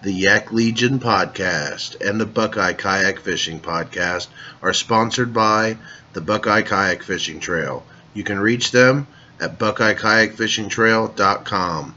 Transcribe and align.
The 0.00 0.12
Yak 0.12 0.52
Legion 0.52 1.00
podcast 1.00 2.00
and 2.00 2.20
the 2.20 2.26
Buckeye 2.26 2.74
Kayak 2.74 3.18
Fishing 3.18 3.58
podcast 3.58 4.28
are 4.62 4.72
sponsored 4.72 5.34
by 5.34 5.76
the 6.12 6.20
Buckeye 6.20 6.62
Kayak 6.62 7.02
Fishing 7.02 7.40
Trail. 7.40 7.84
You 8.14 8.22
can 8.22 8.38
reach 8.38 8.70
them 8.70 9.08
at 9.40 9.58
buckeyekayakfishingtrail.com. 9.58 11.94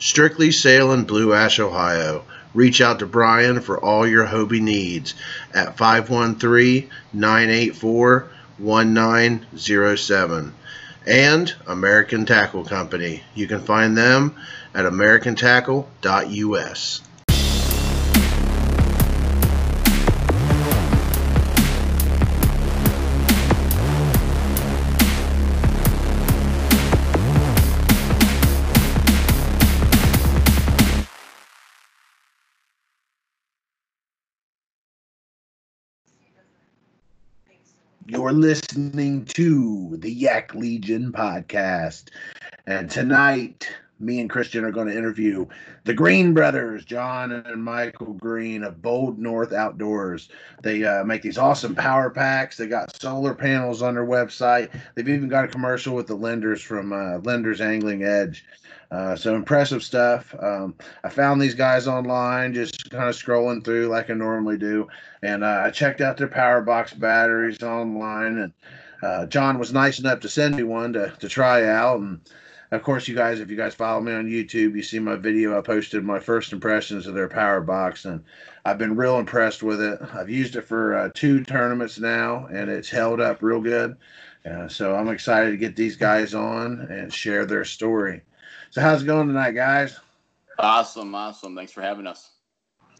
Strictly 0.00 0.50
Sail 0.50 0.92
in 0.92 1.04
Blue 1.04 1.32
Ash, 1.32 1.60
Ohio. 1.60 2.24
Reach 2.52 2.80
out 2.80 2.98
to 2.98 3.06
Brian 3.06 3.60
for 3.60 3.78
all 3.78 4.08
your 4.08 4.26
Hobie 4.26 4.60
needs 4.60 5.14
at 5.54 5.76
513 5.76 6.90
984 7.12 8.26
1907. 8.58 10.52
And 11.06 11.54
American 11.68 12.26
Tackle 12.26 12.64
Company. 12.64 13.22
You 13.36 13.46
can 13.46 13.60
find 13.60 13.96
them 13.96 14.34
at 14.74 14.84
americantackle.us. 14.84 17.02
You're 38.26 38.32
listening 38.32 39.24
to 39.26 39.96
the 39.98 40.10
Yak 40.10 40.52
Legion 40.52 41.12
podcast. 41.12 42.08
And 42.66 42.90
tonight, 42.90 43.72
me 44.00 44.18
and 44.18 44.28
Christian 44.28 44.64
are 44.64 44.72
going 44.72 44.88
to 44.88 44.98
interview 44.98 45.46
the 45.84 45.94
Green 45.94 46.34
brothers, 46.34 46.84
Jon 46.84 47.30
and 47.30 47.62
Michael 47.62 48.14
Green 48.14 48.64
of 48.64 48.82
Bold 48.82 49.20
North 49.20 49.52
Outdoors. 49.52 50.28
They 50.64 50.82
uh, 50.82 51.04
make 51.04 51.22
these 51.22 51.38
awesome 51.38 51.76
power 51.76 52.10
packs. 52.10 52.56
They 52.56 52.66
got 52.66 53.00
solar 53.00 53.32
panels 53.32 53.80
on 53.80 53.94
their 53.94 54.04
website. 54.04 54.76
They've 54.96 55.08
even 55.08 55.28
got 55.28 55.44
a 55.44 55.48
commercial 55.48 55.94
with 55.94 56.08
the 56.08 56.16
Lindners 56.16 56.60
from 56.60 56.92
uh, 56.92 57.18
Lindner's 57.18 57.60
Angling 57.60 58.02
Edge. 58.02 58.44
Uh, 58.90 59.16
so 59.16 59.34
impressive 59.34 59.82
stuff. 59.82 60.34
Um, 60.38 60.74
I 61.02 61.08
found 61.08 61.40
these 61.40 61.54
guys 61.54 61.88
online, 61.88 62.54
just 62.54 62.88
kind 62.90 63.08
of 63.08 63.16
scrolling 63.16 63.64
through 63.64 63.88
like 63.88 64.10
I 64.10 64.14
normally 64.14 64.58
do, 64.58 64.88
and 65.22 65.42
uh, 65.42 65.62
I 65.64 65.70
checked 65.70 66.00
out 66.00 66.16
their 66.16 66.28
power 66.28 66.60
box 66.62 66.94
batteries 66.94 67.62
online. 67.62 68.38
And 68.38 68.52
uh, 69.02 69.26
Jon 69.26 69.58
was 69.58 69.72
nice 69.72 69.98
enough 69.98 70.20
to 70.20 70.28
send 70.28 70.56
me 70.56 70.62
one 70.62 70.92
to 70.92 71.12
to 71.18 71.28
try 71.28 71.66
out. 71.66 71.98
And 72.00 72.20
of 72.70 72.82
course, 72.82 73.08
you 73.08 73.14
guys, 73.14 73.40
if 73.40 73.50
you 73.50 73.56
guys 73.56 73.74
follow 73.74 74.00
me 74.00 74.12
on 74.12 74.26
YouTube, 74.26 74.76
you 74.76 74.82
see 74.82 74.98
my 74.98 75.16
video. 75.16 75.58
I 75.58 75.62
posted 75.62 76.04
my 76.04 76.18
first 76.20 76.52
impressions 76.52 77.06
of 77.06 77.14
their 77.14 77.28
power 77.28 77.60
box, 77.60 78.04
and 78.04 78.22
I've 78.64 78.78
been 78.78 78.96
real 78.96 79.18
impressed 79.18 79.62
with 79.62 79.80
it. 79.80 80.00
I've 80.14 80.30
used 80.30 80.56
it 80.56 80.62
for 80.62 80.94
uh, 80.94 81.10
two 81.14 81.44
tournaments 81.44 81.98
now, 81.98 82.46
and 82.46 82.70
it's 82.70 82.90
held 82.90 83.20
up 83.20 83.42
real 83.42 83.60
good. 83.60 83.96
Uh, 84.48 84.68
so 84.68 84.94
I'm 84.94 85.08
excited 85.08 85.50
to 85.50 85.56
get 85.56 85.74
these 85.74 85.96
guys 85.96 86.34
on 86.34 86.80
and 86.88 87.12
share 87.12 87.46
their 87.46 87.64
story. 87.64 88.22
So 88.70 88.80
how's 88.80 89.02
it 89.02 89.06
going 89.06 89.28
tonight, 89.28 89.52
guys? 89.52 89.98
Awesome, 90.58 91.14
awesome. 91.14 91.54
Thanks 91.54 91.72
for 91.72 91.82
having 91.82 92.06
us. 92.06 92.30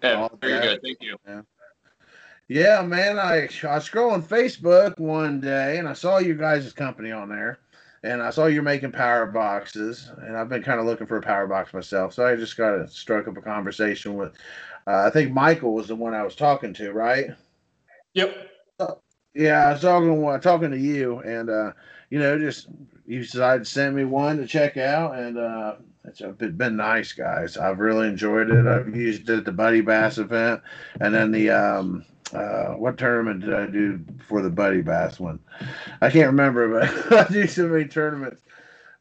Yeah, 0.03 0.29
very 0.41 0.61
good. 0.61 0.83
Thank 0.83 0.99
you. 1.01 1.17
Yeah. 1.27 1.43
Yeah, 2.49 2.83
man. 2.83 3.19
I, 3.19 3.49
I 3.65 3.75
was 3.75 3.89
scrolling 3.89 4.23
Facebook 4.23 4.99
one 4.99 5.41
day 5.41 5.79
and 5.79 5.89
I 5.89 5.93
saw 5.95 6.19
you 6.19 6.35
guys' 6.35 6.73
company 6.73 7.13
on 7.13 7.29
there. 7.29 7.59
And 8.03 8.23
I 8.23 8.31
saw 8.31 8.47
you're 8.47 8.63
making 8.63 8.93
power 8.93 9.27
boxes, 9.27 10.13
and 10.19 10.37
I've 10.37 10.49
been 10.49 10.63
kind 10.63 10.79
of 10.79 10.87
looking 10.87 11.09
for 11.09 11.17
a 11.17 11.23
power 11.23 11.49
box 11.49 11.75
myself. 11.75 12.13
So 12.13 12.25
I 12.25 12.37
just 12.37 12.57
got 12.57 12.77
to 12.77 12.87
struck 12.87 13.27
up 13.27 13.37
a 13.37 13.41
conversation 13.41 14.15
with, 14.15 14.35
uh, 14.87 15.03
I 15.07 15.11
think 15.11 15.33
Michael 15.33 15.75
was 15.75 15.89
the 15.89 15.97
one 15.97 16.15
I 16.15 16.23
was 16.23 16.37
talking 16.37 16.73
to, 16.75 16.93
right? 16.93 17.31
Yep. 18.15 18.49
Yeah, 19.35 19.67
I 19.67 19.73
was 19.73 19.81
talking 19.81 20.41
talking 20.41 20.71
to 20.71 20.79
you, 20.79 21.19
and 21.21 21.51
uh, 21.51 21.73
you 22.11 22.19
know, 22.19 22.39
just 22.39 22.69
you 23.07 23.21
decided 23.21 23.65
to 23.65 23.71
send 23.71 23.97
me 23.97 24.05
one 24.05 24.39
to 24.39 24.47
check 24.47 24.77
out, 24.77 25.19
and 25.19 25.39
uh, 25.39 25.77
it's 26.05 26.23
been 26.39 26.77
nice, 26.77 27.13
guys. 27.13 27.57
I've 27.57 27.79
really 27.79 28.09
enjoyed 28.09 28.51
it. 28.51 28.67
I've 28.67 28.95
used 28.95 29.29
it 29.29 29.39
at 29.39 29.45
the 29.45 29.53
Buddy 29.53 29.81
Bass 29.81 30.19
event, 30.19 30.63
and 31.01 31.15
then 31.15 31.31
the 31.31 31.51
um, 31.51 32.05
uh, 32.33 32.75
what 32.75 32.99
tournament 32.99 33.41
did 33.41 33.55
I 33.55 33.67
do 33.67 34.01
for 34.29 34.43
the 34.43 34.51
Buddy 34.51 34.83
Bass 34.83 35.19
one? 35.19 35.39
I 36.01 36.11
can't 36.11 36.27
remember, 36.27 36.81
but 36.81 37.13
I 37.31 37.33
do 37.33 37.47
so 37.47 37.69
many 37.69 37.87
tournaments. 37.87 38.43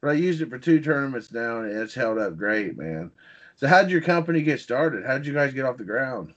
But 0.02 0.12
I 0.12 0.14
used 0.14 0.42
it 0.42 0.50
for 0.50 0.60
two 0.60 0.80
tournaments 0.80 1.32
now, 1.32 1.62
and 1.62 1.72
it's 1.72 1.96
held 1.96 2.20
up 2.20 2.38
great, 2.38 2.78
man. 2.78 3.12
So, 3.56 3.68
how 3.68 3.82
did 3.82 3.92
your 3.92 4.02
company 4.02 4.42
get 4.42 4.60
started? 4.60 5.06
How 5.06 5.18
did 5.18 5.26
you 5.26 5.34
guys 5.34 5.54
get 5.54 5.66
off 5.66 5.78
the 5.78 5.84
ground? 5.84 6.34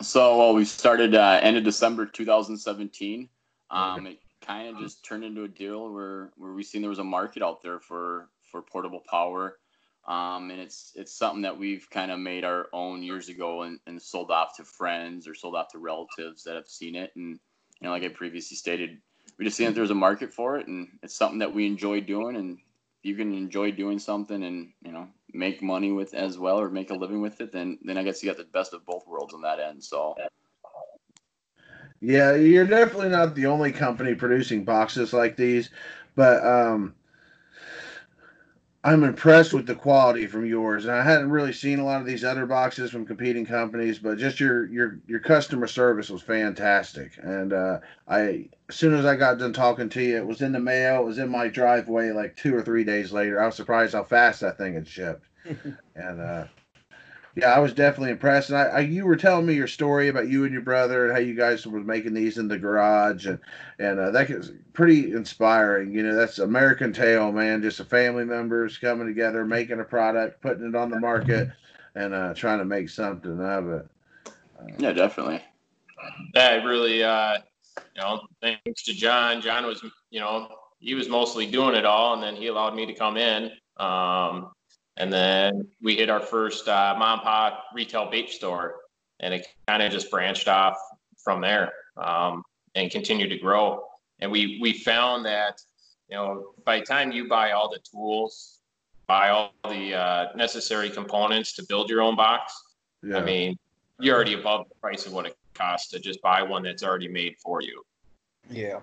So, 0.00 0.38
well, 0.38 0.54
we 0.54 0.64
started 0.64 1.14
uh, 1.14 1.38
end 1.42 1.56
of 1.56 1.64
December 1.64 2.06
2017. 2.06 3.28
Um, 3.70 4.06
it 4.06 4.18
kind 4.46 4.68
of 4.68 4.82
just 4.82 5.04
turned 5.04 5.24
into 5.24 5.44
a 5.44 5.48
deal 5.48 5.92
where 5.92 6.30
where 6.36 6.52
we 6.52 6.62
seen 6.62 6.82
there 6.82 6.90
was 6.90 6.98
a 6.98 7.04
market 7.04 7.42
out 7.42 7.62
there 7.62 7.78
for 7.78 8.28
for 8.50 8.62
portable 8.62 9.02
power. 9.08 9.58
Um, 10.06 10.50
and 10.50 10.60
it's 10.60 10.92
it's 10.96 11.12
something 11.12 11.42
that 11.42 11.58
we've 11.58 11.88
kind 11.90 12.10
of 12.10 12.18
made 12.18 12.44
our 12.44 12.68
own 12.72 13.02
years 13.02 13.28
ago 13.28 13.62
and, 13.62 13.78
and 13.86 14.02
sold 14.02 14.30
off 14.30 14.56
to 14.56 14.64
friends 14.64 15.28
or 15.28 15.34
sold 15.34 15.54
off 15.54 15.68
to 15.72 15.78
relatives 15.78 16.42
that 16.44 16.56
have 16.56 16.66
seen 16.66 16.96
it. 16.96 17.12
And 17.14 17.38
you 17.80 17.86
know, 17.86 17.90
like 17.90 18.02
I 18.02 18.08
previously 18.08 18.56
stated, 18.56 18.98
we 19.38 19.44
just 19.44 19.56
seen 19.56 19.66
that 19.66 19.74
there's 19.74 19.90
a 19.90 19.94
market 19.94 20.32
for 20.32 20.58
it, 20.58 20.66
and 20.66 20.88
it's 21.02 21.14
something 21.14 21.38
that 21.38 21.54
we 21.54 21.66
enjoy 21.66 22.00
doing. 22.00 22.36
And 22.36 22.58
you 23.02 23.14
can 23.14 23.32
enjoy 23.32 23.72
doing 23.72 23.98
something 23.98 24.42
and 24.42 24.72
you 24.84 24.92
know 24.92 25.08
make 25.32 25.62
money 25.62 25.92
with 25.92 26.14
as 26.14 26.36
well 26.36 26.60
or 26.60 26.68
make 26.68 26.90
a 26.90 26.94
living 26.94 27.20
with 27.20 27.40
it, 27.40 27.52
then 27.52 27.78
then 27.82 27.96
I 27.96 28.02
guess 28.02 28.22
you 28.22 28.28
got 28.28 28.38
the 28.38 28.44
best 28.44 28.74
of 28.74 28.84
both 28.84 29.06
worlds 29.06 29.34
on 29.34 29.42
that 29.42 29.60
end. 29.60 29.82
So. 29.84 30.14
Yeah, 32.02 32.34
you're 32.34 32.66
definitely 32.66 33.10
not 33.10 33.36
the 33.36 33.46
only 33.46 33.70
company 33.70 34.16
producing 34.16 34.64
boxes 34.64 35.12
like 35.12 35.36
these, 35.36 35.70
but 36.16 36.44
um, 36.44 36.96
I'm 38.82 39.04
impressed 39.04 39.54
with 39.54 39.66
the 39.66 39.76
quality 39.76 40.26
from 40.26 40.44
yours. 40.44 40.84
And 40.84 40.92
I 40.96 41.04
hadn't 41.04 41.30
really 41.30 41.52
seen 41.52 41.78
a 41.78 41.84
lot 41.84 42.00
of 42.00 42.06
these 42.06 42.24
other 42.24 42.44
boxes 42.44 42.90
from 42.90 43.06
competing 43.06 43.46
companies, 43.46 44.00
but 44.00 44.18
just 44.18 44.40
your 44.40 44.66
your 44.66 44.98
your 45.06 45.20
customer 45.20 45.68
service 45.68 46.10
was 46.10 46.22
fantastic. 46.22 47.12
And 47.22 47.52
uh, 47.52 47.78
I 48.08 48.48
as 48.68 48.74
soon 48.74 48.94
as 48.94 49.04
I 49.04 49.14
got 49.14 49.38
done 49.38 49.52
talking 49.52 49.88
to 49.90 50.02
you, 50.02 50.16
it 50.16 50.26
was 50.26 50.42
in 50.42 50.50
the 50.50 50.58
mail. 50.58 51.02
It 51.02 51.06
was 51.06 51.18
in 51.18 51.28
my 51.28 51.46
driveway 51.46 52.10
like 52.10 52.34
two 52.34 52.52
or 52.52 52.62
three 52.62 52.82
days 52.82 53.12
later. 53.12 53.40
I 53.40 53.46
was 53.46 53.54
surprised 53.54 53.94
how 53.94 54.02
fast 54.02 54.40
that 54.40 54.58
thing 54.58 54.74
had 54.74 54.88
shipped. 54.88 55.24
and 55.94 56.20
uh, 56.20 56.46
yeah, 57.34 57.52
I 57.52 57.58
was 57.60 57.72
definitely 57.72 58.10
impressed. 58.10 58.50
And 58.50 58.58
I, 58.58 58.64
I, 58.64 58.80
you 58.80 59.06
were 59.06 59.16
telling 59.16 59.46
me 59.46 59.54
your 59.54 59.66
story 59.66 60.08
about 60.08 60.28
you 60.28 60.44
and 60.44 60.52
your 60.52 60.62
brother 60.62 61.04
and 61.04 61.12
how 61.12 61.18
you 61.18 61.34
guys 61.34 61.66
were 61.66 61.80
making 61.80 62.14
these 62.14 62.38
in 62.38 62.48
the 62.48 62.58
garage, 62.58 63.26
and 63.26 63.38
and 63.78 63.98
uh, 63.98 64.10
that 64.10 64.30
is 64.30 64.52
pretty 64.72 65.12
inspiring. 65.12 65.92
You 65.92 66.02
know, 66.02 66.14
that's 66.14 66.38
American 66.38 66.92
tale, 66.92 67.32
man. 67.32 67.62
Just 67.62 67.80
a 67.80 67.84
family 67.84 68.24
members 68.24 68.76
coming 68.78 69.06
together, 69.06 69.44
making 69.46 69.80
a 69.80 69.84
product, 69.84 70.42
putting 70.42 70.68
it 70.68 70.74
on 70.74 70.90
the 70.90 71.00
market, 71.00 71.50
and 71.94 72.12
uh, 72.12 72.34
trying 72.34 72.58
to 72.58 72.66
make 72.66 72.90
something 72.90 73.40
of 73.40 73.68
it. 73.70 73.86
Uh, 74.26 74.66
yeah, 74.78 74.92
definitely. 74.92 75.42
Yeah, 76.34 76.62
really. 76.64 77.02
Uh, 77.02 77.38
you 77.96 78.02
know, 78.02 78.26
thanks 78.40 78.82
to 78.84 78.92
Jon. 78.92 79.40
Jon 79.40 79.64
was, 79.66 79.82
you 80.10 80.20
know, 80.20 80.48
he 80.80 80.94
was 80.94 81.08
mostly 81.08 81.46
doing 81.46 81.74
it 81.74 81.86
all, 81.86 82.14
and 82.14 82.22
then 82.22 82.36
he 82.36 82.48
allowed 82.48 82.74
me 82.74 82.84
to 82.84 82.94
come 82.94 83.16
in. 83.16 83.50
Um, 83.78 84.50
and 84.96 85.12
then 85.12 85.66
we 85.82 85.96
hit 85.96 86.10
our 86.10 86.20
first 86.20 86.68
uh, 86.68 86.94
mom 86.98 87.18
and 87.18 87.22
pop 87.22 87.64
retail 87.74 88.10
bait 88.10 88.30
store, 88.30 88.76
and 89.20 89.32
it 89.34 89.46
kind 89.66 89.82
of 89.82 89.90
just 89.90 90.10
branched 90.10 90.48
off 90.48 90.76
from 91.22 91.40
there 91.40 91.72
um, 91.96 92.42
and 92.74 92.90
continued 92.90 93.30
to 93.30 93.38
grow. 93.38 93.84
And 94.20 94.30
we 94.30 94.58
we 94.60 94.72
found 94.72 95.24
that 95.26 95.60
you 96.08 96.16
know 96.16 96.52
by 96.64 96.80
the 96.80 96.86
time 96.86 97.12
you 97.12 97.28
buy 97.28 97.52
all 97.52 97.70
the 97.70 97.80
tools, 97.90 98.60
buy 99.06 99.30
all 99.30 99.52
the 99.64 99.94
uh, 99.94 100.26
necessary 100.36 100.90
components 100.90 101.54
to 101.54 101.64
build 101.68 101.88
your 101.88 102.02
own 102.02 102.16
box, 102.16 102.52
yeah. 103.02 103.16
I 103.16 103.24
mean 103.24 103.58
you're 104.02 104.16
already 104.16 104.34
above 104.34 104.68
the 104.68 104.74
price 104.76 105.06
of 105.06 105.12
what 105.12 105.26
it 105.26 105.36
costs 105.54 105.90
to 105.90 106.00
just 106.00 106.20
buy 106.22 106.42
one 106.42 106.62
that's 106.62 106.82
already 106.82 107.08
made 107.08 107.36
for 107.38 107.62
you. 107.62 107.82
Yeah. 108.50 108.80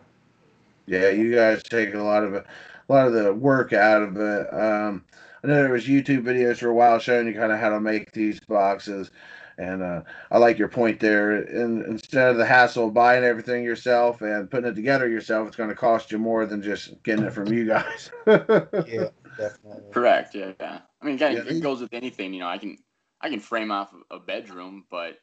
Yeah, 0.88 1.10
you 1.10 1.36
guys 1.36 1.62
take 1.62 1.94
a 1.94 2.00
lot 2.00 2.24
of 2.24 2.34
a 2.34 2.46
lot 2.88 3.08
of 3.08 3.14
the 3.14 3.34
work 3.34 3.74
out 3.74 4.02
of 4.02 4.18
it. 4.18 4.54
Um, 4.54 5.04
I 5.44 5.48
know 5.48 5.56
there 5.56 5.72
was 5.72 5.88
YouTube 5.88 6.24
videos 6.24 6.58
for 6.58 6.68
a 6.68 6.74
while 6.74 7.00
showing 7.00 7.28
you 7.28 7.34
kind 7.34 7.52
of 7.52 7.60
how 7.60 7.70
to 7.70 7.80
make 7.80 8.12
these 8.12 8.40
boxes, 8.42 9.12
and 9.58 9.82
uh, 9.82 10.02
I 10.32 10.38
like 10.38 10.58
your 10.58 10.68
point 10.68 11.00
there. 11.00 11.32
And 11.32 11.86
instead 11.86 12.30
of 12.30 12.38
the 12.38 12.46
hassle 12.46 12.88
of 12.88 12.94
buying 12.94 13.24
everything 13.24 13.64
yourself 13.64 14.22
and 14.22 14.50
putting 14.50 14.70
it 14.70 14.76
together 14.76 15.08
yourself, 15.08 15.48
it's 15.48 15.58
going 15.58 15.70
to 15.70 15.76
cost 15.76 16.12
you 16.12 16.18
more 16.18 16.46
than 16.46 16.62
just 16.62 17.02
getting 17.04 17.26
it 17.26 17.34
from 17.34 17.52
you 17.52 17.66
guys. 17.66 18.12
yeah, 18.28 19.10
definitely. 19.38 19.92
Correct. 19.92 20.36
Yeah, 20.36 20.54
yeah. 20.60 20.80
I 21.02 21.06
mean, 21.06 21.18
yeah, 21.18 21.32
it 21.32 21.62
goes 21.62 21.82
with 21.82 21.94
anything. 21.94 22.34
You 22.34 22.42
know, 22.42 22.48
I 22.48 22.58
can 22.58 22.78
I 23.22 23.30
can 23.30 23.40
frame 23.40 23.72
off 23.72 23.94
a 24.10 24.20
bedroom, 24.20 24.86
but 24.90 25.18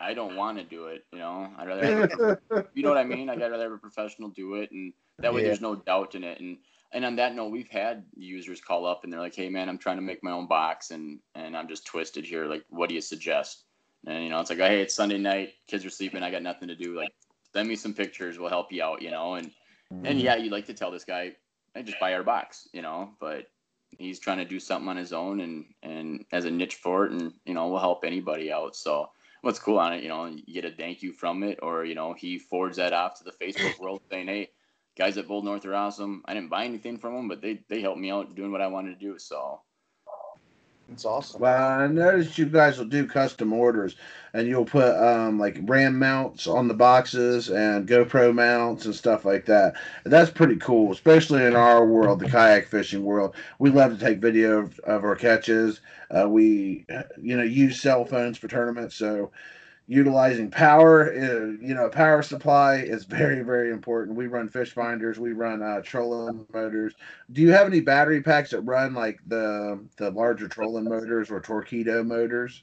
I 0.00 0.14
don't 0.14 0.36
want 0.36 0.58
to 0.58 0.64
do 0.64 0.86
it. 0.86 1.04
You 1.12 1.18
know, 1.18 1.50
I'd 1.58 1.68
rather 1.68 1.86
have, 1.86 2.38
you 2.74 2.82
know 2.82 2.90
what 2.90 2.98
I 2.98 3.04
mean. 3.04 3.28
I'd 3.28 3.40
rather 3.40 3.64
have 3.64 3.72
a 3.72 3.78
professional 3.78 4.28
do 4.28 4.54
it, 4.54 4.70
and 4.70 4.92
that 5.18 5.32
way 5.32 5.42
yeah. 5.42 5.48
there's 5.48 5.60
no 5.60 5.76
doubt 5.76 6.14
in 6.14 6.24
it. 6.24 6.40
And 6.40 6.58
and 6.92 7.04
on 7.04 7.16
that 7.16 7.34
note, 7.34 7.50
we've 7.50 7.68
had 7.68 8.04
users 8.16 8.60
call 8.60 8.86
up 8.86 9.04
and 9.04 9.12
they're 9.12 9.20
like, 9.20 9.34
"Hey, 9.34 9.48
man, 9.48 9.68
I'm 9.68 9.78
trying 9.78 9.96
to 9.96 10.02
make 10.02 10.22
my 10.22 10.30
own 10.30 10.46
box, 10.46 10.90
and 10.90 11.18
and 11.34 11.56
I'm 11.56 11.68
just 11.68 11.86
twisted 11.86 12.24
here. 12.24 12.46
Like, 12.46 12.64
what 12.70 12.88
do 12.88 12.94
you 12.94 13.00
suggest?" 13.00 13.64
And 14.06 14.24
you 14.24 14.30
know, 14.30 14.40
it's 14.40 14.50
like, 14.50 14.58
"Hey, 14.58 14.80
it's 14.80 14.94
Sunday 14.94 15.18
night, 15.18 15.54
kids 15.66 15.84
are 15.84 15.90
sleeping, 15.90 16.22
I 16.22 16.30
got 16.30 16.42
nothing 16.42 16.68
to 16.68 16.74
do. 16.74 16.96
Like, 16.96 17.12
send 17.52 17.68
me 17.68 17.76
some 17.76 17.92
pictures, 17.92 18.38
we'll 18.38 18.48
help 18.48 18.72
you 18.72 18.82
out." 18.82 19.02
You 19.02 19.10
know, 19.10 19.34
and 19.34 19.48
mm-hmm. 19.92 20.06
and 20.06 20.20
yeah, 20.20 20.36
you'd 20.36 20.52
like 20.52 20.66
to 20.66 20.74
tell 20.74 20.90
this 20.90 21.04
guy, 21.04 21.36
"Hey, 21.74 21.82
just 21.82 22.00
buy 22.00 22.14
our 22.14 22.22
box," 22.22 22.68
you 22.72 22.80
know, 22.80 23.10
but 23.20 23.50
he's 23.98 24.18
trying 24.18 24.38
to 24.38 24.44
do 24.44 24.60
something 24.60 24.88
on 24.88 24.96
his 24.96 25.12
own 25.12 25.40
and 25.40 25.66
and 25.82 26.24
as 26.32 26.46
a 26.46 26.50
niche 26.50 26.76
for 26.76 27.04
it, 27.04 27.12
and 27.12 27.34
you 27.44 27.52
know, 27.52 27.68
we'll 27.68 27.80
help 27.80 28.02
anybody 28.04 28.50
out. 28.50 28.74
So 28.76 29.10
what's 29.42 29.58
cool 29.58 29.78
on 29.78 29.92
it, 29.92 30.02
you 30.02 30.08
know, 30.08 30.24
you 30.24 30.54
get 30.54 30.64
a 30.64 30.70
thank 30.70 31.02
you 31.02 31.12
from 31.12 31.42
it, 31.42 31.58
or 31.62 31.84
you 31.84 31.94
know, 31.94 32.14
he 32.14 32.38
forwards 32.38 32.78
that 32.78 32.94
off 32.94 33.18
to 33.18 33.24
the 33.24 33.32
Facebook 33.32 33.78
world 33.78 34.00
saying, 34.10 34.28
"Hey." 34.28 34.50
Guys 34.98 35.16
at 35.16 35.28
Bold 35.28 35.44
North 35.44 35.64
are 35.64 35.74
awesome. 35.74 36.22
I 36.26 36.34
didn't 36.34 36.50
buy 36.50 36.64
anything 36.64 36.98
from 36.98 37.14
them, 37.14 37.28
but 37.28 37.40
they 37.40 37.60
they 37.68 37.80
helped 37.80 38.00
me 38.00 38.10
out 38.10 38.34
doing 38.34 38.52
what 38.52 38.60
I 38.60 38.66
wanted 38.66 38.98
to 38.98 39.06
do. 39.06 39.18
So 39.18 39.60
it's 40.90 41.04
awesome. 41.04 41.40
Well, 41.40 41.80
I 41.80 41.86
noticed 41.86 42.38
you 42.38 42.46
guys 42.46 42.78
will 42.78 42.86
do 42.86 43.06
custom 43.06 43.52
orders, 43.52 43.96
and 44.32 44.48
you'll 44.48 44.64
put 44.64 44.96
um, 44.96 45.38
like 45.38 45.58
RAM 45.62 45.98
mounts 45.98 46.46
on 46.46 46.66
the 46.66 46.74
boxes 46.74 47.50
and 47.50 47.86
GoPro 47.86 48.34
mounts 48.34 48.86
and 48.86 48.94
stuff 48.94 49.24
like 49.24 49.44
that. 49.46 49.74
And 50.04 50.12
that's 50.12 50.30
pretty 50.30 50.56
cool, 50.56 50.90
especially 50.92 51.44
in 51.44 51.54
our 51.54 51.86
world, 51.86 52.20
the 52.20 52.28
kayak 52.30 52.66
fishing 52.68 53.04
world. 53.04 53.34
We 53.58 53.70
love 53.70 53.98
to 53.98 54.04
take 54.04 54.18
video 54.18 54.60
of, 54.60 54.78
of 54.80 55.04
our 55.04 55.14
catches. 55.14 55.80
Uh, 56.10 56.28
we, 56.28 56.86
you 57.20 57.36
know, 57.36 57.44
use 57.44 57.80
cell 57.80 58.06
phones 58.06 58.38
for 58.38 58.48
tournaments, 58.48 58.94
so 58.96 59.30
utilizing 59.88 60.50
power 60.50 61.10
uh, 61.14 61.64
you 61.66 61.74
know 61.74 61.88
power 61.88 62.22
supply 62.22 62.76
is 62.76 63.04
very 63.04 63.42
very 63.42 63.72
important. 63.72 64.16
We 64.16 64.26
run 64.26 64.48
fish 64.48 64.72
finders 64.72 65.18
we 65.18 65.32
run 65.32 65.62
uh, 65.62 65.80
trolling 65.82 66.46
motors. 66.52 66.94
Do 67.32 67.40
you 67.40 67.50
have 67.52 67.66
any 67.66 67.80
battery 67.80 68.22
packs 68.22 68.50
that 68.50 68.60
run 68.60 68.94
like 68.94 69.18
the 69.26 69.82
the 69.96 70.10
larger 70.10 70.46
trolling 70.46 70.84
motors 70.84 71.30
or 71.30 71.40
torpedo 71.40 72.04
motors? 72.04 72.62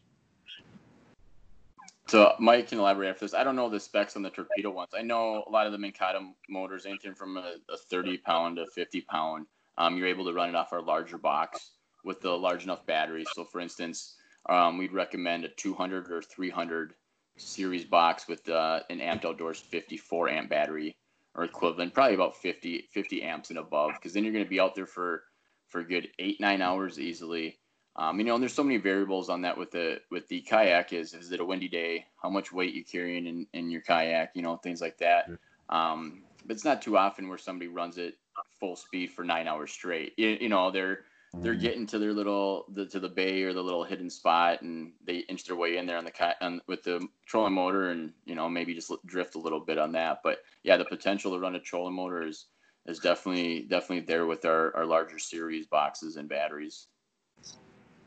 So 2.07 2.35
mike 2.39 2.69
can 2.69 2.77
elaborate 2.77 3.09
after 3.09 3.25
this. 3.25 3.33
I 3.33 3.43
don't 3.43 3.55
know 3.55 3.69
the 3.69 3.79
specs 3.79 4.15
on 4.15 4.21
the 4.21 4.29
torpedo 4.29 4.69
ones. 4.69 4.91
I 4.95 5.01
know 5.01 5.43
a 5.47 5.49
lot 5.49 5.65
of 5.65 5.71
the 5.71 5.79
Minn 5.79 5.91
Kota 5.91 6.19
motors 6.47 6.85
anything 6.85 7.15
from 7.15 7.37
a, 7.37 7.55
a 7.69 7.77
30 7.77 8.19
pound 8.19 8.57
to 8.57 8.67
50 8.67 9.01
pound 9.01 9.47
um, 9.79 9.97
you're 9.97 10.07
able 10.07 10.25
to 10.25 10.33
run 10.33 10.49
it 10.49 10.55
off 10.55 10.71
our 10.71 10.81
larger 10.81 11.17
box 11.17 11.71
with 12.03 12.21
the 12.21 12.29
large 12.29 12.63
enough 12.63 12.85
battery 12.85 13.25
so 13.33 13.43
for 13.43 13.59
instance 13.59 14.15
um, 14.47 14.77
we'd 14.77 14.93
recommend 14.93 15.43
a 15.43 15.49
200 15.49 16.11
or 16.11 16.21
300 16.21 16.93
series 17.37 17.85
box 17.85 18.27
with 18.27 18.47
uh, 18.49 18.81
an 18.89 18.99
Amped 18.99 19.25
Outdoors 19.25 19.59
54 19.59 20.29
amp 20.29 20.49
battery 20.49 20.97
or 21.35 21.43
equivalent, 21.43 21.93
probably 21.93 22.15
about 22.15 22.37
50 22.37 22.87
50 22.91 23.23
amps 23.23 23.49
and 23.49 23.59
above, 23.59 23.91
because 23.95 24.13
then 24.13 24.23
you're 24.23 24.33
going 24.33 24.45
to 24.45 24.49
be 24.49 24.59
out 24.59 24.75
there 24.75 24.85
for 24.85 25.23
for 25.67 25.81
a 25.81 25.87
good 25.87 26.09
eight 26.19 26.39
nine 26.39 26.61
hours 26.61 26.99
easily. 26.99 27.59
Um, 27.97 28.19
you 28.19 28.25
know, 28.25 28.33
and 28.33 28.41
there's 28.41 28.53
so 28.53 28.63
many 28.63 28.77
variables 28.77 29.29
on 29.29 29.41
that 29.41 29.57
with 29.57 29.71
the 29.71 30.01
with 30.11 30.27
the 30.27 30.41
kayak. 30.41 30.93
Is 30.93 31.13
is 31.13 31.31
it 31.31 31.39
a 31.39 31.45
windy 31.45 31.67
day? 31.67 32.05
How 32.21 32.29
much 32.29 32.51
weight 32.51 32.73
you're 32.73 32.83
carrying 32.83 33.25
in, 33.25 33.47
in 33.53 33.69
your 33.69 33.81
kayak? 33.81 34.31
You 34.35 34.41
know, 34.41 34.57
things 34.57 34.81
like 34.81 34.97
that. 34.97 35.29
Um, 35.69 36.23
but 36.45 36.55
it's 36.55 36.65
not 36.65 36.81
too 36.81 36.97
often 36.97 37.27
where 37.27 37.37
somebody 37.37 37.67
runs 37.67 37.97
it 37.97 38.15
full 38.59 38.75
speed 38.75 39.11
for 39.11 39.23
nine 39.23 39.47
hours 39.47 39.71
straight. 39.71 40.13
You, 40.17 40.37
you 40.41 40.49
know, 40.49 40.71
they're 40.71 40.99
they're 41.41 41.53
mm-hmm. 41.53 41.61
getting 41.61 41.87
to 41.87 41.99
their 41.99 42.13
little 42.13 42.65
the, 42.73 42.85
to 42.85 42.99
the 42.99 43.09
bay 43.09 43.43
or 43.43 43.53
the 43.53 43.61
little 43.61 43.83
hidden 43.83 44.09
spot 44.09 44.61
and 44.61 44.91
they 45.05 45.17
inch 45.29 45.45
their 45.45 45.55
way 45.55 45.77
in 45.77 45.85
there 45.85 45.97
on 45.97 46.05
the 46.05 46.35
on, 46.41 46.61
with 46.67 46.83
the 46.83 47.05
trolling 47.25 47.53
motor 47.53 47.91
and 47.91 48.13
you 48.25 48.35
know 48.35 48.47
maybe 48.49 48.73
just 48.73 48.91
drift 49.05 49.35
a 49.35 49.39
little 49.39 49.59
bit 49.59 49.77
on 49.77 49.91
that 49.91 50.19
but 50.23 50.39
yeah 50.63 50.77
the 50.77 50.85
potential 50.85 51.31
to 51.31 51.39
run 51.39 51.55
a 51.55 51.59
trolling 51.59 51.95
motor 51.95 52.23
is 52.25 52.45
is 52.85 52.99
definitely 52.99 53.61
definitely 53.61 54.01
there 54.01 54.25
with 54.25 54.45
our, 54.45 54.75
our 54.75 54.85
larger 54.85 55.19
series 55.19 55.65
boxes 55.67 56.17
and 56.17 56.29
batteries 56.29 56.87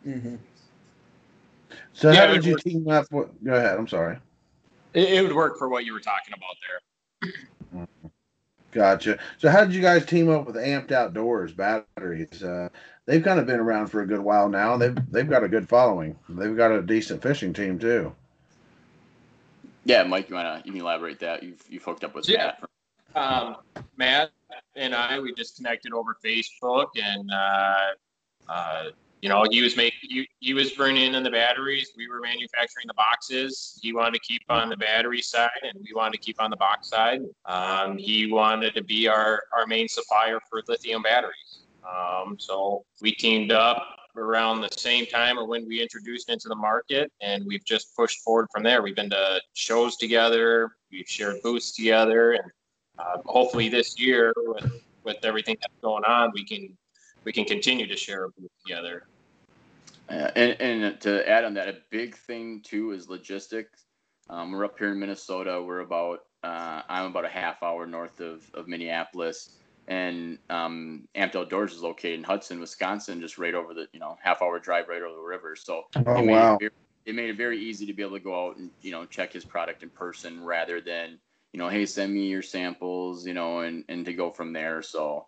mm-hmm. 0.07 0.37
so 1.93 2.11
yeah, 2.11 2.27
how 2.27 2.33
did 2.33 2.45
you 2.45 2.53
work. 2.53 2.63
team 2.63 2.89
up 2.89 3.07
with, 3.11 3.29
go 3.45 3.55
ahead 3.55 3.79
i'm 3.79 3.89
sorry 3.89 4.19
it, 4.95 5.13
it 5.13 5.23
would 5.23 5.35
work 5.35 5.59
for 5.59 5.69
what 5.69 5.85
you 5.85 5.93
were 5.93 6.01
talking 6.01 6.35
about 6.35 6.57
there 6.63 7.83
mm-hmm. 7.83 8.08
Gotcha. 8.79 9.19
So, 9.39 9.51
how 9.51 9.65
did 9.65 9.75
you 9.75 9.83
guys 9.83 10.07
team 10.07 10.31
up 10.31 10.47
with 10.47 10.55
Amped 10.55 10.93
Outdoors 10.93 11.53
batteries? 11.53 12.45
Uh, 12.45 12.69
they've 13.07 13.25
kind 13.25 13.41
of 13.41 13.47
been 13.47 13.59
around 13.59 13.89
for 13.89 14.03
a 14.03 14.07
good 14.07 14.21
while 14.21 14.49
now. 14.49 14.77
They've 14.77 14.97
they've 15.11 15.29
got 15.29 15.43
a 15.43 15.49
good 15.49 15.69
following. 15.69 16.17
They've 16.29 16.57
got 16.57 16.71
a 16.71 16.81
decent 16.81 17.21
fishing 17.21 17.53
team 17.53 17.81
too. 17.81 18.15
Yeah, 19.85 20.05
Mike, 20.05 20.31
you 20.31 20.37
wanna 20.37 20.63
you 20.65 20.71
can 20.71 20.81
elaborate 20.81 21.19
that? 21.19 21.43
You've 21.43 21.61
you've 21.69 21.83
hooked 21.83 22.05
up 22.05 22.15
with 22.15 22.29
yeah. 22.29 22.53
Matt. 23.17 23.17
Um, 23.17 23.57
Matt 23.97 24.31
and 24.77 24.95
I 24.95 25.19
we 25.19 25.35
just 25.35 25.57
connected 25.57 25.93
over 25.93 26.17
Facebook, 26.25 26.91
and 27.03 27.29
uh, 27.33 27.87
uh, 28.49 28.85
you 29.21 29.29
know 29.29 29.45
he 29.51 29.63
was 29.63 29.77
making 29.77 29.99
he, 30.03 30.29
he 30.41 30.55
was 30.55 30.73
bringing 30.73 31.15
in 31.15 31.23
the 31.23 31.31
batteries. 31.31 31.93
We 31.97 32.09
were 32.09 32.21
manufacturing 32.21 32.87
the 32.87 32.95
boxes. 32.95 33.79
He 33.83 33.93
wanted 33.93 34.15
to 34.15 34.21
keep 34.21 34.43
on 34.49 34.69
the 34.69 34.77
battery 34.77 35.23
side, 35.23 35.51
and 35.63 35.79
we 35.83 35.93
wanted 35.95 36.13
to 36.13 36.19
keep 36.19 36.41
on 36.41 36.51
the 36.51 36.57
box 36.57 36.89
side. 36.89 37.23
Um, 37.45 37.99
he 37.99 38.31
wanted 38.31 38.75
to 38.75 38.85
be 38.85 39.09
our 39.09 39.43
our 39.57 39.67
main 39.67 39.89
supplier 39.89 40.39
for 40.49 40.63
lithium 40.69 41.03
batteries. 41.03 41.61
Um, 41.89 42.37
so 42.39 42.85
we 43.01 43.13
teamed 43.13 43.53
up 43.53 43.83
around 44.17 44.61
the 44.61 44.69
same 44.77 45.07
time 45.07 45.39
of 45.39 45.49
when 45.49 45.67
we 45.67 45.81
introduced 45.81 46.29
into 46.29 46.49
the 46.49 46.57
market, 46.57 47.11
and 47.21 47.45
we've 47.47 47.65
just 47.65 47.95
pushed 47.97 48.21
forward 48.23 48.49
from 48.53 48.63
there. 48.63 48.83
We've 48.83 48.97
been 48.97 49.11
to 49.11 49.41
shows 49.55 49.97
together, 49.97 50.71
we've 50.91 51.09
shared 51.09 51.37
booths 51.43 51.73
together, 51.73 52.33
and 52.33 52.43
uh, 52.99 53.19
hopefully 53.27 53.69
this 53.69 53.99
year, 53.99 54.33
with 54.37 54.83
with 55.05 55.25
everything 55.25 55.57
that's 55.61 55.81
going 55.81 56.05
on, 56.05 56.31
we 56.35 56.45
can 56.45 56.77
we 57.29 57.33
can 57.33 57.45
continue 57.45 57.87
to 57.87 57.95
share 57.95 58.25
a 58.25 58.31
booth 58.31 58.51
together. 58.67 59.03
Uh, 60.09 60.31
and, 60.35 60.59
and 60.63 60.99
to 60.99 61.29
add 61.29 61.45
on 61.45 61.53
that, 61.53 61.69
a 61.69 61.77
big 61.91 62.17
thing 62.17 62.63
too 62.63 62.93
is 62.93 63.11
logistics. 63.11 63.85
Um, 64.31 64.51
we're 64.51 64.65
up 64.65 64.79
here 64.79 64.93
in 64.93 64.99
Minnesota. 64.99 65.63
We're 65.63 65.81
about 65.81 66.21
uh, 66.43 66.81
I'm 66.89 67.05
about 67.05 67.27
a 67.27 67.29
half 67.29 67.63
hour 67.63 67.85
north 67.87 68.21
of, 68.21 68.51
of 68.55 68.67
Minneapolis 68.67 69.59
and 69.89 70.39
um, 70.49 71.07
Amped 71.15 71.37
Outdoors 71.37 71.75
is 71.75 71.83
located 71.83 72.15
in 72.15 72.25
Hudson, 72.25 72.61
Wisconsin, 72.61 73.21
just 73.21 73.37
right 73.37 73.55
over 73.55 73.75
the 73.75 73.89
you 73.93 74.01
know 74.01 74.17
half 74.23 74.41
hour 74.41 74.59
drive 74.59 74.89
right 74.89 75.03
over 75.03 75.15
the 75.15 75.21
river. 75.21 75.55
So 75.55 75.83
oh, 75.97 76.01
it, 76.01 76.25
made 76.25 76.33
wow. 76.33 76.55
it, 76.55 76.61
very, 76.61 76.71
it 77.05 77.15
made 77.15 77.29
it 77.29 77.37
very 77.37 77.61
easy 77.63 77.85
to 77.85 77.93
be 77.93 78.03
able 78.03 78.17
to 78.17 78.25
go 78.25 78.49
out 78.49 78.57
and 78.57 78.71
you 78.81 78.91
know 78.91 79.05
check 79.05 79.35
his 79.35 79.45
product 79.45 79.83
in 79.83 79.91
person 79.91 80.43
rather 80.43 80.81
than 80.81 81.19
you 81.53 81.59
know 81.59 81.69
hey 81.69 81.85
send 81.85 82.15
me 82.15 82.27
your 82.27 82.41
samples 82.41 83.27
you 83.27 83.35
know 83.35 83.59
and 83.59 83.85
and 83.91 84.07
to 84.07 84.15
go 84.15 84.31
from 84.31 84.55
there. 84.55 84.81
So 84.81 85.27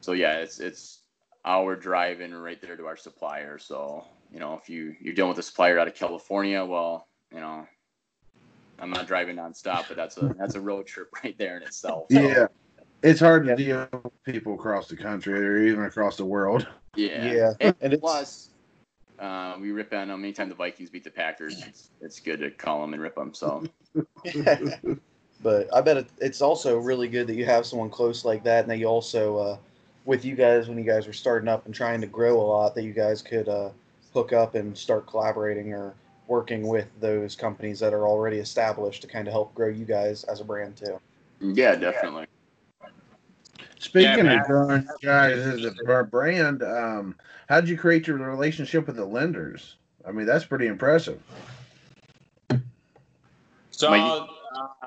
so 0.00 0.12
yeah, 0.12 0.38
it's 0.38 0.60
it's 0.60 1.02
our 1.44 1.76
driving 1.76 2.32
right 2.32 2.60
there 2.60 2.76
to 2.76 2.86
our 2.86 2.96
supplier. 2.96 3.58
So 3.58 4.06
you 4.32 4.40
know 4.40 4.58
if 4.60 4.68
you 4.68 4.94
you're 5.00 5.14
dealing 5.14 5.30
with 5.30 5.38
a 5.38 5.42
supplier 5.42 5.78
out 5.78 5.88
of 5.88 5.94
California, 5.94 6.64
well 6.64 7.06
you 7.32 7.40
know 7.40 7.66
I'm 8.78 8.90
not 8.90 9.06
driving 9.06 9.36
nonstop, 9.36 9.88
but 9.88 9.96
that's 9.96 10.16
a 10.16 10.34
that's 10.38 10.54
a 10.54 10.60
road 10.60 10.86
trip 10.86 11.08
right 11.24 11.36
there 11.38 11.56
in 11.56 11.62
itself. 11.62 12.06
So. 12.10 12.20
Yeah. 12.20 12.46
It's 13.02 13.20
hard 13.20 13.46
to 13.46 13.56
deal 13.56 13.88
with 13.92 14.24
people 14.24 14.54
across 14.54 14.88
the 14.88 14.96
country 14.96 15.32
or 15.32 15.62
even 15.64 15.84
across 15.84 16.18
the 16.18 16.24
world. 16.26 16.66
Yeah. 16.94 17.32
Yeah. 17.32 17.52
And, 17.58 17.74
and 17.80 17.98
plus, 17.98 18.50
uh, 19.18 19.56
we 19.58 19.70
rip 19.70 19.92
on 19.94 20.08
them 20.08 20.22
anytime 20.22 20.50
the 20.50 20.54
Vikings 20.54 20.90
beat 20.90 21.04
the 21.04 21.10
Packers. 21.10 21.62
It's, 21.66 21.90
it's 22.02 22.20
good 22.20 22.40
to 22.40 22.50
call 22.50 22.82
them 22.82 22.92
and 22.92 23.02
rip 23.02 23.14
them. 23.14 23.32
So. 23.32 23.64
but 25.42 25.74
I 25.74 25.80
bet 25.80 26.06
it's 26.18 26.42
also 26.42 26.78
really 26.78 27.08
good 27.08 27.26
that 27.26 27.36
you 27.36 27.46
have 27.46 27.64
someone 27.64 27.88
close 27.88 28.24
like 28.24 28.44
that, 28.44 28.64
and 28.64 28.70
that 28.70 28.78
you 28.78 28.86
also, 28.86 29.36
uh, 29.38 29.56
with 30.10 30.24
you 30.24 30.34
guys 30.34 30.66
when 30.66 30.76
you 30.76 30.82
guys 30.82 31.06
were 31.06 31.12
starting 31.12 31.48
up 31.48 31.66
and 31.66 31.74
trying 31.74 32.00
to 32.00 32.06
grow 32.08 32.40
a 32.40 32.42
lot, 32.42 32.74
that 32.74 32.82
you 32.82 32.92
guys 32.92 33.22
could 33.22 33.48
uh, 33.48 33.68
hook 34.12 34.32
up 34.32 34.56
and 34.56 34.76
start 34.76 35.06
collaborating 35.06 35.72
or 35.72 35.94
working 36.26 36.66
with 36.66 36.88
those 36.98 37.36
companies 37.36 37.78
that 37.78 37.94
are 37.94 38.08
already 38.08 38.38
established 38.38 39.02
to 39.02 39.06
kind 39.06 39.28
of 39.28 39.32
help 39.32 39.54
grow 39.54 39.68
you 39.68 39.84
guys 39.84 40.24
as 40.24 40.40
a 40.40 40.44
brand 40.44 40.76
too. 40.76 40.98
Yeah, 41.40 41.76
definitely. 41.76 42.26
Speaking 43.78 44.24
yeah, 44.24 44.40
of 44.40 44.46
growing 44.48 44.84
guys 45.00 45.38
as 45.38 45.64
a 45.64 46.04
brand, 46.10 46.64
um, 46.64 47.14
how 47.48 47.60
did 47.60 47.70
you 47.70 47.78
create 47.78 48.08
your 48.08 48.16
relationship 48.16 48.88
with 48.88 48.96
the 48.96 49.06
Lindners? 49.06 49.74
I 50.04 50.10
mean, 50.10 50.26
that's 50.26 50.44
pretty 50.44 50.66
impressive. 50.66 51.22
So 53.70 54.26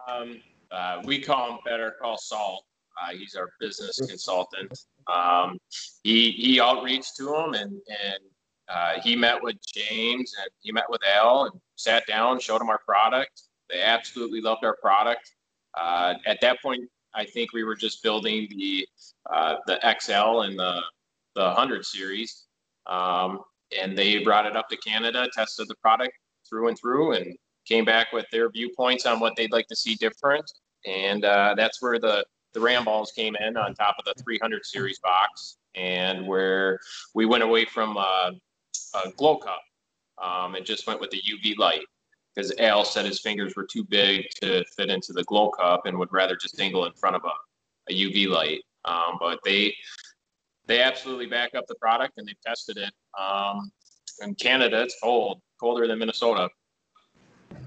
um, 0.06 0.42
uh, 0.70 1.02
we 1.06 1.22
call 1.22 1.52
him 1.52 1.60
Better 1.64 1.96
Call 2.02 2.18
Saul. 2.18 2.66
Uh, 3.02 3.14
he's 3.16 3.36
our 3.36 3.50
business 3.60 4.00
consultant. 4.00 4.78
Um, 5.14 5.58
he 6.04 6.32
he 6.32 6.62
outreached 6.62 7.16
to 7.18 7.36
him 7.36 7.54
and 7.54 7.72
and 7.72 8.20
uh, 8.70 8.94
he 9.02 9.16
met 9.16 9.42
with 9.42 9.58
James 9.66 10.34
and 10.40 10.50
he 10.62 10.72
met 10.72 10.90
with 10.90 11.02
Al 11.16 11.46
and 11.46 11.60
sat 11.76 12.06
down, 12.08 12.40
showed 12.40 12.62
him 12.62 12.70
our 12.70 12.80
product. 12.86 13.44
They 13.70 13.82
absolutely 13.82 14.42
loved 14.42 14.64
our 14.64 14.78
product. 14.82 15.32
Uh, 15.78 16.14
at 16.26 16.40
that 16.42 16.62
point, 16.62 16.90
I 17.16 17.26
think 17.26 17.54
we 17.54 17.64
were 17.64 17.76
just 17.76 18.02
building 18.04 18.48
the 18.50 18.88
uh, 19.32 19.56
the 19.68 19.80
XL 20.00 20.42
and 20.42 20.58
the 20.58 20.82
the 21.36 21.44
100 21.46 21.86
series, 21.86 22.46
um, 22.86 23.40
and 23.78 23.98
they 23.98 24.20
brought 24.20 24.46
it 24.46 24.56
up 24.56 24.70
to 24.70 24.78
Canada, 24.78 25.28
tested 25.34 25.68
the 25.68 25.76
product 25.76 26.14
through 26.48 26.68
and 26.68 26.78
through, 26.78 27.14
and 27.14 27.36
came 27.66 27.86
back 27.86 28.12
with 28.14 28.26
their 28.32 28.50
viewpoints 28.50 29.06
on 29.06 29.20
what 29.20 29.36
they'd 29.36 29.52
like 29.52 29.68
to 29.68 29.76
see 29.76 29.96
different. 29.96 30.46
And 30.86 31.26
uh, 31.26 31.56
that's 31.58 31.82
where 31.82 32.00
the 32.00 32.26
the 32.54 32.60
Ram 32.60 32.86
balls 32.86 33.12
came 33.12 33.36
in 33.36 33.58
on 33.58 33.74
top 33.74 33.96
of 34.00 34.06
the 34.06 34.22
300 34.24 34.66
series 34.66 35.00
box, 35.00 35.58
and 35.76 36.28
where 36.28 36.80
we 37.14 37.26
went 37.26 37.44
away 37.44 37.66
from 37.66 37.98
uh, 37.98 38.32
a 39.06 39.12
glow 39.18 39.38
cup 39.38 39.62
um, 40.22 40.56
and 40.56 40.66
just 40.66 40.88
went 40.88 41.00
with 41.02 41.10
the 41.10 41.22
UV 41.22 41.58
light 41.58 41.86
because 42.36 42.54
Al 42.60 42.84
said 42.84 43.06
his 43.06 43.20
fingers 43.20 43.56
were 43.56 43.66
too 43.66 43.84
big 43.84 44.26
to 44.42 44.64
fit 44.76 44.90
into 44.90 45.14
the 45.14 45.24
glow 45.26 45.50
cup 45.50 45.86
and 45.86 45.98
would 45.98 46.12
rather 46.12 46.36
just 46.36 46.58
dingle 46.58 46.86
in 46.86 46.94
front 46.94 47.16
of 47.16 47.24
a, 47.24 47.92
a 47.92 47.96
UV 47.96 48.28
light. 48.28 48.62
Um, 48.86 49.18
but 49.20 49.40
they 49.46 49.74
they 50.66 50.82
absolutely 50.82 51.26
back 51.26 51.56
up 51.56 51.66
the 51.68 51.76
product 51.76 52.14
and 52.18 52.28
they've 52.28 52.42
tested 52.46 52.78
it. 52.78 52.92
Um, 53.20 53.72
in 54.22 54.36
Canada, 54.36 54.82
it's 54.82 54.98
cold, 55.02 55.42
colder 55.60 55.88
than 55.88 56.00
Minnesota. 56.00 56.50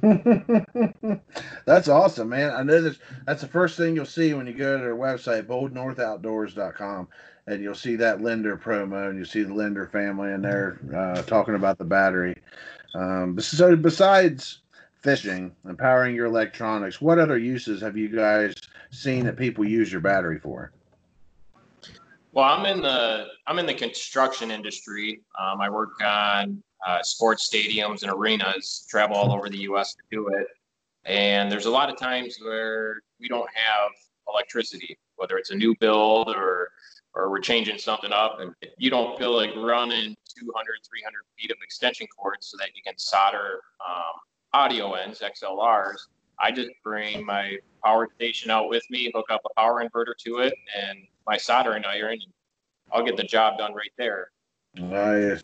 that's 1.65 1.89
awesome, 1.89 2.29
man. 2.29 2.53
I 2.53 2.63
know. 2.63 2.93
That's 3.27 3.41
the 3.41 3.49
first 3.49 3.77
thing 3.77 3.95
you'll 3.95 4.05
see 4.05 4.35
when 4.35 4.47
you 4.47 4.53
go 4.53 4.77
to 4.77 4.83
their 4.83 4.97
website, 4.97 5.47
boldnorthoutdoors.com, 5.47 7.09
and 7.47 7.63
you'll 7.63 7.75
see 7.75 7.97
that 7.97 8.21
Lindner 8.21 8.57
promo, 8.57 9.11
and 9.11 9.19
you 9.19 9.25
see 9.25 9.43
the 9.43 9.55
Lindner 9.55 9.87
family 9.87 10.33
in 10.33 10.43
there 10.43 10.79
uh, 10.95 11.23
talking 11.23 11.55
about 11.55 11.79
the 11.79 11.85
battery. 11.85 12.37
Um, 12.95 13.39
so, 13.41 13.77
besides 13.77 14.61
fishing 15.03 15.55
and 15.65 15.79
powering 15.79 16.15
your 16.15 16.27
electronics, 16.27 17.01
what 17.01 17.19
other 17.19 17.39
uses 17.39 17.81
have 17.81 17.97
you 17.97 18.09
guys 18.09 18.55
seen 18.91 19.25
that 19.25 19.37
people 19.37 19.67
use 19.67 19.91
your 19.91 20.01
battery 20.01 20.39
for? 20.39 20.73
Well, 22.33 22.45
I'm 22.45 22.67
in 22.67 22.83
the 22.83 23.29
I'm 23.47 23.59
in 23.59 23.67
the 23.67 23.75
construction 23.75 24.51
industry. 24.51 25.23
Um, 25.39 25.61
I 25.61 25.71
work 25.71 25.93
on 26.05 26.63
uh, 26.87 27.03
sports 27.03 27.49
stadiums 27.49 28.03
and 28.03 28.11
arenas, 28.11 28.87
travel 28.89 29.17
all 29.17 29.33
over 29.33 29.49
the 29.49 29.59
U.S. 29.59 29.95
to 29.95 30.03
do 30.11 30.29
it. 30.29 30.47
And 31.05 31.51
there's 31.51 31.67
a 31.67 31.71
lot 31.71 31.89
of 31.89 31.97
times 31.97 32.39
where 32.43 33.01
we 33.21 33.29
don't 33.29 33.49
have 33.55 33.91
electricity, 34.29 34.99
whether 35.17 35.39
it's 35.39 35.51
a 35.51 35.55
new 35.55 35.75
build 35.79 36.29
or 36.29 36.71
or 37.15 37.31
we're 37.31 37.41
changing 37.41 37.79
something 37.79 38.13
up, 38.13 38.41
and 38.41 38.55
you 38.77 38.91
don't 38.91 39.19
feel 39.19 39.35
like 39.35 39.49
running 39.57 40.15
200, 40.39 40.77
300 40.85 41.15
feet 41.39 41.51
of 41.51 41.57
extension 41.63 42.07
cords 42.09 42.49
so 42.49 42.59
that 42.59 42.69
you 42.75 42.83
can 42.85 42.93
solder 42.99 43.61
um, 43.89 44.21
audio 44.53 44.93
ends, 44.93 45.21
XLRs. 45.21 45.97
I 46.39 46.51
just 46.51 46.69
bring 46.85 47.25
my 47.25 47.57
power 47.83 48.09
station 48.17 48.51
out 48.51 48.69
with 48.69 48.83
me, 48.91 49.11
hook 49.15 49.27
up 49.31 49.41
a 49.47 49.55
power 49.59 49.83
inverter 49.83 50.13
to 50.25 50.39
it, 50.41 50.53
and 50.79 50.99
my 51.27 51.39
soldering 51.39 51.87
iron, 51.87 52.13
and 52.13 52.33
I'll 52.93 53.03
get 53.03 53.17
the 53.17 53.25
job 53.25 53.57
done 53.57 53.73
right 53.73 53.93
there. 53.97 54.31
Nice. 54.75 55.43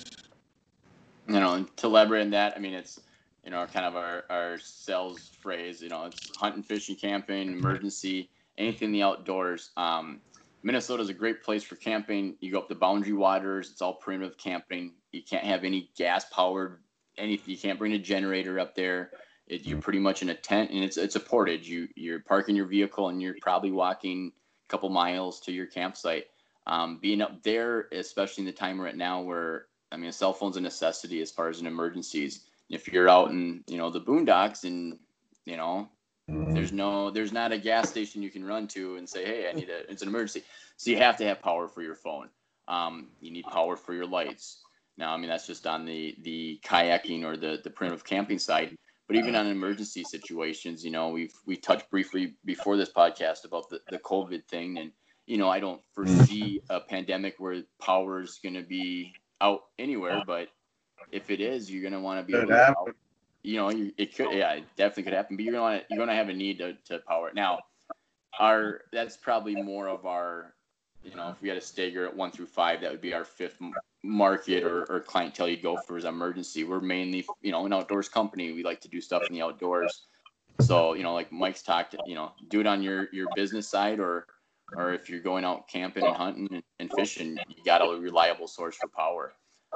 You 1.32 1.40
know, 1.40 1.64
to 1.76 1.86
elaborate 1.86 2.22
on 2.22 2.30
that, 2.30 2.54
I 2.56 2.60
mean, 2.60 2.74
it's 2.74 3.00
you 3.44 3.50
know, 3.50 3.66
kind 3.66 3.86
of 3.86 3.96
our, 3.96 4.24
our 4.30 4.58
sales 4.58 5.30
phrase. 5.40 5.82
You 5.82 5.88
know, 5.88 6.04
it's 6.04 6.36
hunting, 6.36 6.62
fishing, 6.62 6.96
camping, 6.96 7.52
emergency, 7.52 8.30
anything 8.56 8.86
in 8.86 8.92
the 8.92 9.02
outdoors. 9.02 9.70
Um, 9.76 10.20
Minnesota 10.62 11.02
is 11.02 11.08
a 11.08 11.14
great 11.14 11.42
place 11.42 11.64
for 11.64 11.74
camping. 11.74 12.36
You 12.40 12.52
go 12.52 12.58
up 12.58 12.68
the 12.68 12.74
boundary 12.74 13.14
waters. 13.14 13.70
It's 13.70 13.82
all 13.82 13.94
primitive 13.94 14.38
camping. 14.38 14.92
You 15.10 15.22
can't 15.22 15.44
have 15.44 15.64
any 15.64 15.90
gas 15.96 16.24
powered 16.26 16.78
anything. 17.18 17.52
You 17.52 17.58
can't 17.58 17.78
bring 17.78 17.94
a 17.94 17.98
generator 17.98 18.60
up 18.60 18.74
there. 18.76 19.10
It, 19.48 19.66
you're 19.66 19.80
pretty 19.80 19.98
much 19.98 20.22
in 20.22 20.28
a 20.28 20.34
tent, 20.34 20.70
and 20.70 20.84
it's 20.84 20.96
it's 20.96 21.16
a 21.16 21.20
portage. 21.20 21.68
You 21.68 21.88
you're 21.96 22.20
parking 22.20 22.54
your 22.54 22.66
vehicle, 22.66 23.08
and 23.08 23.20
you're 23.20 23.34
probably 23.40 23.72
walking 23.72 24.30
a 24.66 24.68
couple 24.70 24.88
miles 24.88 25.40
to 25.40 25.52
your 25.52 25.66
campsite. 25.66 26.26
Um, 26.64 27.00
being 27.02 27.20
up 27.20 27.42
there, 27.42 27.88
especially 27.90 28.42
in 28.42 28.46
the 28.46 28.52
time 28.52 28.80
right 28.80 28.96
now, 28.96 29.20
where 29.20 29.66
I 29.92 29.96
mean, 29.96 30.08
a 30.08 30.12
cell 30.12 30.32
phone's 30.32 30.56
a 30.56 30.60
necessity 30.60 31.20
as 31.20 31.30
far 31.30 31.48
as 31.48 31.60
in 31.60 31.66
emergencies. 31.66 32.46
If 32.70 32.88
you're 32.88 33.08
out 33.08 33.30
in 33.30 33.62
you 33.66 33.76
know 33.76 33.90
the 33.90 34.00
boondocks 34.00 34.64
and 34.64 34.98
you 35.44 35.56
know 35.56 35.88
mm-hmm. 36.30 36.54
there's 36.54 36.72
no 36.72 37.10
there's 37.10 37.32
not 37.32 37.52
a 37.52 37.58
gas 37.58 37.90
station 37.90 38.22
you 38.22 38.30
can 38.30 38.44
run 38.44 38.66
to 38.68 38.96
and 38.96 39.08
say, 39.08 39.24
hey, 39.24 39.48
I 39.48 39.52
need 39.52 39.68
a 39.68 39.90
it's 39.90 40.02
an 40.02 40.08
emergency. 40.08 40.42
So 40.76 40.90
you 40.90 40.96
have 40.96 41.16
to 41.18 41.24
have 41.24 41.42
power 41.42 41.68
for 41.68 41.82
your 41.82 41.94
phone. 41.94 42.28
Um, 42.68 43.08
you 43.20 43.30
need 43.30 43.44
power 43.44 43.76
for 43.76 43.92
your 43.92 44.06
lights. 44.06 44.62
Now, 44.96 45.12
I 45.12 45.18
mean 45.18 45.28
that's 45.28 45.46
just 45.46 45.66
on 45.66 45.84
the 45.84 46.16
the 46.22 46.60
kayaking 46.64 47.24
or 47.24 47.36
the 47.36 47.60
the 47.62 47.70
primitive 47.70 48.04
camping 48.04 48.38
side. 48.38 48.76
But 49.08 49.16
even 49.16 49.36
on 49.36 49.46
emergency 49.46 50.04
situations, 50.04 50.82
you 50.82 50.90
know, 50.90 51.10
we've 51.10 51.34
we 51.44 51.56
touched 51.56 51.90
briefly 51.90 52.34
before 52.46 52.78
this 52.78 52.90
podcast 52.90 53.44
about 53.44 53.68
the, 53.68 53.80
the 53.90 53.98
COVID 53.98 54.46
thing 54.46 54.78
and 54.78 54.92
you 55.26 55.38
know, 55.38 55.48
I 55.48 55.60
don't 55.60 55.80
foresee 55.94 56.60
a 56.68 56.80
pandemic 56.80 57.36
where 57.38 57.62
power 57.80 58.20
is 58.20 58.40
going 58.42 58.54
to 58.54 58.62
be 58.62 59.14
out 59.42 59.64
anywhere, 59.78 60.22
but 60.26 60.48
if 61.10 61.30
it 61.30 61.40
is, 61.40 61.70
you're 61.70 61.82
going 61.82 61.92
to 61.92 62.00
want 62.00 62.20
to 62.20 62.32
be 62.32 62.38
able 62.38 62.48
to, 62.48 62.94
you 63.42 63.56
know, 63.56 63.70
you, 63.70 63.92
it 63.98 64.14
could, 64.14 64.32
yeah, 64.32 64.52
it 64.52 64.64
definitely 64.76 65.02
could 65.02 65.12
happen, 65.12 65.36
but 65.36 65.44
you're 65.44 65.52
going 65.52 65.80
to, 65.80 65.84
you're 65.90 66.06
to 66.06 66.14
have 66.14 66.28
a 66.28 66.32
need 66.32 66.58
to, 66.58 66.74
to 66.84 67.00
power 67.00 67.28
it. 67.28 67.34
Now, 67.34 67.58
our, 68.38 68.82
that's 68.92 69.16
probably 69.16 69.56
more 69.56 69.88
of 69.88 70.06
our, 70.06 70.54
you 71.02 71.14
know, 71.16 71.30
if 71.30 71.42
we 71.42 71.48
had 71.48 71.58
a 71.58 71.60
stagger 71.60 72.06
at 72.06 72.16
one 72.16 72.30
through 72.30 72.46
five, 72.46 72.80
that 72.80 72.90
would 72.92 73.00
be 73.00 73.12
our 73.12 73.24
fifth 73.24 73.58
market 74.04 74.62
or, 74.62 74.84
or 74.84 75.00
clientele 75.00 75.48
you'd 75.48 75.62
go 75.62 75.76
for 75.76 75.96
as 75.96 76.04
emergency. 76.04 76.62
We're 76.62 76.80
mainly, 76.80 77.26
you 77.42 77.50
know, 77.50 77.66
an 77.66 77.72
outdoors 77.72 78.08
company. 78.08 78.52
We 78.52 78.62
like 78.62 78.80
to 78.82 78.88
do 78.88 79.00
stuff 79.00 79.24
in 79.28 79.34
the 79.34 79.42
outdoors. 79.42 80.06
So, 80.60 80.94
you 80.94 81.02
know, 81.02 81.14
like 81.14 81.32
Mike's 81.32 81.62
talked, 81.62 81.96
you 82.06 82.14
know, 82.14 82.32
do 82.48 82.60
it 82.60 82.66
on 82.66 82.82
your, 82.82 83.08
your 83.12 83.26
business 83.34 83.68
side 83.68 83.98
or, 83.98 84.28
or 84.76 84.92
if 84.92 85.08
you're 85.08 85.20
going 85.20 85.44
out 85.44 85.68
camping 85.68 86.04
and 86.04 86.16
hunting 86.16 86.48
and, 86.50 86.62
and 86.78 86.90
fishing, 86.96 87.38
you 87.48 87.64
got 87.64 87.82
a 87.82 88.00
reliable 88.00 88.48
source 88.48 88.76
for 88.76 88.88
power. 88.88 89.32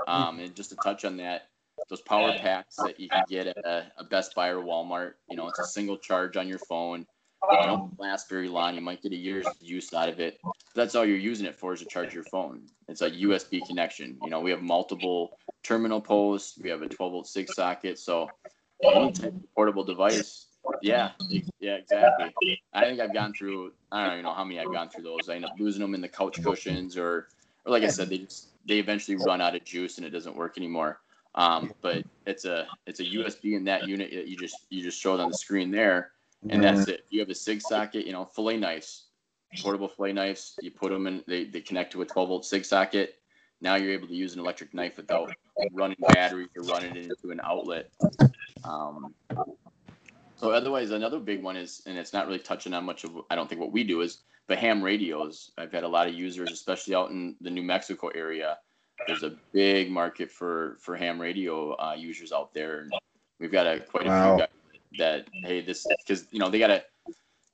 Um, 0.06 0.40
and 0.40 0.54
just 0.54 0.70
to 0.70 0.76
touch 0.76 1.04
on 1.04 1.16
that, 1.18 1.48
those 1.88 2.00
power 2.02 2.32
packs 2.38 2.76
that 2.76 2.98
you 2.98 3.08
can 3.08 3.24
get 3.28 3.46
at 3.46 3.58
a, 3.58 3.92
a, 3.98 4.04
Best 4.04 4.34
Buy 4.34 4.48
or 4.48 4.62
Walmart, 4.62 5.12
you 5.28 5.36
know, 5.36 5.48
it's 5.48 5.58
a 5.58 5.64
single 5.64 5.96
charge 5.96 6.36
on 6.36 6.48
your 6.48 6.58
phone. 6.58 7.06
It 7.50 7.66
don't 7.66 7.98
last 8.00 8.28
very 8.28 8.48
long. 8.48 8.74
You 8.74 8.80
might 8.80 9.02
get 9.02 9.12
a 9.12 9.16
year's 9.16 9.46
use 9.60 9.92
out 9.92 10.08
of 10.08 10.18
it. 10.18 10.38
That's 10.74 10.94
all 10.94 11.04
you're 11.04 11.16
using 11.16 11.46
it 11.46 11.54
for 11.54 11.74
is 11.74 11.80
to 11.80 11.86
charge 11.86 12.12
your 12.12 12.24
phone. 12.24 12.62
It's 12.88 13.02
a 13.02 13.10
USB 13.10 13.64
connection. 13.66 14.18
You 14.22 14.30
know, 14.30 14.40
we 14.40 14.50
have 14.50 14.62
multiple 14.62 15.38
terminal 15.62 16.00
posts. 16.00 16.58
We 16.60 16.70
have 16.70 16.82
a 16.82 16.88
12 16.88 17.12
volt 17.12 17.26
six 17.28 17.54
socket. 17.54 17.98
So 17.98 18.28
any 18.82 19.12
type 19.12 19.34
of 19.34 19.54
portable 19.54 19.84
device 19.84 20.45
yeah, 20.82 21.12
yeah, 21.58 21.74
exactly. 21.76 22.60
I 22.72 22.84
think 22.84 23.00
I've 23.00 23.14
gone 23.14 23.32
through. 23.32 23.72
I 23.92 24.04
don't 24.04 24.12
even 24.14 24.24
know 24.24 24.34
how 24.34 24.44
many 24.44 24.60
I've 24.60 24.72
gone 24.72 24.88
through 24.88 25.04
those. 25.04 25.28
I 25.28 25.34
end 25.36 25.44
up 25.44 25.52
losing 25.58 25.82
them 25.82 25.94
in 25.94 26.00
the 26.00 26.08
couch 26.08 26.42
cushions, 26.42 26.96
or, 26.96 27.28
or 27.64 27.72
like 27.72 27.82
I 27.82 27.88
said, 27.88 28.08
they 28.08 28.18
just 28.18 28.48
they 28.66 28.78
eventually 28.78 29.16
run 29.16 29.40
out 29.40 29.54
of 29.54 29.64
juice 29.64 29.98
and 29.98 30.06
it 30.06 30.10
doesn't 30.10 30.36
work 30.36 30.58
anymore. 30.58 31.00
Um, 31.34 31.72
but 31.82 32.04
it's 32.26 32.44
a 32.44 32.66
it's 32.86 33.00
a 33.00 33.04
USB 33.04 33.56
in 33.56 33.64
that 33.64 33.86
unit 33.86 34.10
that 34.12 34.26
you 34.26 34.36
just 34.36 34.56
you 34.70 34.82
just 34.82 35.00
showed 35.00 35.20
on 35.20 35.30
the 35.30 35.36
screen 35.36 35.70
there, 35.70 36.12
and 36.48 36.62
that's 36.62 36.88
it. 36.88 37.04
You 37.10 37.20
have 37.20 37.28
a 37.28 37.34
cig 37.34 37.60
socket, 37.60 38.06
you 38.06 38.12
know, 38.12 38.24
fillet 38.24 38.56
knives, 38.56 39.08
portable 39.60 39.88
fillet 39.88 40.14
knives. 40.14 40.54
You 40.60 40.70
put 40.70 40.90
them 40.90 41.06
in, 41.06 41.22
they 41.26 41.44
they 41.44 41.60
connect 41.60 41.92
to 41.92 42.02
a 42.02 42.06
12 42.06 42.28
volt 42.28 42.44
cig 42.46 42.64
socket. 42.64 43.16
Now 43.60 43.76
you're 43.76 43.92
able 43.92 44.08
to 44.08 44.14
use 44.14 44.34
an 44.34 44.40
electric 44.40 44.74
knife 44.74 44.96
without 44.96 45.32
running 45.72 45.96
batteries 46.00 46.48
or 46.56 46.62
running 46.62 46.96
it 46.96 47.04
into 47.04 47.30
an 47.30 47.40
outlet. 47.42 47.90
Um, 48.64 49.14
so 50.36 50.50
otherwise, 50.50 50.90
another 50.90 51.18
big 51.18 51.42
one 51.42 51.56
is, 51.56 51.82
and 51.86 51.96
it's 51.96 52.12
not 52.12 52.26
really 52.26 52.38
touching 52.38 52.74
on 52.74 52.84
much 52.84 53.04
of, 53.04 53.12
I 53.30 53.34
don't 53.34 53.48
think 53.48 53.60
what 53.60 53.72
we 53.72 53.84
do 53.84 54.02
is, 54.02 54.18
but 54.46 54.58
ham 54.58 54.82
radios. 54.82 55.50
I've 55.58 55.72
had 55.72 55.84
a 55.84 55.88
lot 55.88 56.06
of 56.06 56.14
users, 56.14 56.52
especially 56.52 56.94
out 56.94 57.10
in 57.10 57.36
the 57.40 57.50
New 57.50 57.62
Mexico 57.62 58.08
area. 58.08 58.58
There's 59.06 59.22
a 59.22 59.34
big 59.52 59.90
market 59.90 60.30
for 60.30 60.76
for 60.80 60.96
ham 60.96 61.20
radio 61.20 61.72
uh, 61.74 61.94
users 61.98 62.32
out 62.32 62.54
there, 62.54 62.80
and 62.80 62.92
we've 63.38 63.52
got 63.52 63.66
a 63.66 63.80
quite 63.80 64.06
a 64.06 64.22
few 64.24 64.38
guys 64.38 64.48
that 64.98 65.28
hey, 65.44 65.60
this 65.60 65.86
because 66.06 66.26
you 66.30 66.38
know 66.38 66.48
they 66.48 66.58
gotta 66.58 66.82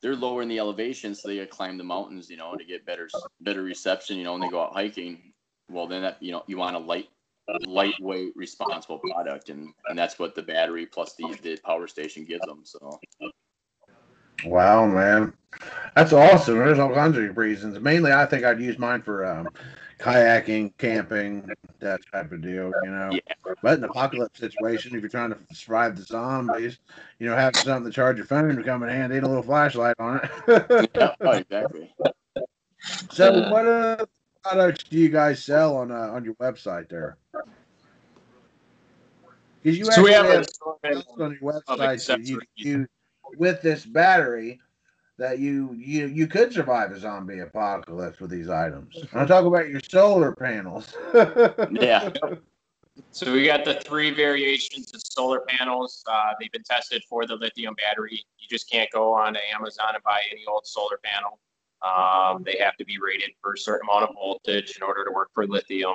they're 0.02 0.14
lower 0.14 0.42
in 0.42 0.48
the 0.48 0.58
elevation, 0.58 1.14
so 1.14 1.28
they 1.28 1.36
gotta 1.36 1.48
climb 1.48 1.78
the 1.78 1.84
mountains, 1.84 2.30
you 2.30 2.36
know, 2.36 2.54
to 2.54 2.64
get 2.64 2.86
better 2.86 3.08
better 3.40 3.62
reception. 3.62 4.18
You 4.18 4.24
know, 4.24 4.32
when 4.32 4.42
they 4.42 4.48
go 4.48 4.62
out 4.62 4.72
hiking, 4.72 5.32
well 5.68 5.88
then 5.88 6.02
that 6.02 6.22
you 6.22 6.30
know 6.30 6.44
you 6.46 6.58
want 6.58 6.76
a 6.76 6.78
light 6.78 7.08
lightweight, 7.66 8.32
responsible 8.36 8.98
product, 8.98 9.48
and 9.48 9.72
and 9.88 9.98
that's 9.98 10.18
what 10.18 10.34
the 10.34 10.42
battery 10.42 10.86
plus 10.86 11.14
the 11.14 11.36
the 11.42 11.58
power 11.64 11.86
station 11.86 12.24
gives 12.24 12.44
them. 12.46 12.62
So. 12.64 13.00
Wow, 14.44 14.86
man, 14.86 15.32
that's 15.94 16.12
awesome. 16.12 16.58
There's 16.58 16.78
all 16.78 16.92
kinds 16.92 17.16
of 17.16 17.36
reasons. 17.36 17.78
Mainly, 17.78 18.12
I 18.12 18.26
think 18.26 18.44
I'd 18.44 18.60
use 18.60 18.78
mine 18.78 19.02
for 19.02 19.24
um, 19.24 19.48
kayaking, 19.98 20.72
camping, 20.78 21.48
that 21.78 22.00
type 22.12 22.32
of 22.32 22.42
deal. 22.42 22.72
You 22.82 22.90
know, 22.90 23.10
yeah. 23.12 23.54
but 23.62 23.78
in 23.78 23.84
an 23.84 23.90
apocalypse 23.90 24.40
situation, 24.40 24.96
if 24.96 25.00
you're 25.00 25.08
trying 25.08 25.30
to 25.30 25.38
survive 25.54 25.96
the 25.96 26.02
zombies, 26.02 26.78
you 27.18 27.28
know, 27.28 27.36
having 27.36 27.60
something 27.62 27.90
to 27.90 27.94
charge 27.94 28.16
your 28.16 28.26
phone 28.26 28.56
to 28.56 28.62
come 28.62 28.82
in 28.82 28.88
handy, 28.88 29.16
and 29.18 29.26
a 29.26 29.28
little 29.28 29.44
flashlight 29.44 29.94
on 29.98 30.20
it. 30.48 30.90
yeah, 30.94 31.14
oh, 31.20 31.30
exactly. 31.30 31.94
So, 33.12 33.48
what 33.48 33.66
uh, 33.66 34.06
products 34.42 34.84
do 34.84 34.98
you 34.98 35.08
guys 35.08 35.42
sell 35.42 35.76
on 35.76 35.90
uh, 35.90 36.10
on 36.12 36.24
your 36.24 36.34
website 36.34 36.88
there? 36.88 37.16
Because 39.62 39.78
you 39.78 39.84
so 39.84 39.92
actually 39.92 40.12
have, 40.12 40.46
have 40.84 41.04
on 41.18 41.38
your 41.40 41.52
website 41.52 42.26
you, 42.26 42.40
you 42.56 42.86
with 43.38 43.62
this 43.62 43.86
battery 43.86 44.60
that 45.18 45.38
you 45.38 45.74
you 45.74 46.06
you 46.06 46.26
could 46.26 46.52
survive 46.52 46.90
a 46.90 46.98
zombie 46.98 47.38
apocalypse 47.40 48.20
with 48.20 48.30
these 48.30 48.48
items. 48.48 49.04
I'm 49.12 49.26
talking 49.26 49.46
about 49.46 49.68
your 49.68 49.80
solar 49.80 50.34
panels. 50.34 50.94
yeah. 51.70 52.10
So 53.10 53.32
we 53.32 53.46
got 53.46 53.64
the 53.64 53.74
three 53.74 54.10
variations 54.10 54.92
of 54.94 55.00
solar 55.02 55.40
panels. 55.48 56.02
Uh, 56.06 56.32
they've 56.38 56.52
been 56.52 56.62
tested 56.62 57.02
for 57.08 57.26
the 57.26 57.36
lithium 57.36 57.74
battery. 57.74 58.24
You 58.38 58.48
just 58.50 58.70
can't 58.70 58.90
go 58.90 59.14
on 59.14 59.34
to 59.34 59.40
Amazon 59.54 59.94
and 59.94 60.02
buy 60.02 60.22
any 60.30 60.44
old 60.46 60.66
solar 60.66 60.98
panel. 61.02 61.38
Um, 61.82 62.44
they 62.44 62.56
have 62.60 62.76
to 62.76 62.84
be 62.84 62.98
rated 62.98 63.30
for 63.40 63.54
a 63.54 63.58
certain 63.58 63.88
amount 63.88 64.08
of 64.08 64.14
voltage 64.14 64.76
in 64.76 64.82
order 64.82 65.04
to 65.04 65.10
work 65.10 65.30
for 65.34 65.46
lithium. 65.46 65.94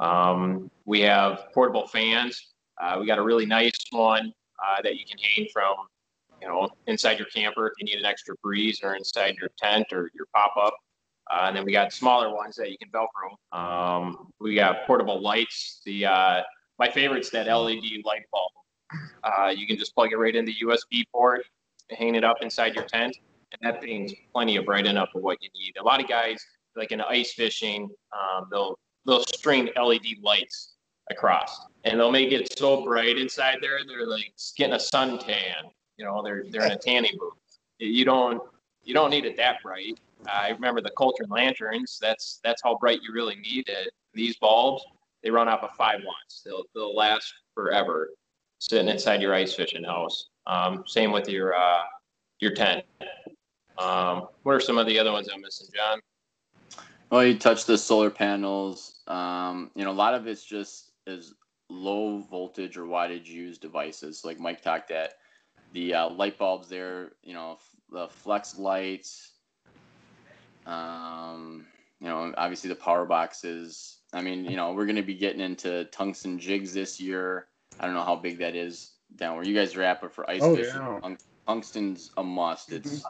Um, 0.00 0.70
we 0.84 1.00
have 1.02 1.48
portable 1.52 1.86
fans. 1.86 2.54
Uh, 2.80 2.96
we 3.00 3.06
got 3.06 3.18
a 3.18 3.22
really 3.22 3.46
nice 3.46 3.78
one 3.90 4.32
uh, 4.64 4.82
that 4.82 4.96
you 4.96 5.04
can 5.04 5.18
hang 5.18 5.48
from, 5.52 5.74
you 6.40 6.48
know, 6.48 6.68
inside 6.86 7.18
your 7.18 7.28
camper 7.28 7.66
if 7.66 7.72
you 7.78 7.84
need 7.84 7.98
an 7.98 8.04
extra 8.04 8.34
breeze, 8.42 8.80
or 8.82 8.94
inside 8.94 9.36
your 9.40 9.50
tent 9.58 9.86
or 9.92 10.10
your 10.14 10.26
pop 10.34 10.54
up. 10.56 10.74
Uh, 11.30 11.44
and 11.48 11.56
then 11.56 11.64
we 11.64 11.72
got 11.72 11.92
smaller 11.92 12.34
ones 12.34 12.56
that 12.56 12.70
you 12.70 12.78
can 12.78 12.88
Velcro. 12.90 13.56
Um, 13.56 14.32
we 14.40 14.54
got 14.54 14.86
portable 14.86 15.20
lights. 15.20 15.82
The 15.84 16.06
uh, 16.06 16.42
my 16.78 16.90
favorite's 16.90 17.30
that 17.30 17.46
LED 17.46 18.04
light 18.04 18.22
bulb. 18.32 18.50
Uh, 19.22 19.48
you 19.48 19.66
can 19.66 19.76
just 19.76 19.94
plug 19.94 20.12
it 20.12 20.16
right 20.16 20.34
in 20.34 20.44
the 20.44 20.54
USB 20.62 21.04
port, 21.12 21.44
hang 21.90 22.14
it 22.14 22.24
up 22.24 22.38
inside 22.40 22.74
your 22.74 22.84
tent, 22.84 23.18
and 23.52 23.60
that 23.62 23.80
thing's 23.80 24.12
plenty 24.32 24.56
of 24.56 24.64
bright 24.64 24.86
enough 24.86 25.10
for 25.12 25.20
what 25.20 25.38
you 25.40 25.48
need. 25.54 25.74
A 25.80 25.82
lot 25.82 26.00
of 26.02 26.08
guys, 26.08 26.44
like 26.76 26.92
in 26.92 27.00
ice 27.00 27.32
fishing, 27.32 27.88
um, 28.12 28.46
they'll 28.50 28.78
they'll 29.06 29.24
string 29.24 29.70
LED 29.76 30.06
lights 30.22 30.74
across, 31.10 31.60
and 31.84 31.98
they'll 31.98 32.12
make 32.12 32.32
it 32.32 32.58
so 32.58 32.84
bright 32.84 33.18
inside 33.18 33.58
there, 33.60 33.78
they're 33.86 34.06
like 34.06 34.32
getting 34.56 34.74
a 34.74 34.78
suntan. 34.78 35.70
You 35.96 36.04
know, 36.04 36.22
they're 36.22 36.44
they're 36.50 36.66
in 36.66 36.72
a 36.72 36.78
tanning 36.78 37.16
booth. 37.18 37.32
You 37.78 38.04
don't 38.04 38.42
you 38.82 38.94
don't 38.94 39.10
need 39.10 39.24
it 39.24 39.36
that 39.36 39.62
bright. 39.62 39.98
I 40.26 40.50
remember 40.50 40.80
the 40.80 40.90
Coleman 40.90 41.28
lanterns. 41.28 41.98
That's 42.00 42.40
that's 42.42 42.62
how 42.62 42.76
bright 42.78 43.00
you 43.02 43.12
really 43.12 43.36
need 43.36 43.68
it. 43.68 43.90
These 44.14 44.36
bulbs, 44.38 44.84
they 45.22 45.30
run 45.30 45.48
off 45.48 45.62
of 45.62 45.70
five 45.76 46.00
watts. 46.04 46.42
They'll 46.44 46.64
they'll 46.74 46.94
last 46.94 47.32
forever, 47.54 48.10
sitting 48.58 48.88
inside 48.88 49.22
your 49.22 49.34
ice 49.34 49.54
fishing 49.54 49.84
house. 49.84 50.28
Um, 50.46 50.84
same 50.86 51.12
with 51.12 51.28
your 51.28 51.54
uh, 51.54 51.82
your 52.40 52.52
tent. 52.54 52.84
Um, 53.78 54.28
what 54.42 54.52
are 54.54 54.60
some 54.60 54.78
of 54.78 54.86
the 54.86 54.98
other 54.98 55.12
ones 55.12 55.28
I'm 55.32 55.40
missing, 55.40 55.68
Jon? 55.74 56.00
Well, 57.10 57.24
you 57.24 57.38
touched 57.38 57.66
the 57.66 57.78
solar 57.78 58.10
panels. 58.10 59.00
Um, 59.06 59.70
you 59.74 59.84
know, 59.84 59.90
a 59.90 59.92
lot 59.92 60.14
of 60.14 60.26
it's 60.26 60.44
just 60.44 60.92
is 61.06 61.34
low 61.70 62.18
voltage 62.18 62.76
or 62.76 62.84
wattage 62.84 63.26
used 63.26 63.62
devices. 63.62 64.24
Like 64.24 64.38
Mike 64.38 64.62
talked 64.62 64.90
at 64.90 65.14
the 65.72 65.94
uh, 65.94 66.10
light 66.10 66.38
bulbs 66.38 66.68
there. 66.68 67.12
You 67.22 67.34
know, 67.34 67.52
f- 67.52 67.76
the 67.90 68.08
flex 68.08 68.58
lights. 68.58 69.32
Um, 70.66 71.66
you 72.00 72.08
know, 72.08 72.32
obviously 72.36 72.68
the 72.68 72.76
power 72.76 73.06
boxes. 73.06 73.98
I 74.12 74.20
mean, 74.22 74.44
you 74.44 74.56
know, 74.56 74.72
we're 74.72 74.86
going 74.86 74.96
to 74.96 75.02
be 75.02 75.14
getting 75.14 75.40
into 75.40 75.84
tungsten 75.86 76.38
jigs 76.38 76.72
this 76.72 77.00
year. 77.00 77.46
I 77.80 77.86
don't 77.86 77.94
know 77.94 78.04
how 78.04 78.16
big 78.16 78.38
that 78.38 78.54
is 78.54 78.92
down 79.16 79.36
where 79.36 79.44
you 79.44 79.54
guys 79.54 79.74
are 79.76 79.82
at, 79.82 80.00
but 80.00 80.12
for 80.12 80.28
ice 80.28 80.42
Oh, 80.42 80.54
fishing, 80.56 80.80
yeah. 80.80 81.14
tungsten's 81.46 82.10
a 82.16 82.22
must. 82.22 82.72
It's 82.72 83.04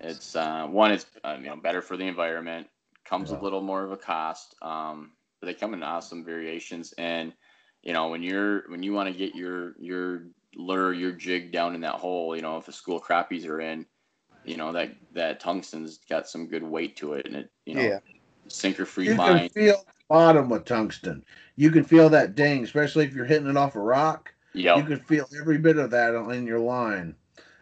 it's 0.00 0.34
uh, 0.36 0.66
one, 0.66 0.92
it's 0.92 1.06
uh, 1.24 1.36
you 1.38 1.46
know 1.46 1.56
better 1.56 1.82
for 1.82 1.96
the 1.96 2.06
environment. 2.06 2.66
Comes 3.04 3.30
Yeah. 3.30 3.38
a 3.38 3.40
little 3.40 3.62
more 3.62 3.84
of 3.84 3.92
a 3.92 3.96
cost, 3.96 4.54
um, 4.62 5.12
but 5.40 5.46
they 5.46 5.54
come 5.54 5.74
in 5.74 5.82
awesome 5.82 6.24
variations. 6.24 6.92
And 6.98 7.32
you 7.82 7.92
know 7.92 8.08
when 8.08 8.22
you're 8.22 8.68
when 8.70 8.82
you 8.82 8.92
want 8.92 9.10
to 9.10 9.16
get 9.16 9.34
your 9.34 9.74
your 9.78 10.28
lure 10.56 10.92
your 10.92 11.12
jig 11.12 11.52
down 11.52 11.74
in 11.74 11.80
that 11.82 11.94
hole, 11.96 12.36
you 12.36 12.42
know 12.42 12.56
if 12.58 12.66
the 12.66 12.72
school 12.72 13.00
crappies 13.00 13.46
are 13.46 13.60
in, 13.60 13.86
you 14.44 14.56
know 14.56 14.72
that 14.72 14.90
that 15.12 15.40
tungsten's 15.40 15.98
got 16.08 16.28
some 16.28 16.48
good 16.48 16.62
weight 16.62 16.96
to 16.98 17.14
it, 17.14 17.26
and 17.26 17.36
it 17.36 17.50
you 17.66 17.74
know 17.74 17.88
Yeah. 17.88 17.98
sinker 18.48 18.84
free 18.86 19.08
You 19.08 19.14
can 19.16 19.40
line. 19.40 19.48
feel 19.54 19.84
bottom 20.08 20.48
with 20.48 20.64
tungsten. 20.64 21.24
You 21.56 21.70
can 21.70 21.84
feel 21.84 22.08
that 22.10 22.34
ding, 22.34 22.64
especially 22.64 23.04
if 23.04 23.14
you're 23.14 23.24
hitting 23.24 23.48
it 23.48 23.56
off 23.56 23.76
a 23.76 23.80
rock. 23.80 24.34
Yeah, 24.54 24.76
You 24.78 24.84
can 24.84 24.98
feel 24.98 25.26
every 25.40 25.58
bit 25.58 25.78
of 25.78 25.90
that 25.90 26.14
in 26.14 26.46
your 26.46 26.60
line. 26.60 27.16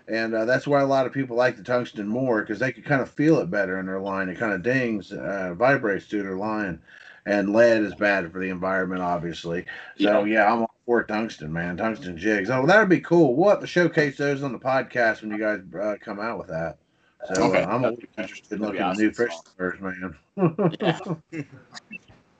And 0.09 0.35
uh, 0.35 0.45
that's 0.45 0.67
why 0.67 0.81
a 0.81 0.87
lot 0.87 1.07
of 1.07 1.13
people 1.13 1.37
like 1.37 1.57
the 1.57 1.65
tungsten 1.65 2.07
more 2.07 2.41
because 2.41 2.59
they 2.61 2.73
can 2.73 2.85
kind 2.85 3.03
of 3.03 3.11
feel 3.11 3.39
it 3.39 3.51
better 3.51 3.81
in 3.81 3.87
their 3.87 4.01
line. 4.01 4.29
It 4.29 4.39
kind 4.39 4.53
of 4.53 4.63
dings, 4.63 5.13
uh, 5.13 5.55
vibrates 5.57 6.07
through 6.07 6.23
their 6.23 6.37
line. 6.37 6.81
And 7.27 7.53
lead 7.53 7.83
is 7.83 7.95
bad 7.97 8.31
for 8.31 8.39
the 8.39 8.51
environment, 8.51 9.03
obviously. 9.03 9.67
So, 9.99 10.25
Yeah. 10.25 10.45
yeah, 10.45 10.53
I'm 10.53 10.61
all 10.61 10.75
for 10.87 11.03
tungsten, 11.03 11.53
man. 11.53 11.77
Tungsten 11.77 12.17
jigs. 12.17 12.51
Oh, 12.51 12.65
that 12.67 12.79
would 12.79 12.89
be 12.89 13.01
cool. 13.01 13.35
We'll 13.35 13.51
have 13.51 13.61
to 13.61 13.67
showcase 13.67 14.17
those 14.17 14.45
on 14.45 14.53
the 14.53 14.61
podcast 14.61 15.23
when 15.23 15.33
you 15.33 15.39
guys 15.41 15.59
uh, 15.81 15.97
come 16.01 16.21
out 16.21 16.39
with 16.39 16.49
that. 16.49 16.79
So, 17.25 17.35
Okay. 17.35 17.63
uh, 17.63 17.67
I'm 17.67 17.85
always 17.85 17.99
That'd 18.17 18.31
interested 18.31 18.53
in 18.55 18.61
that'd 18.61 18.77
looking 18.77 18.87
at 18.93 18.97
new 18.97 19.09
awesome, 19.09 19.43
fish 19.59 19.81
man. 19.81 20.71
Yeah. 20.81 20.99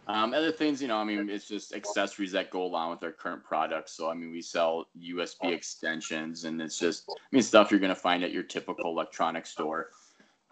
Um, 0.09 0.35
other 0.35 0.53
things, 0.53 0.81
you 0.81 0.87
know, 0.87 0.99
I 0.99 1.05
mean, 1.05 1.29
it's 1.29 1.49
just 1.49 1.75
accessories 1.75 2.31
that 2.33 2.51
go 2.51 2.63
along 2.63 2.91
with 2.91 3.03
our 3.03 3.11
current 3.11 3.43
products. 3.43 3.93
So, 3.93 4.09
I 4.09 4.15
mean, 4.15 4.31
we 4.31 4.41
sell 4.41 4.87
USB 4.97 5.53
extensions, 5.53 6.45
and 6.45 6.63
it's 6.63 6.79
just, 6.79 7.09
I 7.09 7.15
mean, 7.33 7.43
stuff 7.43 7.73
you're 7.73 7.81
going 7.81 7.95
to 7.95 8.01
find 8.01 8.23
at 8.23 8.31
your 8.31 8.45
typical 8.45 8.91
electronic 8.91 9.47
store. 9.47 9.91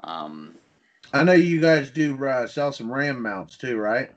Um, 0.02 0.54
I 1.12 1.22
know 1.22 1.32
you 1.32 1.60
guys 1.60 1.90
do 1.90 2.26
uh, 2.26 2.48
sell 2.48 2.72
some 2.72 2.92
RAM 2.92 3.22
mounts 3.22 3.56
too, 3.56 3.76
right? 3.76 4.10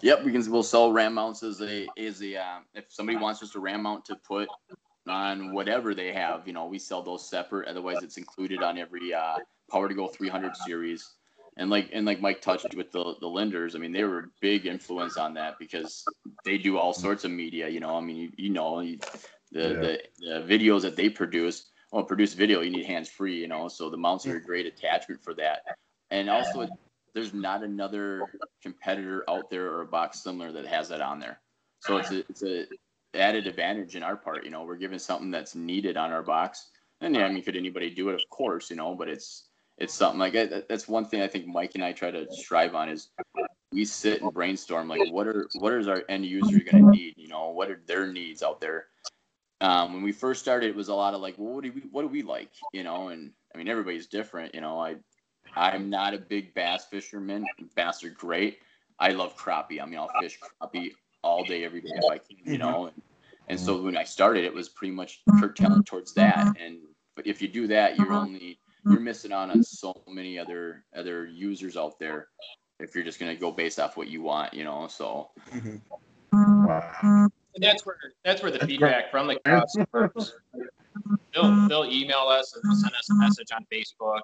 yep, 0.00 0.24
we 0.24 0.32
can. 0.32 0.50
We'll 0.50 0.62
sell 0.62 0.92
RAM 0.92 1.14
mounts 1.14 1.42
as 1.42 1.60
a 1.62 1.86
as 1.98 2.22
a 2.22 2.36
uh, 2.36 2.58
if 2.74 2.84
somebody 2.88 3.18
wants 3.18 3.40
just 3.40 3.54
a 3.54 3.60
RAM 3.60 3.82
mount 3.82 4.04
to 4.06 4.16
put 4.16 4.48
on 5.08 5.52
whatever 5.52 5.94
they 5.94 6.12
have, 6.12 6.46
you 6.46 6.52
know, 6.52 6.66
we 6.66 6.78
sell 6.78 7.02
those 7.02 7.28
separate. 7.28 7.68
Otherwise, 7.68 8.02
it's 8.02 8.18
included 8.18 8.62
on 8.62 8.78
every 8.78 9.12
uh, 9.12 9.36
Power 9.70 9.88
to 9.88 9.94
Go 9.94 10.06
300 10.06 10.56
series. 10.56 11.14
And 11.58 11.68
like 11.68 11.90
and 11.92 12.06
like 12.06 12.20
Mike 12.20 12.40
touched 12.40 12.74
with 12.74 12.90
the 12.92 13.14
the 13.20 13.26
Lindners, 13.26 13.74
I 13.74 13.78
mean, 13.78 13.92
they 13.92 14.04
were 14.04 14.18
a 14.20 14.28
big 14.40 14.66
influence 14.66 15.16
on 15.18 15.34
that 15.34 15.58
because 15.58 16.04
they 16.44 16.56
do 16.56 16.78
all 16.78 16.94
sorts 16.94 17.24
of 17.24 17.30
media. 17.30 17.68
You 17.68 17.80
know, 17.80 17.96
I 17.96 18.00
mean, 18.00 18.16
you, 18.16 18.30
you 18.36 18.50
know, 18.50 18.80
you, 18.80 18.98
the, 19.50 19.60
Yeah. 19.60 19.68
the 19.68 20.00
the 20.20 20.58
videos 20.58 20.82
that 20.82 20.96
they 20.96 21.08
produce. 21.10 21.68
Well, 21.90 22.04
produce 22.04 22.32
video, 22.32 22.62
you 22.62 22.70
need 22.70 22.86
hands 22.86 23.10
free. 23.10 23.38
You 23.38 23.48
know, 23.48 23.68
so 23.68 23.90
the 23.90 23.98
mounts 23.98 24.26
are 24.26 24.36
a 24.36 24.42
great 24.42 24.64
attachment 24.64 25.22
for 25.22 25.34
that. 25.34 25.60
And 26.10 26.30
also, 26.30 26.66
there's 27.14 27.34
not 27.34 27.62
another 27.62 28.22
competitor 28.62 29.24
out 29.28 29.50
there 29.50 29.70
or 29.70 29.82
a 29.82 29.86
box 29.86 30.22
similar 30.22 30.52
that 30.52 30.66
has 30.66 30.88
that 30.88 31.02
on 31.02 31.18
there. 31.20 31.38
So 31.80 31.98
it's 31.98 32.10
a 32.10 32.18
it's 32.30 32.42
a 32.42 32.64
added 33.14 33.46
advantage 33.46 33.94
in 33.94 34.02
our 34.02 34.16
part. 34.16 34.44
You 34.44 34.50
know, 34.50 34.64
we're 34.64 34.76
giving 34.76 34.98
something 34.98 35.30
that's 35.30 35.54
needed 35.54 35.98
on 35.98 36.12
our 36.12 36.22
box. 36.22 36.70
And 37.02 37.14
yeah, 37.14 37.24
I 37.26 37.32
mean, 37.32 37.42
could 37.42 37.56
anybody 37.56 37.90
do 37.90 38.08
it? 38.08 38.14
Of 38.14 38.22
course, 38.30 38.70
you 38.70 38.76
know, 38.76 38.94
but 38.94 39.08
it's 39.08 39.48
it's 39.78 39.94
something 39.94 40.18
like 40.18 40.32
that. 40.34 40.68
That's 40.68 40.88
one 40.88 41.06
thing 41.06 41.22
I 41.22 41.28
think 41.28 41.46
Mike 41.46 41.74
and 41.74 41.84
I 41.84 41.92
try 41.92 42.10
to 42.10 42.26
strive 42.30 42.74
on 42.74 42.88
is 42.88 43.08
we 43.72 43.84
sit 43.84 44.22
and 44.22 44.32
brainstorm 44.32 44.88
like 44.88 45.00
what 45.10 45.26
are 45.26 45.48
what 45.58 45.72
is 45.72 45.88
our 45.88 46.02
end 46.08 46.26
user 46.26 46.60
going 46.60 46.84
to 46.84 46.90
need? 46.90 47.14
You 47.16 47.28
know, 47.28 47.50
what 47.50 47.70
are 47.70 47.80
their 47.86 48.12
needs 48.12 48.42
out 48.42 48.60
there? 48.60 48.86
Um, 49.60 49.94
when 49.94 50.02
we 50.02 50.12
first 50.12 50.40
started, 50.40 50.70
it 50.70 50.76
was 50.76 50.88
a 50.88 50.94
lot 50.94 51.14
of 51.14 51.20
like, 51.20 51.36
well, 51.38 51.54
what 51.54 51.64
do 51.64 51.72
we 51.72 51.82
what 51.90 52.02
do 52.02 52.08
we 52.08 52.22
like? 52.22 52.50
You 52.72 52.84
know, 52.84 53.08
and 53.08 53.32
I 53.54 53.58
mean, 53.58 53.68
everybody's 53.68 54.06
different. 54.06 54.54
You 54.54 54.60
know, 54.60 54.80
I 54.80 54.96
I'm 55.54 55.90
not 55.90 56.14
a 56.14 56.18
big 56.18 56.54
bass 56.54 56.86
fisherman. 56.86 57.44
Bass 57.74 58.04
are 58.04 58.10
great. 58.10 58.58
I 58.98 59.10
love 59.10 59.36
crappie. 59.36 59.80
I 59.80 59.86
mean, 59.86 59.98
I'll 59.98 60.10
fish 60.20 60.38
crappie 60.38 60.92
all 61.22 61.44
day, 61.44 61.64
every 61.64 61.80
day 61.80 61.90
if 61.94 62.10
I 62.10 62.18
can, 62.18 62.36
you 62.44 62.58
know. 62.58 62.86
And, 62.86 63.02
and 63.48 63.60
so 63.60 63.82
when 63.82 63.96
I 63.96 64.04
started, 64.04 64.44
it 64.44 64.54
was 64.54 64.68
pretty 64.68 64.94
much 64.94 65.22
curtailed 65.40 65.86
towards 65.86 66.14
that. 66.14 66.56
And 66.60 66.78
but 67.16 67.26
if 67.26 67.42
you 67.42 67.48
do 67.48 67.66
that, 67.68 67.98
you're 67.98 68.12
only 68.12 68.58
you're 68.84 69.00
missing 69.00 69.32
out 69.32 69.50
on 69.50 69.62
so 69.62 70.02
many 70.08 70.38
other 70.38 70.84
other 70.96 71.26
users 71.26 71.76
out 71.76 71.98
there. 71.98 72.28
If 72.80 72.94
you're 72.94 73.04
just 73.04 73.20
gonna 73.20 73.36
go 73.36 73.52
based 73.52 73.78
off 73.78 73.96
what 73.96 74.08
you 74.08 74.22
want, 74.22 74.52
you 74.54 74.64
know. 74.64 74.88
So 74.88 75.30
Mhm. 75.50 75.80
Wow. 76.32 77.28
And 77.54 77.62
that's 77.62 77.84
where 77.84 77.98
that's 78.24 78.42
where 78.42 78.50
the 78.50 78.58
That's 78.58 78.70
feedback 78.70 79.10
from 79.10 79.26
the 79.26 79.38
customers. 79.44 80.34
They'll 81.34 81.68
they'll 81.68 81.86
email 81.86 82.28
us 82.28 82.54
and 82.54 82.62
they'll 82.64 82.78
send 82.78 82.94
us 82.94 83.08
a 83.10 83.14
message 83.14 83.48
on 83.54 83.64
Facebook, 83.72 84.20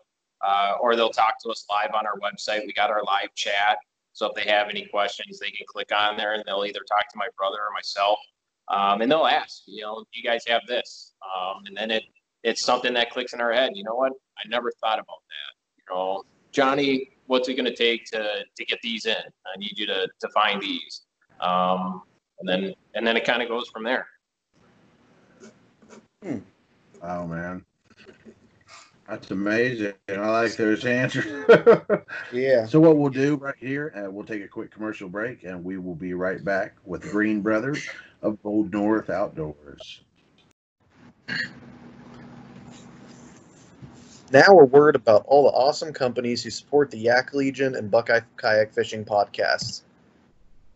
uh, 0.46 0.76
or 0.80 0.94
they'll 0.96 1.08
talk 1.08 1.40
to 1.42 1.48
us 1.48 1.64
live 1.70 1.94
on 1.94 2.06
our 2.06 2.18
website. 2.18 2.66
We 2.66 2.74
got 2.74 2.90
our 2.90 3.02
live 3.04 3.34
chat, 3.34 3.78
so 4.12 4.26
if 4.26 4.34
they 4.34 4.50
have 4.50 4.68
any 4.68 4.84
questions, 4.86 5.38
they 5.38 5.50
can 5.50 5.66
click 5.66 5.90
on 5.96 6.18
there 6.18 6.34
and 6.34 6.44
they'll 6.46 6.64
either 6.66 6.80
talk 6.80 7.08
to 7.10 7.16
my 7.16 7.28
brother 7.38 7.56
or 7.56 7.72
myself, 7.72 8.18
um, 8.68 9.00
and 9.00 9.10
they'll 9.10 9.26
ask, 9.26 9.62
you 9.66 9.80
know, 9.82 10.04
do 10.12 10.20
you 10.20 10.22
guys 10.22 10.44
have 10.46 10.60
this? 10.68 11.14
Um, 11.22 11.62
and 11.64 11.74
then 11.74 11.90
it 11.90 12.02
it's 12.42 12.64
something 12.64 12.94
that 12.94 13.10
clicks 13.10 13.32
in 13.32 13.40
our 13.40 13.52
head. 13.52 13.72
You 13.74 13.84
know 13.84 13.94
what? 13.94 14.12
I 14.38 14.48
never 14.48 14.72
thought 14.80 14.98
about 14.98 15.18
that. 15.28 15.54
You 15.78 15.94
know, 15.94 16.24
Johnny, 16.52 17.10
what's 17.26 17.48
it 17.48 17.54
going 17.54 17.66
to 17.66 17.74
take 17.74 18.04
to 18.06 18.44
to 18.56 18.64
get 18.64 18.78
these 18.82 19.06
in? 19.06 19.16
I 19.16 19.58
need 19.58 19.72
you 19.76 19.86
to 19.86 20.08
to 20.20 20.28
find 20.30 20.60
these. 20.60 21.02
Um, 21.40 22.02
and 22.40 22.48
then 22.48 22.74
and 22.94 23.06
then 23.06 23.16
it 23.16 23.24
kind 23.24 23.42
of 23.42 23.48
goes 23.48 23.68
from 23.68 23.84
there. 23.84 24.06
Oh 27.02 27.26
man. 27.26 27.64
That's 29.08 29.30
amazing. 29.30 29.94
I 30.10 30.16
like 30.16 30.56
those 30.56 30.84
answers. 30.84 31.24
Yeah. 32.32 32.66
so 32.66 32.78
what 32.78 32.98
we'll 32.98 33.08
do 33.08 33.36
right 33.36 33.54
here, 33.58 33.94
uh, 33.96 34.10
we'll 34.10 34.26
take 34.26 34.42
a 34.42 34.48
quick 34.48 34.70
commercial 34.70 35.08
break, 35.08 35.44
and 35.44 35.64
we 35.64 35.78
will 35.78 35.94
be 35.94 36.12
right 36.12 36.44
back 36.44 36.74
with 36.84 37.10
Green 37.10 37.40
Brothers 37.40 37.88
of 38.20 38.42
Bold 38.42 38.70
North 38.70 39.08
Outdoors. 39.08 40.02
Now 44.30 44.58
a 44.58 44.64
word 44.66 44.94
about 44.94 45.24
all 45.26 45.44
the 45.44 45.56
awesome 45.56 45.94
companies 45.94 46.42
who 46.42 46.50
support 46.50 46.90
the 46.90 46.98
Yak 46.98 47.32
Legion 47.32 47.74
and 47.74 47.90
Buckeye 47.90 48.20
Kayak 48.36 48.74
Fishing 48.74 49.02
podcasts. 49.02 49.80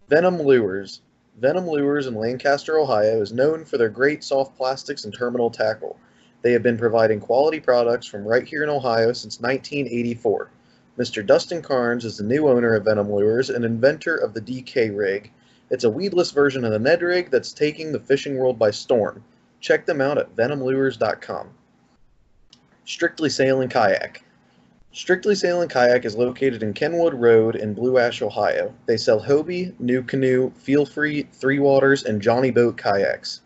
Venom 0.08 0.40
Lures. 0.40 1.02
Venom 1.38 1.66
Lures 1.66 2.06
in 2.06 2.14
Lancaster, 2.14 2.78
Ohio 2.78 3.20
is 3.20 3.30
known 3.30 3.66
for 3.66 3.76
their 3.76 3.90
great 3.90 4.24
soft 4.24 4.56
plastics 4.56 5.04
and 5.04 5.12
terminal 5.12 5.50
tackle. 5.50 5.98
They 6.40 6.52
have 6.52 6.62
been 6.62 6.78
providing 6.78 7.20
quality 7.20 7.60
products 7.60 8.06
from 8.06 8.24
right 8.24 8.48
here 8.48 8.62
in 8.62 8.70
Ohio 8.70 9.12
since 9.12 9.38
1984. 9.38 10.50
Mr. 10.98 11.26
Dustin 11.26 11.60
Carnes 11.60 12.06
is 12.06 12.16
the 12.16 12.24
new 12.24 12.48
owner 12.48 12.74
of 12.74 12.86
Venom 12.86 13.12
Lures 13.12 13.50
and 13.50 13.66
inventor 13.66 14.16
of 14.16 14.32
the 14.32 14.40
DK 14.40 14.96
rig. 14.96 15.30
It's 15.68 15.84
a 15.84 15.90
weedless 15.90 16.30
version 16.30 16.64
of 16.64 16.72
the 16.72 16.78
Ned 16.78 17.02
rig 17.02 17.30
that's 17.30 17.52
taking 17.52 17.92
the 17.92 18.00
fishing 18.00 18.38
world 18.38 18.58
by 18.58 18.70
storm. 18.70 19.22
Check 19.60 19.84
them 19.84 20.00
out 20.00 20.16
at 20.16 20.34
venomlures.com. 20.34 21.50
Strictly 22.92 23.30
Sail 23.30 23.62
and 23.62 23.70
Kayak. 23.70 24.22
Strictly 24.92 25.34
Sail 25.34 25.62
and 25.62 25.70
Kayak 25.70 26.04
is 26.04 26.14
located 26.14 26.62
in 26.62 26.74
Kenwood 26.74 27.14
Road 27.14 27.56
in 27.56 27.72
Blue 27.72 27.96
Ash, 27.96 28.20
Ohio. 28.20 28.74
They 28.84 28.98
sell 28.98 29.18
Hobie, 29.18 29.72
NuCanoe, 29.80 30.54
Feel 30.54 30.84
Free, 30.84 31.22
Three 31.32 31.58
Waters, 31.58 32.04
and 32.04 32.20
Jonny 32.20 32.50
Boat 32.50 32.76
kayaks. 32.76 33.40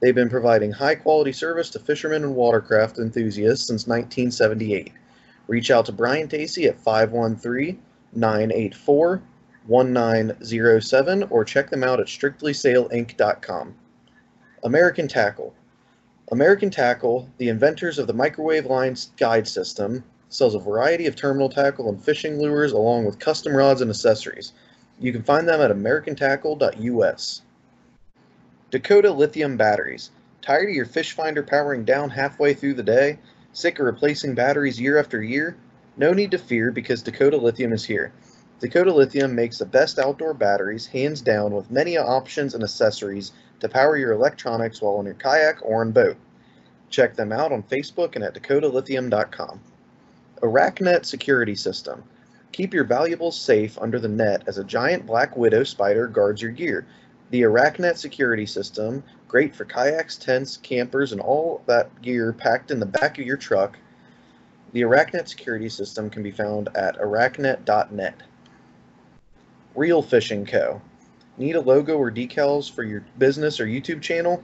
They've 0.00 0.16
been 0.16 0.28
providing 0.28 0.72
high 0.72 0.96
quality 0.96 1.30
service 1.30 1.70
to 1.70 1.78
fishermen 1.78 2.24
and 2.24 2.34
watercraft 2.34 2.98
enthusiasts 2.98 3.68
since 3.68 3.86
1978. 3.86 4.92
Reach 5.46 5.70
out 5.70 5.86
to 5.86 5.92
Brian 5.92 6.26
Tacey 6.26 6.66
at 6.66 6.80
513 6.80 7.80
984 8.14 9.22
1907 9.66 11.22
or 11.30 11.44
check 11.44 11.70
them 11.70 11.84
out 11.84 12.00
at 12.00 12.06
strictlysailinc.com. 12.08 13.74
American 14.64 15.06
Tackle. 15.06 15.54
American 16.30 16.68
Tackle, 16.68 17.30
the 17.38 17.48
inventors 17.48 17.98
of 17.98 18.06
the 18.06 18.12
microwave 18.12 18.66
line 18.66 18.94
guide 19.16 19.48
system, 19.48 20.04
sells 20.28 20.54
a 20.54 20.58
variety 20.58 21.06
of 21.06 21.16
terminal 21.16 21.48
tackle 21.48 21.88
and 21.88 22.04
fishing 22.04 22.38
lures 22.38 22.72
along 22.72 23.06
with 23.06 23.18
custom 23.18 23.56
rods 23.56 23.80
and 23.80 23.90
accessories. 23.90 24.52
You 25.00 25.10
can 25.10 25.22
find 25.22 25.48
them 25.48 25.62
at 25.62 25.70
americantackle.us. 25.70 27.42
Dakota 28.70 29.10
Lithium 29.10 29.56
Batteries. 29.56 30.10
Tired 30.42 30.68
of 30.68 30.74
your 30.74 30.84
fish 30.84 31.12
finder 31.12 31.42
powering 31.42 31.84
down 31.84 32.10
halfway 32.10 32.52
through 32.52 32.74
the 32.74 32.82
day? 32.82 33.18
Sick 33.54 33.78
of 33.78 33.86
replacing 33.86 34.34
batteries 34.34 34.78
year 34.78 34.98
after 34.98 35.22
year? 35.22 35.56
No 35.96 36.12
need 36.12 36.32
to 36.32 36.38
fear 36.38 36.70
because 36.70 37.00
Dakota 37.00 37.38
Lithium 37.38 37.72
is 37.72 37.86
here. 37.86 38.12
Dakota 38.60 38.92
Lithium 38.92 39.34
makes 39.34 39.58
the 39.58 39.64
best 39.64 39.98
outdoor 39.98 40.34
batteries, 40.34 40.86
hands 40.86 41.22
down, 41.22 41.54
with 41.54 41.70
many 41.70 41.96
options 41.96 42.54
and 42.54 42.62
accessories 42.62 43.32
to 43.60 43.68
power 43.68 43.96
your 43.96 44.12
electronics 44.12 44.80
while 44.80 44.94
on 44.94 45.04
your 45.04 45.14
kayak 45.14 45.58
or 45.62 45.80
on 45.80 45.92
boat. 45.92 46.16
Check 46.90 47.16
them 47.16 47.32
out 47.32 47.52
on 47.52 47.62
Facebook 47.64 48.14
and 48.14 48.24
at 48.24 48.34
dakotalithium.com. 48.34 49.60
Arachnet 50.42 51.04
Security 51.04 51.54
System. 51.54 52.02
Keep 52.52 52.72
your 52.72 52.84
valuables 52.84 53.38
safe 53.38 53.78
under 53.78 53.98
the 53.98 54.08
net 54.08 54.42
as 54.46 54.58
a 54.58 54.64
giant 54.64 55.06
black 55.06 55.36
widow 55.36 55.64
spider 55.64 56.06
guards 56.06 56.40
your 56.40 56.50
gear. 56.50 56.86
The 57.30 57.42
Arachnet 57.42 57.98
security 57.98 58.46
system, 58.46 59.02
great 59.26 59.54
for 59.54 59.64
kayaks, 59.64 60.16
tents, 60.16 60.56
campers, 60.56 61.12
and 61.12 61.20
all 61.20 61.62
that 61.66 62.00
gear 62.00 62.32
packed 62.32 62.70
in 62.70 62.80
the 62.80 62.86
back 62.86 63.18
of 63.18 63.26
your 63.26 63.36
truck. 63.36 63.78
The 64.72 64.82
Arachnet 64.82 65.28
security 65.28 65.68
system 65.68 66.08
can 66.08 66.22
be 66.22 66.30
found 66.30 66.68
at 66.74 66.98
arachnet.net. 66.98 68.22
Real 69.74 70.02
Fishing 70.02 70.46
Co. 70.46 70.80
Need 71.38 71.56
a 71.56 71.60
logo 71.60 71.96
or 71.96 72.10
decals 72.10 72.70
for 72.70 72.82
your 72.82 73.04
business 73.16 73.60
or 73.60 73.66
YouTube 73.66 74.02
channel? 74.02 74.42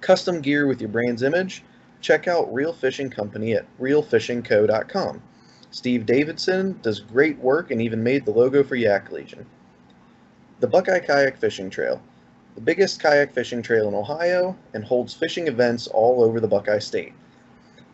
Custom 0.00 0.40
gear 0.42 0.66
with 0.66 0.80
your 0.80 0.90
brand's 0.90 1.22
image? 1.22 1.64
Check 2.00 2.28
out 2.28 2.52
Real 2.52 2.72
Fishing 2.72 3.10
Company 3.10 3.54
at 3.54 3.66
realfishingco.com. 3.80 5.22
Steve 5.70 6.06
Davidson 6.06 6.78
does 6.82 7.00
great 7.00 7.38
work 7.38 7.70
and 7.70 7.80
even 7.80 8.02
made 8.02 8.24
the 8.24 8.30
logo 8.30 8.62
for 8.62 8.76
Yak 8.76 9.10
Legion. 9.10 9.46
The 10.60 10.66
Buckeye 10.66 11.00
Kayak 11.00 11.38
Fishing 11.38 11.70
Trail, 11.70 12.00
the 12.54 12.62
biggest 12.62 13.00
kayak 13.00 13.34
fishing 13.34 13.60
trail 13.60 13.86
in 13.86 13.94
Ohio, 13.94 14.56
and 14.72 14.82
holds 14.82 15.12
fishing 15.12 15.46
events 15.46 15.86
all 15.86 16.24
over 16.24 16.40
the 16.40 16.48
Buckeye 16.48 16.78
State. 16.78 17.12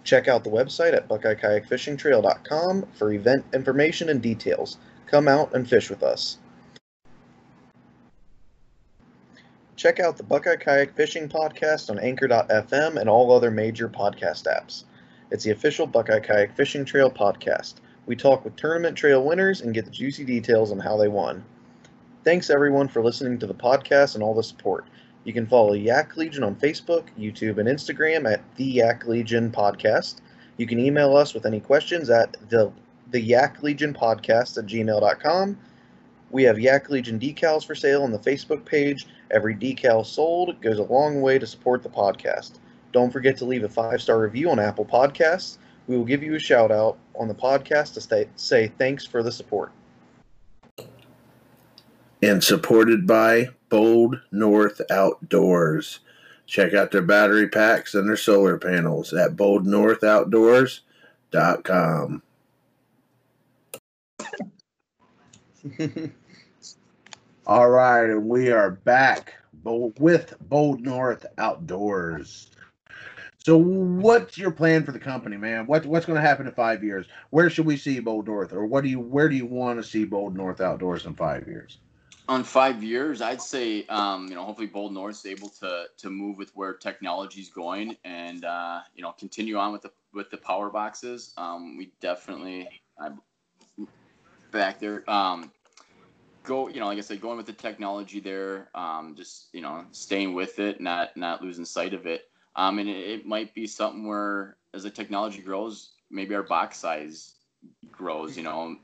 Check 0.05 0.29
out 0.29 0.45
the 0.45 0.51
website 0.51 0.95
at 0.95 1.09
buckeyekayakfishingtrail.com 1.09 2.87
for 2.95 3.12
event 3.12 3.45
information 3.53 4.09
and 4.09 4.23
details. 4.23 4.79
Come 5.07 5.27
out 5.27 5.55
and 5.55 5.69
fish 5.69 5.91
with 5.91 6.05
us. 6.05 6.38
Check 9.83 9.99
out 9.99 10.16
the 10.16 10.23
Buckeye 10.23 10.55
Kayak 10.55 10.95
Fishing 10.95 11.29
Podcast 11.29 11.90
on 11.90 11.99
Anchor.fm 11.99 13.01
and 13.01 13.11
all 13.11 13.33
other 13.33 13.51
major 13.51 13.88
podcast 13.88 14.45
apps. 14.45 14.85
It's 15.33 15.42
the 15.42 15.51
official 15.51 15.88
Buckeye 15.88 16.21
Kayak 16.21 16.55
Fishing 16.55 16.85
Trail 16.85 17.11
podcast. 17.11 17.75
We 18.07 18.14
talk 18.14 18.45
with 18.45 18.55
tournament 18.55 18.97
trail 18.97 19.25
winners 19.25 19.61
and 19.61 19.75
get 19.75 19.85
the 19.85 19.90
juicy 19.90 20.25
details 20.25 20.71
on 20.71 20.79
how 20.79 20.97
they 20.99 21.09
won. 21.09 21.45
Thanks 22.23 22.49
everyone 22.49 22.87
for 22.87 23.03
listening 23.03 23.40
to 23.40 23.47
the 23.49 23.55
podcast 23.55 24.14
and 24.14 24.23
all 24.23 24.35
the 24.35 24.45
support. 24.45 24.87
You 25.25 25.33
can 25.33 25.49
follow 25.49 25.73
Yak 25.73 26.16
Legion 26.16 26.45
on 26.45 26.55
Facebook, 26.55 27.07
YouTube, 27.18 27.59
and 27.59 27.68
Instagram 27.68 28.33
at 28.33 28.40
the 28.55 28.64
Yak 28.64 29.09
Legion 29.09 29.51
Podcast. 29.51 30.21
You 30.59 30.68
can 30.68 30.79
email 30.79 31.16
us 31.16 31.35
with 31.35 31.45
any 31.45 31.59
questions 31.59 32.09
at 32.09 32.37
the 32.51 32.71
the 33.11 33.21
Yak 33.21 33.64
Legion 33.64 33.95
Podcast 33.95 34.59
at 34.59 34.66
gmail.com. 34.66 35.59
We 36.31 36.45
have 36.45 36.59
Yak 36.59 36.88
Legion 36.88 37.18
decals 37.18 37.66
for 37.66 37.75
sale 37.75 38.05
on 38.05 38.12
the 38.12 38.18
Facebook 38.18 38.64
page. 38.64 39.07
Every 39.33 39.55
decal 39.55 40.05
sold 40.05 40.61
goes 40.61 40.79
a 40.79 40.83
long 40.85 41.23
way 41.23 41.38
to 41.38 41.47
support 41.47 41.83
the 41.83 41.88
podcast. 41.88 42.59
Don't 42.92 43.11
forget 43.11 43.37
to 43.38 43.45
leave 43.45 43.64
a 43.64 43.68
five 43.68 44.03
star 44.03 44.21
review 44.21 44.51
on 44.51 44.59
Apple 44.59 44.85
Podcasts. 44.85 45.59
We 45.87 45.97
will 45.97 46.05
give 46.05 46.23
you 46.23 46.35
a 46.35 46.38
shout 46.38 46.71
out 46.71 46.99
on 47.18 47.29
the 47.29 47.35
podcast 47.35 47.95
to 47.95 48.01
stay, 48.01 48.29
say 48.37 48.71
thanks 48.79 49.07
for 49.07 49.23
the 49.23 49.33
support. 49.33 49.73
and 52.23 52.42
supported 52.45 53.07
by 53.07 53.49
Bold 53.68 54.21
North 54.31 54.81
Outdoors. 54.90 56.01
Check 56.47 56.73
out 56.75 56.90
their 56.92 57.03
battery 57.03 57.49
packs 57.49 57.95
and 57.95 58.09
their 58.09 58.16
solar 58.16 58.59
panels 58.59 59.12
at 59.12 59.37
boldnorthoutdoors.com. 59.37 62.23
All 67.47 67.71
right, 67.71 68.05
and 68.05 68.29
we 68.29 68.51
are 68.51 68.71
back 68.71 69.35
with 69.65 70.35
Bold 70.43 70.81
North 70.81 71.27
Outdoors. 71.39 72.51
So, 73.39 73.57
what's 73.57 74.39
your 74.39 74.53
plan 74.53 74.85
for 74.85 74.93
the 74.93 75.01
company, 75.01 75.37
man? 75.37 75.67
What 75.67 75.85
what's 75.87 76.07
going 76.07 76.21
to 76.21 76.27
happen 76.27 76.47
in 76.47 76.53
five 76.53 76.85
years? 76.85 77.07
Where 77.31 77.51
should 77.51 77.67
we 77.67 77.77
see 77.77 77.99
Bold 78.01 78.27
North, 78.27 78.53
or 78.53 78.67
what 78.67 78.85
do 78.85 78.91
you 78.91 79.01
where 79.01 79.29
do 79.29 79.35
you 79.35 79.47
want 79.47 79.83
to 79.83 79.89
see 79.89 80.05
Bold 80.05 80.37
North 80.37 80.61
Outdoors 80.61 81.05
in 81.07 81.15
five 81.15 81.47
years? 81.49 81.79
on 82.29 82.45
five 82.45 82.83
years, 82.83 83.21
I'd 83.21 83.43
say, 83.43 83.85
um, 83.87 84.29
you 84.29 84.35
know, 84.35 84.45
hopefully 84.45 84.69
Bold 84.69 84.95
North's 84.95 85.27
able 85.27 85.49
to 85.61 85.87
to 85.99 86.11
move 86.11 86.39
with 86.39 86.51
where 86.55 86.75
technology's 86.75 87.51
going, 87.51 87.97
and 88.05 88.45
uh, 88.45 88.81
you 88.95 89.03
know, 89.03 89.13
continue 89.13 89.57
on 89.57 89.73
with 89.73 89.83
the 89.83 89.91
with 90.15 90.31
the 90.31 90.37
power 90.37 90.71
boxes. 90.71 91.35
Um, 91.37 91.77
we 91.77 91.93
definitely, 92.01 92.69
I, 92.99 93.11
back 94.51 94.79
there, 94.79 95.09
um, 95.11 95.51
go, 96.45 96.69
you 96.69 96.81
know, 96.81 96.87
like 96.87 96.99
I 96.99 97.03
said, 97.03 97.21
going 97.21 97.37
with 97.37 97.47
the 97.47 97.53
technology 97.53 98.21
there, 98.21 98.69
um, 98.75 99.15
just 99.17 99.49
you 99.53 99.61
know, 99.61 99.85
staying 99.93 100.35
with 100.35 100.59
it, 100.59 100.81
not 100.81 101.17
not 101.17 101.43
losing 101.43 101.65
sight 101.65 101.95
of 101.95 102.07
it. 102.07 102.23
Um, 102.57 102.79
and 102.79 102.89
it, 102.89 103.11
it 103.11 103.27
might 103.27 103.55
be 103.55 103.67
something 103.67 104.07
where 104.07 104.57
as 104.75 104.83
the 104.83 104.91
technology 104.91 105.41
grows, 105.41 105.93
maybe 106.11 106.35
our 106.35 106.43
box 106.43 106.79
size 106.79 107.35
grows. 107.91 108.37
You 108.37 108.43
know, 108.43 108.77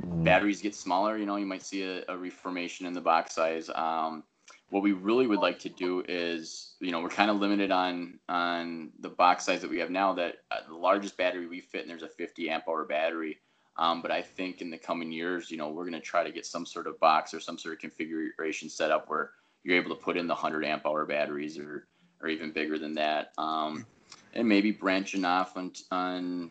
batteries 0.00 0.62
get 0.62 0.74
smaller, 0.74 1.16
you 1.16 1.26
know, 1.26 1.36
you 1.36 1.46
might 1.46 1.62
see 1.62 1.82
a, 1.82 2.04
a 2.08 2.16
reformation 2.16 2.86
in 2.86 2.92
the 2.92 3.00
box 3.00 3.34
size. 3.34 3.70
Um, 3.74 4.24
what 4.70 4.82
we 4.82 4.92
really 4.92 5.26
would 5.26 5.38
like 5.38 5.58
to 5.60 5.68
do 5.68 6.02
is, 6.08 6.74
you 6.80 6.90
know, 6.90 7.00
we're 7.00 7.08
kind 7.08 7.30
of 7.30 7.36
limited 7.36 7.70
on 7.70 8.18
on 8.28 8.90
the 9.00 9.08
box 9.08 9.44
size 9.44 9.60
that 9.60 9.70
we 9.70 9.78
have 9.78 9.90
now. 9.90 10.14
That 10.14 10.36
uh, 10.50 10.60
the 10.68 10.74
largest 10.74 11.16
battery 11.16 11.46
we 11.46 11.60
fit, 11.60 11.82
and 11.82 11.90
there's 11.90 12.02
a 12.02 12.08
50 12.08 12.50
amp 12.50 12.64
hour 12.68 12.84
battery. 12.84 13.38
Um, 13.76 14.02
but 14.02 14.10
I 14.10 14.22
think 14.22 14.60
in 14.60 14.70
the 14.70 14.78
coming 14.78 15.10
years, 15.10 15.50
you 15.50 15.56
know, 15.56 15.68
we're 15.68 15.84
going 15.84 15.94
to 15.94 16.00
try 16.00 16.22
to 16.22 16.30
get 16.30 16.46
some 16.46 16.64
sort 16.64 16.86
of 16.86 16.98
box 17.00 17.34
or 17.34 17.40
some 17.40 17.58
sort 17.58 17.74
of 17.74 17.80
configuration 17.80 18.68
set 18.68 18.90
up 18.90 19.08
where 19.08 19.32
you're 19.64 19.76
able 19.76 19.94
to 19.94 20.00
put 20.00 20.16
in 20.16 20.26
the 20.26 20.34
100 20.34 20.64
amp 20.64 20.86
hour 20.86 21.04
batteries 21.04 21.58
or 21.58 21.86
or 22.20 22.28
even 22.28 22.52
bigger 22.52 22.78
than 22.78 22.94
that. 22.94 23.32
Um, 23.36 23.86
and 24.34 24.48
maybe 24.48 24.70
branching 24.70 25.24
off 25.24 25.56
on 25.56 25.72
on 25.90 26.50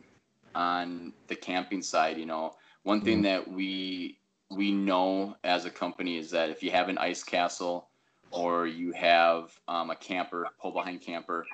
on 0.55 1.13
the 1.27 1.35
camping 1.35 1.81
side, 1.81 2.17
you 2.17 2.25
know. 2.25 2.55
One 2.83 3.01
thing 3.01 3.21
that 3.21 3.49
we 3.49 4.19
we 4.51 4.71
know 4.71 5.35
as 5.43 5.65
a 5.65 5.69
company 5.69 6.17
is 6.17 6.29
that 6.31 6.49
if 6.49 6.61
you 6.61 6.71
have 6.71 6.89
an 6.89 6.97
ice 6.97 7.23
castle 7.23 7.87
or 8.31 8.67
you 8.67 8.91
have 8.91 9.51
um, 9.67 9.89
a 9.89 9.95
camper, 9.95 10.47
pull 10.61 10.71
behind 10.71 11.01
camper, 11.01 11.45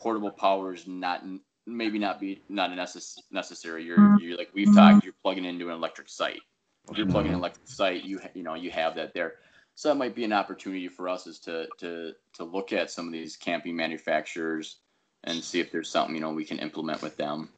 portable 0.00 0.30
power 0.30 0.74
is 0.74 0.86
not 0.86 1.24
maybe 1.68 1.98
not 1.98 2.20
be 2.20 2.42
not 2.48 2.70
necess- 2.70 3.18
necessary. 3.30 3.84
You're 3.84 4.18
you're 4.20 4.36
like 4.36 4.50
we've 4.54 4.74
talked. 4.74 5.04
You're 5.04 5.14
plugging 5.22 5.44
into 5.44 5.68
an 5.68 5.74
electric 5.74 6.08
site. 6.08 6.40
If 6.90 6.96
you're 6.96 7.06
plugging 7.06 7.32
an 7.32 7.38
electric 7.38 7.68
site, 7.68 8.04
you 8.04 8.20
you 8.34 8.42
know 8.42 8.54
you 8.54 8.70
have 8.70 8.94
that 8.96 9.14
there. 9.14 9.34
So 9.74 9.88
that 9.88 9.94
might 9.94 10.14
be 10.14 10.24
an 10.24 10.32
opportunity 10.32 10.88
for 10.88 11.08
us 11.08 11.26
is 11.26 11.38
to 11.40 11.68
to 11.78 12.12
to 12.34 12.44
look 12.44 12.72
at 12.72 12.90
some 12.90 13.06
of 13.06 13.12
these 13.12 13.36
camping 13.36 13.76
manufacturers 13.76 14.78
and 15.24 15.42
see 15.42 15.60
if 15.60 15.70
there's 15.70 15.90
something 15.90 16.14
you 16.14 16.20
know 16.20 16.32
we 16.32 16.44
can 16.44 16.58
implement 16.58 17.02
with 17.02 17.16
them. 17.16 17.50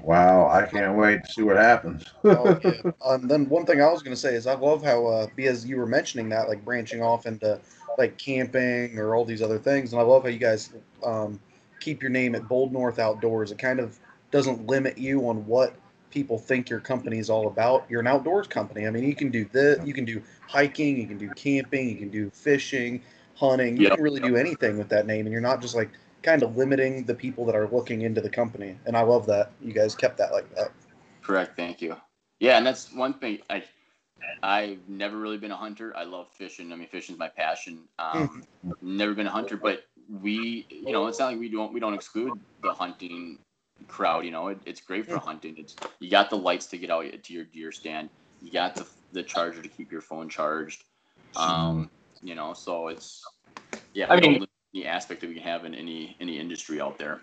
Wow, 0.00 0.48
I 0.48 0.64
can't 0.66 0.96
wait 0.96 1.24
to 1.24 1.32
see 1.32 1.42
what 1.42 1.56
happens. 1.56 2.04
oh, 2.24 2.58
yeah. 2.62 2.92
Um, 3.04 3.26
then 3.26 3.48
one 3.48 3.66
thing 3.66 3.82
I 3.82 3.90
was 3.90 4.02
going 4.02 4.14
to 4.14 4.20
say 4.20 4.34
is 4.34 4.46
I 4.46 4.54
love 4.54 4.82
how 4.82 5.06
uh, 5.06 5.26
because 5.34 5.66
you 5.66 5.76
were 5.76 5.86
mentioning 5.86 6.28
that 6.28 6.48
like 6.48 6.64
branching 6.64 7.02
off 7.02 7.26
into 7.26 7.60
like 7.96 8.16
camping 8.16 8.96
or 8.98 9.16
all 9.16 9.24
these 9.24 9.42
other 9.42 9.58
things, 9.58 9.92
and 9.92 10.00
I 10.00 10.04
love 10.04 10.22
how 10.22 10.28
you 10.28 10.38
guys 10.38 10.72
um, 11.04 11.40
keep 11.80 12.02
your 12.02 12.10
name 12.10 12.34
at 12.34 12.48
Bold 12.48 12.72
North 12.72 12.98
Outdoors. 12.98 13.50
It 13.50 13.58
kind 13.58 13.80
of 13.80 13.98
doesn't 14.30 14.66
limit 14.66 14.98
you 14.98 15.28
on 15.28 15.46
what 15.46 15.74
people 16.10 16.38
think 16.38 16.70
your 16.70 16.80
company 16.80 17.18
is 17.18 17.30
all 17.30 17.48
about. 17.48 17.86
You're 17.88 18.00
an 18.00 18.06
outdoors 18.06 18.46
company. 18.46 18.86
I 18.86 18.90
mean, 18.90 19.04
you 19.04 19.14
can 19.14 19.30
do 19.30 19.44
this, 19.44 19.78
you 19.84 19.92
can 19.92 20.04
do 20.04 20.22
hiking, 20.46 20.98
you 20.98 21.06
can 21.06 21.18
do 21.18 21.28
camping, 21.30 21.88
you 21.88 21.96
can 21.96 22.08
do 22.08 22.30
fishing, 22.30 23.02
hunting. 23.34 23.76
You 23.76 23.84
Yep. 23.84 23.96
can 23.96 24.02
really 24.02 24.20
do 24.20 24.36
anything 24.36 24.78
with 24.78 24.88
that 24.88 25.06
name, 25.06 25.26
and 25.26 25.32
you're 25.32 25.40
not 25.40 25.60
just 25.60 25.74
like 25.74 25.90
kind 26.22 26.42
of 26.42 26.56
limiting 26.56 27.04
the 27.04 27.14
people 27.14 27.44
that 27.46 27.54
are 27.54 27.68
looking 27.68 28.02
into 28.02 28.20
the 28.20 28.30
company. 28.30 28.76
And 28.86 28.96
I 28.96 29.02
love 29.02 29.26
that 29.26 29.52
you 29.60 29.72
guys 29.72 29.94
kept 29.94 30.18
that 30.18 30.32
like 30.32 30.52
that. 30.56 30.72
Correct. 31.22 31.56
Thank 31.56 31.80
you. 31.80 31.96
Yeah, 32.40 32.58
and 32.58 32.66
that's 32.66 32.92
one 32.92 33.14
thing. 33.14 33.38
I 33.50 33.64
I've 34.42 34.88
never 34.88 35.16
really 35.16 35.38
been 35.38 35.50
a 35.50 35.56
hunter. 35.56 35.96
I 35.96 36.04
love 36.04 36.28
fishing. 36.32 36.72
I 36.72 36.76
mean, 36.76 36.88
fishing's 36.88 37.18
my 37.18 37.28
passion. 37.28 37.84
Um, 37.98 38.42
never 38.80 39.14
been 39.14 39.26
a 39.26 39.30
hunter, 39.30 39.56
but 39.56 39.84
we, 40.08 40.66
you 40.70 40.92
know, 40.92 41.06
it's 41.06 41.18
not 41.18 41.32
like 41.32 41.38
we 41.38 41.50
don't 41.50 41.72
we 41.72 41.80
don't 41.80 41.94
exclude 41.94 42.32
the 42.62 42.72
hunting 42.72 43.38
crowd. 43.86 44.24
You 44.24 44.30
know, 44.30 44.48
it, 44.48 44.58
it's 44.64 44.80
great 44.80 45.06
for 45.06 45.18
hunting. 45.18 45.54
It's 45.58 45.76
you 46.00 46.10
got 46.10 46.30
the 46.30 46.36
lights 46.36 46.66
to 46.66 46.78
get 46.78 46.90
out 46.90 47.04
to 47.22 47.32
your 47.32 47.44
deer 47.44 47.72
stand. 47.72 48.08
You 48.42 48.50
got 48.50 48.74
the 48.74 48.86
the 49.12 49.22
charger 49.22 49.62
to 49.62 49.68
keep 49.68 49.92
your 49.92 50.00
phone 50.00 50.28
charged. 50.28 50.84
Um, 51.36 51.90
you 52.22 52.34
know, 52.34 52.54
so 52.54 52.88
it's 52.88 53.22
yeah. 53.94 54.12
I 54.12 54.20
mean- 54.20 54.46
the 54.74 54.86
aspect 54.86 55.22
that 55.22 55.28
we 55.28 55.34
can 55.34 55.42
have 55.42 55.64
in 55.64 55.74
any 55.74 56.16
any 56.20 56.38
industry 56.38 56.80
out 56.80 56.98
there. 56.98 57.20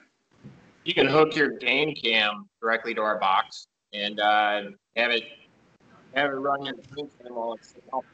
You 0.83 0.93
can 0.93 1.07
hook 1.07 1.35
your 1.35 1.49
game 1.49 1.93
cam 1.95 2.47
directly 2.61 2.93
to 2.95 3.01
our 3.01 3.19
box 3.19 3.67
and 3.93 4.19
uh, 4.19 4.63
have 4.95 5.11
it 5.11 5.23
have 6.13 6.31
it 6.31 6.35
run 6.35 6.65
your 6.65 6.75
game 6.95 7.09
cam 7.21 7.35
while 7.35 7.53
it's 7.53 7.69
sitting 7.69 7.89
out. 7.93 8.05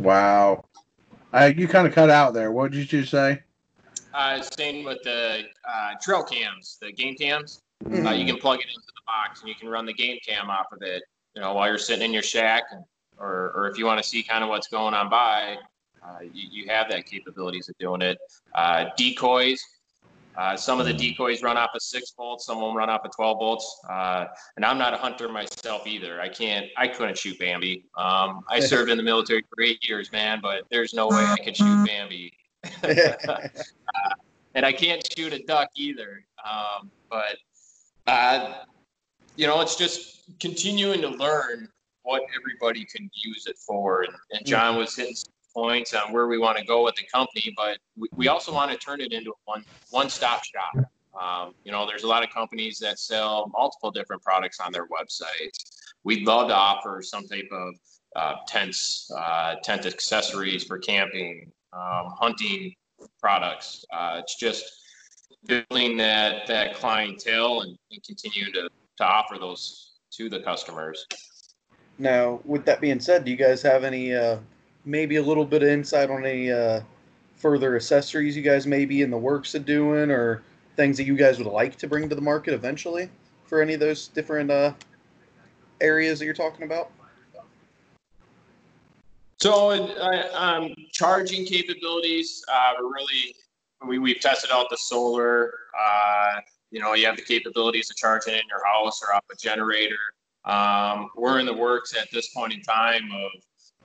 Wow. 0.00 0.64
Uh, 1.32 1.52
you 1.56 1.66
kind 1.66 1.86
of 1.86 1.94
cut 1.94 2.10
out 2.10 2.34
there. 2.34 2.52
What 2.52 2.72
did 2.72 2.92
you 2.92 3.04
say? 3.04 3.42
Uh, 4.12 4.42
same 4.42 4.84
with 4.84 5.02
the 5.02 5.44
uh, 5.66 5.94
trail 6.02 6.22
cams, 6.22 6.78
the 6.80 6.92
game 6.92 7.14
cams. 7.14 7.62
Uh, 7.84 7.88
Mhm. 7.88 8.18
you 8.18 8.26
can 8.26 8.36
plug 8.38 8.60
it 8.60 8.66
into 8.66 8.80
the 8.80 9.02
box 9.06 9.40
and 9.40 9.48
you 9.48 9.54
can 9.54 9.68
run 9.68 9.86
the 9.86 9.92
game 9.92 10.18
cam 10.26 10.50
off 10.50 10.66
of 10.72 10.82
it. 10.82 11.02
You 11.34 11.40
know, 11.40 11.54
while 11.54 11.66
you're 11.68 11.78
sitting 11.78 12.04
in 12.04 12.12
your 12.12 12.22
shack, 12.22 12.64
and, 12.70 12.84
or 13.18 13.52
or 13.56 13.68
if 13.68 13.78
you 13.78 13.86
want 13.86 14.02
to 14.02 14.08
see 14.08 14.22
kind 14.22 14.44
of 14.44 14.50
what's 14.50 14.68
going 14.68 14.92
on 14.94 15.08
by, 15.08 15.56
uh, 16.04 16.20
you, 16.20 16.48
you 16.50 16.68
have 16.68 16.90
that 16.90 17.06
capabilities 17.06 17.68
of 17.68 17.78
doing 17.78 18.02
it. 18.02 18.18
Uh, 18.54 18.86
decoys. 18.96 19.64
Uh, 20.36 20.56
some 20.56 20.80
of 20.80 20.86
the 20.86 20.92
decoys 20.92 21.42
run 21.42 21.56
off 21.56 21.70
of 21.74 21.82
six 21.82 22.12
volts, 22.16 22.46
some 22.46 22.58
of 22.58 22.64
them 22.64 22.76
run 22.76 22.88
off 22.88 23.04
of 23.04 23.14
12 23.14 23.38
volts. 23.38 23.80
Uh, 23.88 24.26
and 24.56 24.64
I'm 24.64 24.78
not 24.78 24.94
a 24.94 24.96
hunter 24.96 25.28
myself 25.28 25.86
either. 25.86 26.20
I 26.20 26.28
can't, 26.28 26.66
I 26.76 26.88
couldn't 26.88 27.18
shoot 27.18 27.38
Bambi. 27.38 27.84
Um, 27.96 28.42
I 28.48 28.60
served 28.72 28.90
in 28.90 28.96
the 28.96 29.02
military 29.02 29.44
for 29.48 29.62
eight 29.62 29.86
years, 29.88 30.10
man, 30.10 30.40
but 30.42 30.64
there's 30.70 30.94
no 30.94 31.08
way 31.08 31.24
I 31.24 31.36
could 31.36 31.56
shoot 31.56 31.86
Bambi. 31.86 32.32
and 34.54 34.66
I 34.66 34.72
can't 34.72 35.06
shoot 35.16 35.32
a 35.32 35.42
duck 35.44 35.68
either. 35.76 36.24
Um, 36.44 36.90
but 37.10 37.36
uh, 38.06 38.54
you 39.36 39.46
know, 39.46 39.60
it's 39.60 39.76
just 39.76 40.24
continuing 40.40 41.00
to 41.02 41.08
learn 41.08 41.68
what 42.02 42.22
everybody 42.36 42.84
can 42.84 43.08
use 43.14 43.46
it 43.46 43.58
for. 43.58 44.02
And, 44.02 44.14
and 44.32 44.46
John 44.46 44.76
was 44.76 44.96
hitting 44.96 45.14
some 45.14 45.31
points 45.54 45.94
on 45.94 46.12
where 46.12 46.26
we 46.26 46.38
want 46.38 46.58
to 46.58 46.64
go 46.64 46.84
with 46.84 46.94
the 46.96 47.04
company, 47.12 47.52
but 47.56 47.78
we, 47.96 48.08
we 48.14 48.28
also 48.28 48.52
want 48.52 48.70
to 48.70 48.76
turn 48.76 49.00
it 49.00 49.12
into 49.12 49.30
a 49.30 49.34
one 49.44 49.64
one 49.90 50.08
stop 50.08 50.42
shop. 50.44 50.90
Um, 51.20 51.54
you 51.64 51.72
know, 51.72 51.86
there's 51.86 52.04
a 52.04 52.08
lot 52.08 52.22
of 52.24 52.30
companies 52.30 52.78
that 52.78 52.98
sell 52.98 53.50
multiple 53.52 53.90
different 53.90 54.22
products 54.22 54.60
on 54.60 54.72
their 54.72 54.86
websites. 54.86 55.58
We'd 56.04 56.26
love 56.26 56.48
to 56.48 56.56
offer 56.56 57.02
some 57.02 57.28
type 57.28 57.48
of 57.52 57.74
uh, 58.16 58.34
tents, 58.48 59.10
uh, 59.16 59.56
tent 59.62 59.84
accessories 59.86 60.64
for 60.64 60.78
camping, 60.78 61.52
um, 61.72 62.14
hunting 62.18 62.74
products. 63.20 63.84
Uh, 63.92 64.20
it's 64.20 64.36
just 64.36 64.64
building 65.46 65.96
that 65.96 66.46
that 66.46 66.74
clientele 66.74 67.62
and, 67.62 67.76
and 67.90 68.02
continuing 68.04 68.52
to, 68.52 68.68
to 68.98 69.04
offer 69.04 69.38
those 69.38 69.92
to 70.12 70.28
the 70.28 70.40
customers. 70.40 71.06
Now, 71.98 72.40
with 72.44 72.64
that 72.64 72.80
being 72.80 73.00
said, 73.00 73.24
do 73.24 73.30
you 73.30 73.36
guys 73.36 73.62
have 73.62 73.84
any, 73.84 74.14
uh, 74.14 74.38
maybe 74.84 75.16
a 75.16 75.22
little 75.22 75.44
bit 75.44 75.62
of 75.62 75.68
insight 75.68 76.10
on 76.10 76.24
any 76.24 76.50
uh, 76.50 76.80
further 77.36 77.76
accessories 77.76 78.36
you 78.36 78.42
guys 78.42 78.66
may 78.66 78.84
be 78.84 79.02
in 79.02 79.10
the 79.10 79.18
works 79.18 79.54
of 79.54 79.64
doing, 79.64 80.10
or 80.10 80.42
things 80.76 80.96
that 80.96 81.04
you 81.04 81.16
guys 81.16 81.38
would 81.38 81.46
like 81.46 81.76
to 81.76 81.86
bring 81.86 82.08
to 82.08 82.14
the 82.14 82.20
market 82.20 82.54
eventually 82.54 83.08
for 83.44 83.60
any 83.60 83.74
of 83.74 83.80
those 83.80 84.08
different 84.08 84.50
uh, 84.50 84.72
areas 85.80 86.18
that 86.18 86.24
you're 86.24 86.34
talking 86.34 86.64
about? 86.64 86.90
So, 89.38 89.70
uh, 89.70 90.28
um, 90.34 90.72
charging 90.92 91.44
capabilities, 91.44 92.44
uh, 92.52 92.74
we're 92.80 92.94
really 92.94 93.34
we, 93.86 93.98
we've 93.98 94.20
tested 94.20 94.50
out 94.52 94.70
the 94.70 94.76
solar. 94.76 95.52
Uh, 95.78 96.40
you 96.70 96.80
know, 96.80 96.94
you 96.94 97.06
have 97.06 97.16
the 97.16 97.22
capabilities 97.22 97.90
of 97.90 97.96
charging 97.96 98.34
in 98.34 98.42
your 98.48 98.64
house 98.64 99.02
or 99.02 99.14
off 99.14 99.24
a 99.30 99.36
generator. 99.36 99.96
Um, 100.44 101.10
we're 101.16 101.38
in 101.38 101.46
the 101.46 101.54
works 101.54 101.94
at 101.96 102.10
this 102.12 102.28
point 102.28 102.52
in 102.52 102.62
time 102.62 103.10
of 103.12 103.30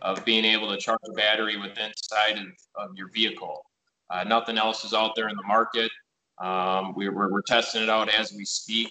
of 0.02 0.24
being 0.26 0.46
able 0.46 0.70
to 0.70 0.78
charge 0.78 1.00
a 1.10 1.14
battery 1.14 1.58
within 1.58 1.92
inside 1.92 2.38
of, 2.38 2.90
of 2.90 2.96
your 2.96 3.10
vehicle. 3.10 3.64
Uh, 4.10 4.24
nothing 4.24 4.58
else 4.58 4.86
is 4.86 4.94
out 4.94 5.16
there 5.16 5.30
in 5.30 5.36
the 5.36 5.44
market. 5.44 5.92
Um, 6.38 6.94
we, 6.96 7.10
we're, 7.10 7.32
we're 7.32 7.42
testing 7.42 7.82
it 7.82 7.90
out 7.90 8.10
as 8.10 8.34
we 8.34 8.46
speak. 8.46 8.90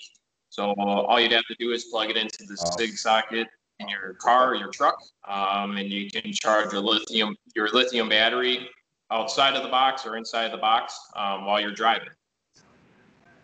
So 0.51 0.75
all 0.79 1.21
you'd 1.21 1.33
have 1.33 1.47
to 1.47 1.57
do 1.59 1.73
is 1.73 1.85
plug 1.85 2.11
it 2.11 2.17
into 2.17 2.45
the. 2.45 2.57
cig 2.57 2.97
socket 2.97 3.47
in 3.79 3.89
your 3.89 4.15
car 4.15 4.53
or 4.53 4.55
your 4.55 4.71
truck, 4.71 4.97
um, 5.29 5.77
and 5.77 5.91
you 5.91 6.11
can 6.11 6.33
charge 6.33 6.73
your 6.73 6.81
lithium 6.81 7.37
your 7.55 7.69
lithium 7.69 8.09
battery 8.09 8.69
outside 9.11 9.55
of 9.55 9.63
the 9.63 9.69
box 9.69 10.07
or 10.07 10.17
inside 10.17 10.53
the 10.53 10.57
box 10.57 10.99
um, 11.15 11.45
while 11.45 11.61
you're 11.61 11.75
driving. 11.75 12.09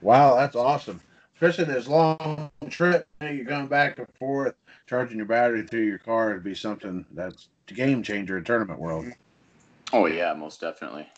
Wow, 0.01 0.37
that's 0.37 0.57
awesome. 0.57 1.01
Especially 1.35 1.65
this 1.73 1.87
long 1.87 2.51
trip, 2.71 3.07
you're 3.21 3.45
going 3.45 3.67
back 3.67 3.99
and 3.99 4.09
forth, 4.19 4.55
charging 4.87 5.17
your 5.17 5.27
battery 5.27 5.67
through 5.67 5.85
your 5.85 5.99
car 5.99 6.33
would 6.35 6.45
be 6.45 6.55
something 6.55 7.05
that's 7.13 7.49
a 7.69 7.75
game 7.75 8.03
changer 8.03 8.39
in 8.39 8.45
tournament 8.45 8.81
world. 8.81 9.07
Oh 9.93 10.07
yeah, 10.07 10.33
most 10.35 10.61
definitely. 10.61 11.09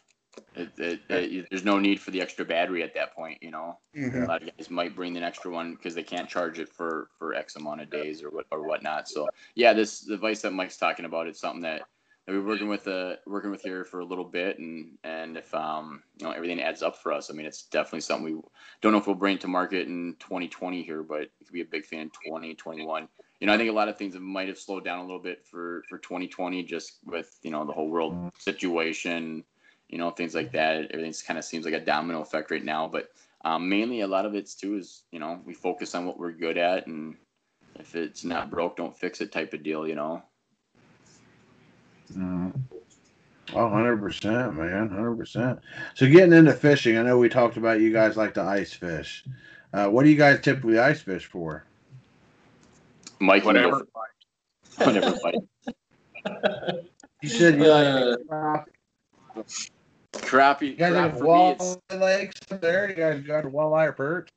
It, 0.56 0.70
it, 0.78 1.00
it, 1.08 1.46
there's 1.50 1.64
no 1.64 1.78
need 1.78 2.00
for 2.00 2.10
the 2.10 2.20
extra 2.20 2.44
battery 2.44 2.82
at 2.82 2.94
that 2.94 3.14
point, 3.14 3.42
you 3.42 3.50
know. 3.50 3.78
Mhm. 3.96 4.24
A 4.24 4.26
lot 4.26 4.42
of 4.42 4.56
guys 4.56 4.70
might 4.70 4.96
bring 4.96 5.16
an 5.16 5.22
extra 5.22 5.50
one 5.50 5.74
because 5.74 5.94
they 5.94 6.02
can't 6.02 6.28
charge 6.28 6.58
it 6.58 6.68
for 6.68 7.08
for 7.18 7.34
X 7.34 7.56
amount 7.56 7.80
of 7.80 7.90
days 7.90 8.22
or 8.22 8.30
what 8.30 8.46
or 8.50 8.66
whatnot. 8.66 9.08
So 9.08 9.28
yeah, 9.54 9.72
this 9.72 10.00
device 10.00 10.42
that 10.42 10.52
Mike's 10.52 10.76
talking 10.76 11.04
about 11.04 11.28
is 11.28 11.38
something 11.38 11.62
that, 11.62 11.82
that 12.26 12.32
we're 12.32 12.44
working 12.44 12.68
with 12.68 12.88
uh 12.88 13.14
working 13.26 13.52
with 13.52 13.62
here 13.62 13.84
for 13.84 14.00
a 14.00 14.04
little 14.04 14.24
bit, 14.24 14.58
and 14.58 14.98
and 15.04 15.36
if 15.36 15.54
um 15.54 16.02
you 16.18 16.26
know 16.26 16.32
everything 16.32 16.60
adds 16.60 16.82
up 16.82 16.96
for 16.96 17.12
us, 17.12 17.30
I 17.30 17.34
mean 17.34 17.46
it's 17.46 17.62
definitely 17.64 18.00
something 18.00 18.24
we 18.24 18.40
don't 18.80 18.92
know 18.92 18.98
if 18.98 19.06
we'll 19.06 19.16
bring 19.16 19.38
to 19.38 19.48
market 19.48 19.86
in 19.86 20.16
2020 20.18 20.82
here, 20.82 21.04
but 21.04 21.22
it 21.22 21.32
could 21.44 21.52
be 21.52 21.60
a 21.60 21.64
big 21.64 21.86
thing 21.86 22.00
in 22.00 22.10
2021. 22.10 23.08
You 23.40 23.46
know, 23.46 23.54
I 23.54 23.58
think 23.58 23.70
a 23.70 23.74
lot 23.74 23.88
of 23.88 23.98
things 23.98 24.16
might 24.18 24.48
have 24.48 24.58
slowed 24.58 24.84
down 24.84 25.00
a 25.00 25.02
little 25.02 25.20
bit 25.22 25.44
for 25.44 25.82
for 25.88 25.98
2020 25.98 26.62
just 26.62 26.98
with 27.04 27.38
you 27.42 27.50
know 27.50 27.64
the 27.64 27.72
whole 27.72 27.90
world 27.90 28.30
situation 28.38 29.44
you 29.88 29.98
know, 29.98 30.10
things 30.10 30.34
like 30.34 30.52
that. 30.52 30.90
Everything 30.90 31.14
kind 31.26 31.38
of 31.38 31.44
seems 31.44 31.64
like 31.64 31.74
a 31.74 31.80
domino 31.80 32.20
effect 32.20 32.50
right 32.50 32.64
now. 32.64 32.88
But 32.88 33.10
um, 33.44 33.68
mainly, 33.68 34.00
a 34.00 34.06
lot 34.06 34.26
of 34.26 34.34
it's 34.34 34.54
too 34.54 34.76
is 34.76 35.02
you 35.12 35.18
know 35.18 35.40
we 35.44 35.54
focus 35.54 35.94
on 35.94 36.06
what 36.06 36.18
we're 36.18 36.32
good 36.32 36.58
at, 36.58 36.86
and 36.86 37.16
if 37.76 37.94
it's 37.94 38.24
not 38.24 38.50
broke, 38.50 38.76
don't 38.76 38.96
fix 38.96 39.20
it 39.20 39.32
type 39.32 39.52
of 39.52 39.62
deal. 39.62 39.86
You 39.86 39.94
know. 39.94 40.22
Mm. 42.12 42.52
Oh, 43.52 43.68
100%, 43.68 44.56
man. 44.56 44.88
100%. 44.88 45.60
So, 45.94 46.06
getting 46.08 46.32
into 46.32 46.52
fishing, 46.54 46.96
I 46.96 47.02
know 47.02 47.18
we 47.18 47.28
talked 47.28 47.56
about 47.56 47.80
you 47.80 47.92
guys 47.92 48.16
like 48.16 48.34
to 48.34 48.42
ice 48.42 48.72
fish. 48.72 49.22
Uh, 49.72 49.88
what 49.88 50.04
do 50.04 50.10
you 50.10 50.16
guys 50.16 50.40
typically 50.40 50.78
ice 50.78 51.02
fish 51.02 51.26
for? 51.26 51.64
Mike, 53.20 53.42
you 53.42 53.46
wanna 53.46 53.84
Whatever. 54.76 55.16
Whatever. 56.26 56.82
You 57.22 57.30
said 57.30 57.56
you 57.56 57.64
Uh, 57.64 58.16
like 58.28 59.46
Crappie. 60.12 60.68
you 60.68 60.74
guys 60.74 60.92
crap 60.92 61.10
have 61.10 61.18
for 61.18 61.24
walleye 61.24 62.00
lakes 62.00 62.38
there. 62.50 62.90
You 62.90 62.94
guys 62.94 63.20
got 63.22 63.46
a 63.46 63.48
walleye 63.48 63.88
or 63.88 63.92
perch? 63.92 64.28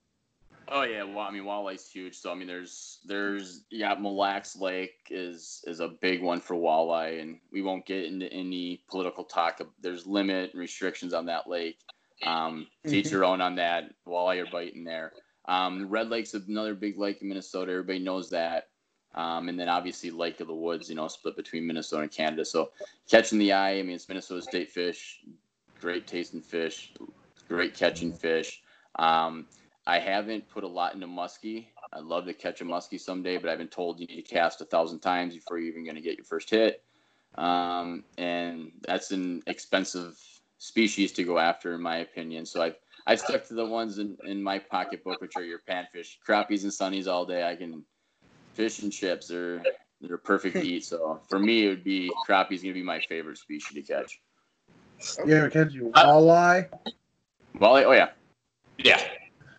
Oh 0.70 0.84
yeah, 0.84 1.04
well, 1.04 1.20
I 1.20 1.32
mean, 1.32 1.44
walleye's 1.44 1.90
huge. 1.90 2.16
So 2.16 2.32
I 2.32 2.36
mean, 2.36 2.48
there's 2.48 3.00
there's 3.06 3.64
yeah, 3.70 3.94
Mille 3.96 4.16
Lacs 4.18 4.56
Lake 4.56 4.96
is 5.10 5.64
is 5.68 5.82
a 5.82 5.90
big 6.02 6.22
one 6.22 6.40
for 6.40 6.56
walleye, 6.56 7.22
and 7.22 7.40
we 7.52 7.62
won't 7.62 7.86
get 7.86 8.06
into 8.06 8.32
any 8.32 8.84
political 8.90 9.26
talk. 9.26 9.60
There's 9.82 10.08
limit 10.08 10.52
and 10.54 10.60
restrictions 10.62 11.14
on 11.14 11.26
that 11.26 11.50
lake. 11.50 11.80
Um, 12.26 12.68
to 12.86 12.96
each 12.96 13.10
their 13.10 13.26
own 13.26 13.42
on 13.42 13.56
that. 13.56 13.92
Walleye 14.08 14.48
are 14.48 14.52
biting 14.52 14.84
there. 14.84 15.12
Um, 15.48 15.88
Red 15.90 16.10
Lake's 16.10 16.34
another 16.34 16.76
big 16.76 16.98
lake 16.98 17.22
in 17.22 17.30
Minnesota. 17.30 17.72
Everybody 17.72 18.00
knows 18.00 18.30
that. 18.32 18.70
Um, 19.16 19.50
and 19.50 19.60
then 19.60 19.70
obviously 19.70 20.12
Lake 20.12 20.40
of 20.42 20.48
the 20.48 20.54
Woods, 20.54 20.90
you 20.90 20.96
know, 20.96 21.08
split 21.08 21.36
between 21.36 21.66
Minnesota 21.66 22.04
and 22.04 22.12
Canada. 22.12 22.46
So 22.46 22.72
catching 23.10 23.40
the 23.40 23.54
eye, 23.54 23.80
I 23.80 23.82
mean, 23.82 23.96
it's 23.96 24.08
Minnesota 24.08 24.42
state 24.42 24.70
fish, 24.70 25.22
great 25.82 26.06
tasting 26.06 26.42
fish, 26.42 26.94
great 27.48 27.74
catching 27.74 28.14
fish. 28.14 28.62
Um, 29.00 29.48
I 29.88 30.00
haven't 30.00 30.48
put 30.50 30.64
a 30.64 30.68
lot 30.68 30.94
into 30.94 31.08
muskie. 31.08 31.68
I'd 31.94 32.04
love 32.04 32.26
to 32.26 32.34
catch 32.34 32.62
a 32.62 32.66
muskie 32.66 33.00
someday, 33.00 33.38
but 33.38 33.50
I've 33.50 33.58
been 33.58 33.70
told 33.70 34.00
you 34.00 34.06
need 34.06 34.18
to 34.18 34.22
cast 34.22 34.62
a 34.62 34.66
thousand 34.66 35.00
times 35.00 35.34
before 35.34 35.58
you're 35.58 35.70
even 35.70 35.84
going 35.84 35.96
to 35.96 36.02
get 36.02 36.18
your 36.18 36.26
first 36.26 36.50
hit. 36.50 36.84
Um, 37.36 38.04
and 38.18 38.72
that's 38.82 39.12
an 39.12 39.42
expensive 39.48 40.20
species 40.58 41.12
to 41.14 41.24
go 41.24 41.40
after, 41.40 41.74
in 41.74 41.82
my 41.82 41.98
opinion. 41.98 42.46
So 42.46 42.62
I 42.62 42.76
I 43.08 43.16
stuck 43.16 43.48
to 43.48 43.54
the 43.54 43.66
ones 43.66 44.00
in, 44.00 44.18
in 44.26 44.44
my 44.44 44.60
pocketbook, 44.60 45.22
which 45.22 45.38
are 45.38 45.44
your 45.44 45.62
panfish, 45.68 46.18
crappies 46.28 46.64
and 46.64 46.72
sunnies 46.72 47.08
all 47.08 47.26
day. 47.26 47.48
I 47.48 47.56
can 47.56 47.86
fish 48.54 48.80
and 48.80 48.92
chips. 48.92 49.30
They're 49.30 49.64
they're 50.02 50.18
perfect 50.18 50.56
to 50.56 50.68
eat. 50.68 50.84
So 50.84 51.22
for 51.30 51.40
me, 51.40 51.66
it 51.66 51.70
would 51.70 51.84
be 51.86 52.12
crappie's 52.26 52.62
gonna 52.62 52.74
be 52.74 52.84
my 52.84 53.00
favorite 53.00 53.38
species 53.38 53.74
to 53.74 53.94
catch. 53.94 54.20
Yeah, 55.26 55.38
ever 55.38 55.50
catch 55.50 55.74
a 55.74 55.80
walleye? 55.80 56.68
Well, 57.60 57.78
oh 57.78 57.92
yeah, 57.92 58.10
Yeah. 58.78 59.02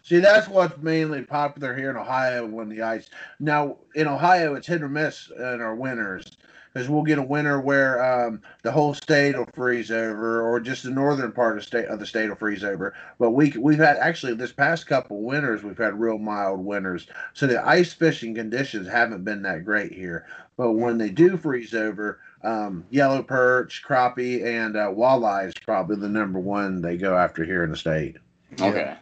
See, 0.09 0.21
that's 0.21 0.49
what's 0.49 0.79
mainly 0.79 1.21
popular 1.21 1.77
here 1.77 1.91
in 1.91 1.97
Ohio 1.99 2.47
when 2.47 2.71
the 2.71 2.81
ice. 2.81 3.11
Now, 3.41 3.77
in 3.95 4.07
Ohio, 4.07 4.55
it's 4.55 4.67
hit 4.67 4.81
or 4.81 4.89
miss 4.89 5.31
in 5.37 5.61
our 5.61 5.75
winters 5.75 6.39
because 6.73 6.89
we'll 6.89 7.03
get 7.03 7.19
a 7.19 7.23
winter 7.23 7.61
where 7.61 8.03
um, 8.03 8.41
the 8.63 8.73
whole 8.73 8.95
state 8.95 9.37
will 9.37 9.45
freeze 9.53 9.91
over, 9.91 10.41
or 10.41 10.61
just 10.61 10.85
the 10.85 10.91
northern 10.91 11.31
part 11.31 11.59
of 11.59 11.65
state 11.65 11.89
of 11.89 12.01
the 12.01 12.07
state 12.07 12.31
will 12.31 12.37
freeze 12.37 12.65
over. 12.65 12.95
But 13.19 13.33
we 13.33 13.53
we've 13.59 13.81
had 13.81 13.99
actually 13.99 14.33
this 14.33 14.51
past 14.51 14.87
couple 14.87 15.21
winters 15.21 15.63
we've 15.63 15.77
had 15.77 16.01
real 16.01 16.17
mild 16.17 16.65
winters, 16.65 17.07
so 17.35 17.47
the 17.47 17.63
ice 17.63 17.93
fishing 17.93 18.35
conditions 18.35 18.89
haven't 18.89 19.25
been 19.25 19.43
that 19.43 19.67
great 19.67 19.93
here. 19.93 20.25
But 20.57 20.73
when 20.73 20.97
they 20.97 21.11
do 21.11 21.37
freeze 21.37 21.75
over, 21.75 22.21
um, 22.43 22.83
yellow 22.89 23.23
perch, 23.23 23.85
crappie, 23.87 24.43
and 24.43 24.75
uh, 24.75 24.87
walleye 24.87 25.49
is 25.49 25.55
probably 25.67 25.97
the 25.97 26.09
number 26.09 26.39
one 26.39 26.81
they 26.81 26.97
go 26.97 27.15
after 27.15 27.45
here 27.45 27.63
in 27.63 27.71
the 27.71 27.77
state. 27.77 28.17
okay. 28.59 28.97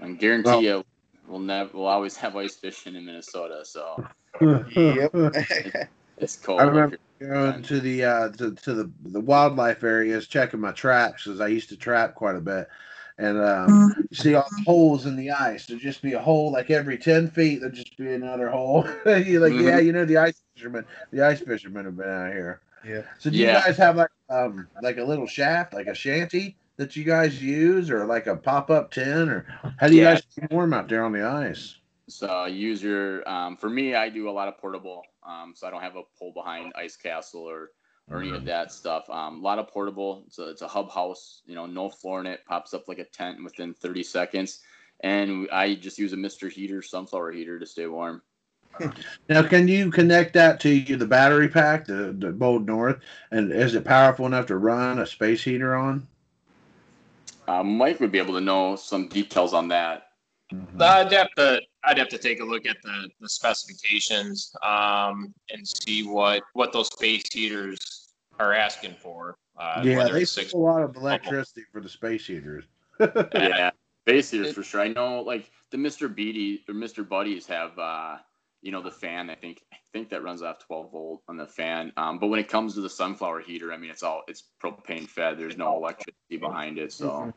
I 0.00 0.10
guarantee 0.12 0.66
you, 0.66 0.84
we'll 1.28 1.40
never 1.40 1.70
we'll 1.74 1.86
always 1.86 2.16
have 2.16 2.36
ice 2.36 2.56
fishing 2.56 2.94
in 2.94 3.06
Minnesota. 3.06 3.64
So 3.64 4.04
Yep. 4.40 5.12
it's 6.18 6.36
cold. 6.36 6.60
I 6.60 6.64
up 6.64 6.68
remember 6.68 6.98
going 7.20 7.62
to 7.62 7.80
the 7.80 8.04
uh 8.04 8.28
to, 8.30 8.54
to 8.54 8.74
the 8.74 8.92
the 9.04 9.20
wildlife 9.20 9.82
areas 9.82 10.26
checking 10.26 10.60
my 10.60 10.72
traps 10.72 11.24
because 11.24 11.40
I 11.40 11.48
used 11.48 11.70
to 11.70 11.76
trap 11.76 12.14
quite 12.14 12.36
a 12.36 12.40
bit. 12.40 12.68
And 13.18 13.38
um, 13.38 13.94
you 14.10 14.14
see 14.16 14.34
all 14.34 14.46
the 14.50 14.64
holes 14.64 15.06
in 15.06 15.16
the 15.16 15.30
ice. 15.30 15.64
There'd 15.64 15.80
just 15.80 16.02
be 16.02 16.12
a 16.12 16.20
hole 16.20 16.52
like 16.52 16.70
every 16.70 16.98
ten 16.98 17.30
feet. 17.30 17.62
There'd 17.62 17.72
just 17.72 17.96
be 17.96 18.12
another 18.12 18.50
hole. 18.50 18.86
You're 19.06 19.40
like, 19.40 19.54
Mhm. 19.54 19.64
yeah, 19.64 19.78
you 19.78 19.92
know 19.92 20.04
the 20.04 20.18
ice 20.18 20.42
fishermen. 20.54 20.84
The 21.12 21.22
ice 21.22 21.40
fishermen 21.40 21.86
have 21.86 21.96
been 21.96 22.10
out 22.10 22.32
here. 22.34 22.60
yeah. 22.84 23.02
So 23.18 23.30
do 23.30 23.38
Yeah. 23.38 23.56
you 23.56 23.64
guys 23.64 23.78
have 23.78 23.96
like 23.96 24.10
um 24.28 24.68
like 24.82 24.98
a 24.98 25.04
little 25.04 25.26
shaft, 25.26 25.72
like 25.72 25.86
a 25.86 25.94
shanty 25.94 26.56
that 26.76 26.96
you 26.96 27.04
guys 27.04 27.42
use, 27.42 27.90
or 27.90 28.04
like 28.06 28.26
a 28.26 28.36
pop 28.36 28.70
up 28.70 28.90
tent, 28.90 29.30
or 29.30 29.46
how 29.78 29.88
do 29.88 29.94
you 29.94 30.02
Yeah. 30.02 30.14
guys 30.14 30.22
keep 30.34 30.50
warm 30.50 30.72
out 30.74 30.88
there 30.88 31.04
on 31.04 31.12
the 31.12 31.26
ice? 31.26 31.76
So 32.08 32.44
use 32.46 32.82
your 32.82 33.28
um, 33.28 33.56
for 33.56 33.68
me, 33.68 33.94
I 33.94 34.08
do 34.08 34.28
a 34.28 34.30
lot 34.30 34.48
of 34.48 34.58
portable. 34.58 35.02
Um, 35.26 35.54
so 35.56 35.66
I 35.66 35.70
don't 35.70 35.82
have 35.82 35.96
a 35.96 36.02
pull 36.18 36.32
behind 36.32 36.72
ice 36.76 36.96
castle 36.96 37.42
or 37.42 37.70
or 38.10 38.20
any 38.20 38.32
of 38.34 38.44
that 38.44 38.70
stuff. 38.70 39.08
Um, 39.10 39.40
a 39.40 39.42
lot 39.42 39.58
of 39.58 39.68
portable. 39.68 40.22
It's 40.26 40.38
a, 40.38 40.50
it's 40.50 40.62
a 40.62 40.68
hub 40.68 40.90
house. 40.90 41.42
You 41.46 41.56
know, 41.56 41.66
no 41.66 41.90
floor 41.90 42.20
in 42.20 42.26
it. 42.26 42.44
Pops 42.46 42.74
up 42.74 42.86
like 42.88 42.98
a 42.98 43.04
tent 43.04 43.42
within 43.42 43.74
30 43.74 44.04
seconds. 44.04 44.60
And 45.00 45.48
I 45.52 45.74
just 45.74 45.98
use 45.98 46.12
a 46.12 46.16
Mr. 46.16 46.50
Heater 46.50 46.82
sunflower 46.82 47.32
heater 47.32 47.58
to 47.58 47.66
stay 47.66 47.86
warm. 47.86 48.22
Now, 49.28 49.42
can 49.42 49.66
you 49.68 49.90
connect 49.90 50.34
that 50.34 50.60
to 50.60 50.80
the 50.96 51.06
battery 51.06 51.48
pack, 51.48 51.86
the, 51.86 52.14
the 52.16 52.30
Bold 52.30 52.66
North, 52.66 53.00
and 53.30 53.50
is 53.50 53.74
it 53.74 53.84
powerful 53.84 54.26
enough 54.26 54.46
to 54.46 54.56
run 54.56 54.98
a 55.00 55.06
space 55.06 55.42
heater 55.42 55.74
on? 55.74 56.06
Uh, 57.48 57.62
Mike 57.62 58.00
would 58.00 58.12
be 58.12 58.18
able 58.18 58.34
to 58.34 58.40
know 58.40 58.76
some 58.76 59.08
details 59.08 59.54
on 59.54 59.68
that. 59.68 60.04
I'd 60.80 61.12
have 61.12 61.28
to 61.36 61.60
I'd 61.84 61.98
have 61.98 62.08
to 62.08 62.18
take 62.18 62.40
a 62.40 62.44
look 62.44 62.66
at 62.66 62.76
the, 62.82 63.08
the 63.20 63.28
specifications 63.28 64.54
um, 64.62 65.34
and 65.50 65.66
see 65.66 66.06
what 66.06 66.42
what 66.52 66.72
those 66.72 66.88
space 66.88 67.24
heaters 67.32 68.12
are 68.38 68.52
asking 68.52 68.94
for. 69.00 69.36
Uh, 69.58 69.82
yeah, 69.84 70.08
they 70.08 70.22
it's 70.22 70.32
six 70.32 70.52
a 70.52 70.56
lot 70.56 70.82
of 70.82 70.94
electricity 70.96 71.62
for 71.72 71.80
the 71.80 71.88
space 71.88 72.26
heaters. 72.26 72.64
yeah, 73.00 73.70
base 74.04 74.30
heaters 74.30 74.52
for 74.52 74.62
sure. 74.62 74.80
I 74.80 74.88
know 74.88 75.20
like 75.22 75.50
the 75.70 75.76
Mr. 75.76 76.12
Beatty 76.12 76.62
or 76.68 76.74
Mr. 76.74 77.08
Buddies 77.08 77.46
have 77.46 77.76
uh 77.78 78.18
you 78.62 78.72
know 78.72 78.82
the 78.82 78.90
fan. 78.90 79.30
I 79.30 79.34
think 79.34 79.62
I 79.72 79.76
think 79.92 80.10
that 80.10 80.22
runs 80.22 80.42
off 80.42 80.58
12 80.66 80.90
volt 80.92 81.22
on 81.28 81.36
the 81.36 81.46
fan. 81.46 81.92
Um, 81.96 82.18
but 82.18 82.28
when 82.28 82.40
it 82.40 82.48
comes 82.48 82.74
to 82.74 82.80
the 82.80 82.90
sunflower 82.90 83.40
heater, 83.40 83.72
I 83.72 83.76
mean 83.76 83.90
it's 83.90 84.02
all 84.02 84.22
it's 84.28 84.44
propane 84.62 85.08
fed. 85.08 85.38
There's 85.38 85.56
no 85.56 85.76
electricity 85.76 86.36
behind 86.38 86.78
it. 86.78 86.92
So 86.92 87.28
Mhm. 87.28 87.34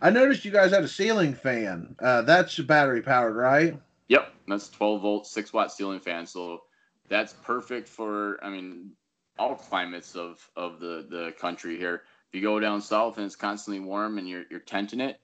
I 0.00 0.10
noticed 0.10 0.44
you 0.44 0.50
guys 0.50 0.72
had 0.72 0.84
a 0.84 0.88
ceiling 0.88 1.34
fan. 1.34 1.96
Uh, 1.98 2.22
that's 2.22 2.58
battery 2.58 3.02
powered, 3.02 3.36
right? 3.36 3.80
yep, 4.08 4.32
that's 4.46 4.68
12 4.70 5.02
volt, 5.02 5.26
six 5.26 5.52
watt 5.52 5.72
ceiling 5.72 6.00
fan. 6.00 6.26
So 6.26 6.62
that's 7.08 7.34
perfect 7.34 7.88
for 7.88 8.42
I 8.44 8.50
mean 8.50 8.92
all 9.38 9.54
climates 9.54 10.14
of 10.16 10.38
of 10.56 10.80
the 10.80 11.06
the 11.10 11.34
country 11.38 11.76
here. 11.78 12.02
If 12.28 12.34
you 12.34 12.42
go 12.42 12.58
down 12.58 12.80
south 12.80 13.18
and 13.18 13.26
it's 13.26 13.36
constantly 13.36 13.80
warm 13.80 14.18
and 14.18 14.28
you're 14.28 14.44
you're 14.50 14.60
tenting 14.60 15.00
it, 15.00 15.20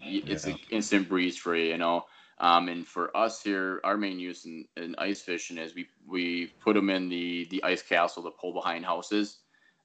it's 0.00 0.46
an 0.46 0.58
instant 0.70 1.08
breeze 1.08 1.36
for 1.36 1.56
you, 1.56 1.66
you 1.72 1.78
know. 1.78 2.04
Um, 2.38 2.68
and 2.68 2.86
for 2.86 3.16
us 3.16 3.42
here, 3.42 3.80
our 3.84 3.96
main 3.96 4.18
use 4.18 4.44
in, 4.44 4.66
in 4.76 4.94
ice 4.98 5.22
fishing 5.22 5.58
is 5.58 5.74
we 5.74 5.86
we 6.06 6.52
put 6.62 6.74
them 6.74 6.90
in 6.90 7.08
the 7.08 7.46
the 7.50 7.62
ice 7.64 7.82
castle 7.82 8.22
to 8.24 8.30
pull 8.40 8.52
behind 8.52 8.84
houses. 8.84 9.38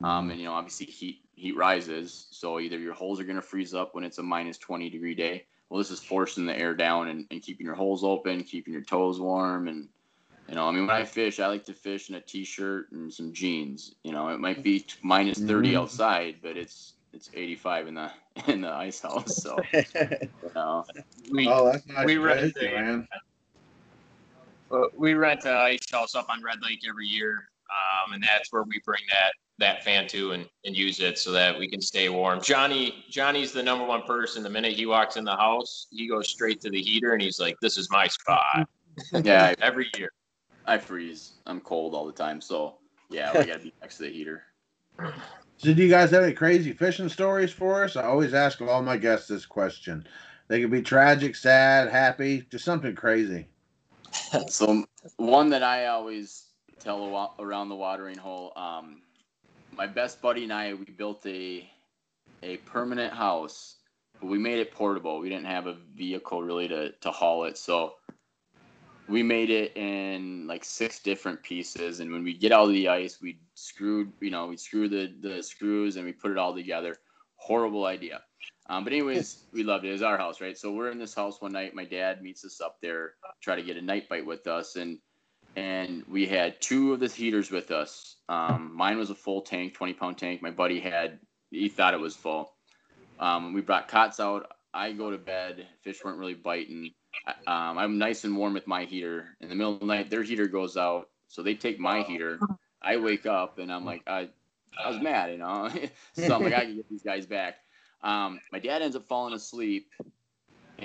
Um, 0.04 0.30
and 0.32 0.40
you 0.40 0.46
know, 0.46 0.54
obviously 0.54 0.88
heat 0.88 1.22
heat 1.36 1.56
rises, 1.56 2.28
so 2.32 2.60
either 2.60 2.80
your 2.80 2.94
holes 2.94 3.20
are 3.20 3.26
gonna 3.26 3.42
freeze 3.42 3.74
up 3.74 3.94
when 3.94 4.04
it's 4.04 4.18
a 4.18 4.24
minus 4.24 4.58
20 4.58 4.90
degree 4.90 5.16
day. 5.16 5.46
Well, 5.70 5.78
this 5.80 5.92
is 5.92 6.04
forcing 6.04 6.46
the 6.46 6.58
air 6.58 6.74
down 6.74 7.10
and, 7.10 7.28
and 7.32 7.42
keeping 7.42 7.66
your 7.66 7.76
holes 7.76 8.04
open, 8.04 8.44
keeping 8.44 8.74
your 8.74 8.84
toes 8.84 9.20
warm, 9.20 9.68
and 9.68 9.90
you 10.48 10.56
know, 10.56 10.68
I 10.68 10.72
mean, 10.72 10.88
when 10.88 10.96
I 10.96 11.06
fish, 11.06 11.40
I 11.40 11.48
like 11.48 11.66
to 11.66 11.74
fish 11.74 12.10
in 12.10 12.16
a 12.16 12.22
t-shirt 12.22 12.92
and 12.92 13.14
some 13.14 13.34
jeans. 13.34 13.94
You 14.04 14.12
know, 14.12 14.30
it 14.30 14.40
might 14.40 14.64
be 14.64 14.80
t- 14.82 14.96
minus 15.04 15.40
30 15.40 15.74
Mhm. 15.74 15.78
outside, 15.78 16.38
but 16.42 16.58
it's 16.58 16.96
it's 17.14 17.30
85 17.34 17.88
in 17.88 17.94
the 17.96 18.12
in 18.48 18.62
the 18.62 18.70
ice 18.70 19.02
house. 19.02 19.42
So, 19.42 19.58
you 19.74 20.30
know, 20.56 20.86
we 21.32 21.48
oh, 21.48 21.72
that's 21.72 21.86
nice. 21.88 22.06
we 22.06 22.16
and 22.16 22.24
rent 22.24 22.54
cozy, 22.56 22.68
a- 22.68 22.82
man. 22.82 23.08
we 24.98 25.14
rent 25.14 25.46
an 25.46 25.56
ice 25.56 25.90
house 25.92 26.16
up 26.16 26.28
on 26.30 26.42
Red 26.44 26.60
Lake 26.62 26.82
every 26.88 27.08
year, 27.08 27.50
um, 27.70 28.14
and 28.14 28.24
that's 28.24 28.52
where 28.52 28.64
we 28.64 28.80
bring 28.86 29.02
that 29.12 29.34
that 29.58 29.84
fan 29.84 30.08
to 30.08 30.32
and, 30.32 30.48
and 30.64 30.76
use 30.76 31.02
it 31.02 31.20
so 31.20 31.34
that 31.34 31.58
we 31.58 31.68
can 31.68 31.82
stay 31.82 32.08
warm. 32.08 32.42
Johnny 32.42 33.04
Johnny's 33.10 33.52
the 33.52 33.64
number 33.64 33.86
one 33.86 34.04
person. 34.04 34.44
The 34.44 34.50
minute 34.50 34.74
he 34.74 34.86
walks 34.86 35.18
in 35.18 35.26
the 35.26 35.36
house, 35.36 35.88
he 35.92 36.08
goes 36.08 36.30
straight 36.30 36.62
to 36.62 36.70
the 36.70 36.82
heater 36.82 37.14
and 37.14 37.22
he's 37.22 37.40
like, 37.40 37.56
"This 37.62 37.78
is 37.78 37.90
my 37.92 38.08
spot." 38.08 38.68
yeah, 39.24 39.54
every 39.62 39.90
year. 39.98 40.12
I, 40.66 40.76
I 40.76 40.78
freeze. 40.78 41.34
I'm 41.46 41.60
cold 41.62 41.94
all 41.94 42.06
the 42.06 42.14
time, 42.14 42.40
so 42.42 42.78
yeah, 43.10 43.38
we 43.38 43.46
gotta 43.46 43.60
be 43.60 43.74
next 43.82 43.98
to 43.98 44.04
the 44.04 44.10
heater. 44.10 44.44
So, 45.60 45.74
do 45.74 45.84
you 45.84 45.90
guys 45.90 46.12
have 46.12 46.24
any 46.24 46.34
crazy 46.34 46.72
fishing 46.72 47.10
stories 47.10 47.52
for 47.52 47.84
us? 47.84 47.98
I 47.98 48.04
always 48.04 48.34
ask 48.34 48.62
all 48.62 48.82
my 48.82 48.96
guests 48.96 49.28
this 49.28 49.46
question. 49.46 50.08
They 50.48 50.62
could 50.62 50.72
be 50.72 50.82
tragic, 50.82 51.36
sad, 51.36 51.90
happy, 51.90 52.48
just 52.50 52.64
something 52.64 52.96
crazy. 52.96 53.50
so 54.48 54.86
one 55.18 55.50
that 55.50 55.62
I 55.62 55.88
always 55.88 56.46
tell 56.80 57.36
around 57.40 57.68
the 57.68 57.76
watering 57.76 58.18
hole. 58.18 58.54
Um, 58.56 59.02
my 59.74 59.86
best 59.86 60.22
buddy 60.22 60.46
and 60.46 60.54
I, 60.54 60.76
we 60.76 60.86
built 60.86 61.26
a 61.26 61.70
a 62.42 62.58
permanent 62.60 63.14
house, 63.14 63.76
but 64.22 64.28
we 64.28 64.38
made 64.38 64.60
it 64.60 64.72
portable. 64.72 65.20
We 65.20 65.28
didn't 65.28 65.48
have 65.48 65.68
a 65.68 65.76
vehicle 65.94 66.42
really 66.42 66.70
to 66.70 66.94
to 66.94 67.12
haul 67.12 67.44
it, 67.44 67.58
so 67.58 67.96
we 69.10 69.24
made 69.24 69.50
it 69.50 69.76
in 69.76 70.46
like 70.48 70.64
six 70.64 71.00
different 71.00 71.42
pieces. 71.44 72.00
And 72.00 72.12
when 72.12 72.24
we 72.24 72.34
get 72.34 72.52
out 72.52 72.66
of 72.66 72.74
the 72.74 72.88
ice, 72.88 73.20
we 73.22 73.40
screwed, 73.56 74.14
you 74.22 74.30
know, 74.30 74.48
we 74.48 74.58
screw 74.58 74.88
the 74.88 75.14
the 75.22 75.42
screws 75.42 75.96
and 75.96 76.06
we 76.06 76.14
put 76.14 76.32
it 76.32 76.38
all 76.38 76.54
together. 76.54 76.98
Horrible 77.36 77.86
idea. 77.86 78.22
Um, 78.70 78.84
but 78.84 78.94
anyways, 78.94 79.46
we 79.52 79.64
loved 79.64 79.84
it. 79.86 79.90
It 79.90 79.94
was 79.94 80.04
our 80.04 80.18
house, 80.18 80.40
right? 80.40 80.58
So 80.58 80.72
we're 80.72 80.92
in 80.92 81.00
this 81.00 81.16
house 81.16 81.42
one 81.42 81.52
night. 81.52 81.74
My 81.74 81.86
dad 81.86 82.22
meets 82.22 82.46
us 82.46 82.62
up 82.62 82.78
there, 82.82 83.14
try 83.42 83.56
to 83.56 83.64
get 83.64 83.78
a 83.78 83.82
night 83.82 84.08
bite 84.08 84.26
with 84.26 84.46
us, 84.46 84.76
and 84.76 85.00
and 85.56 86.04
we 86.08 86.28
had 86.28 86.62
two 86.62 86.94
of 86.94 87.00
the 87.00 87.08
heaters 87.08 87.50
with 87.50 87.72
us. 87.72 88.18
Um, 88.30 88.72
mine 88.76 89.00
was 89.00 89.10
a 89.10 89.16
full 89.16 89.42
tank, 89.42 89.74
20 89.74 89.94
pound 89.94 90.18
tank. 90.18 90.42
My 90.42 90.52
buddy 90.52 90.80
had, 90.80 91.20
he 91.50 91.68
thought 91.68 91.96
it 91.96 92.00
was 92.00 92.16
full. 92.16 92.54
Um, 93.20 93.54
we 93.54 93.62
brought 93.62 93.88
cots 93.88 94.20
out. 94.20 94.52
I 94.74 94.92
go 94.92 95.12
to 95.12 95.18
bed. 95.18 95.68
Fish 95.82 96.04
weren't 96.04 96.20
really 96.20 96.36
biting. 96.36 96.92
Um, 97.48 97.78
I'm 97.78 97.98
nice 97.98 98.24
and 98.24 98.38
warm 98.38 98.54
with 98.54 98.68
my 98.68 98.86
heater. 98.86 99.36
In 99.42 99.50
the 99.50 99.56
middle 99.56 99.74
of 99.74 99.80
the 99.80 99.86
night, 99.86 100.10
their 100.10 100.24
heater 100.24 100.48
goes 100.48 100.78
out, 100.78 101.10
so 101.28 101.42
they 101.42 101.56
take 101.56 101.80
my 101.80 102.04
heater. 102.04 102.40
I 102.82 102.98
wake 102.98 103.26
up 103.26 103.58
and 103.58 103.72
I'm 103.72 103.84
like, 103.86 104.04
I, 104.08 104.30
I 104.84 104.90
was 104.90 105.02
mad, 105.02 105.32
you 105.32 105.38
know. 105.38 105.70
so 106.14 106.36
I'm 106.36 106.44
like, 106.44 106.54
I 106.54 106.66
can 106.66 106.76
get 106.76 106.90
these 106.90 107.04
guys 107.04 107.26
back. 107.26 107.56
Um, 108.02 108.40
my 108.52 108.60
dad 108.60 108.82
ends 108.82 108.96
up 108.96 109.08
falling 109.08 109.34
asleep, 109.34 109.92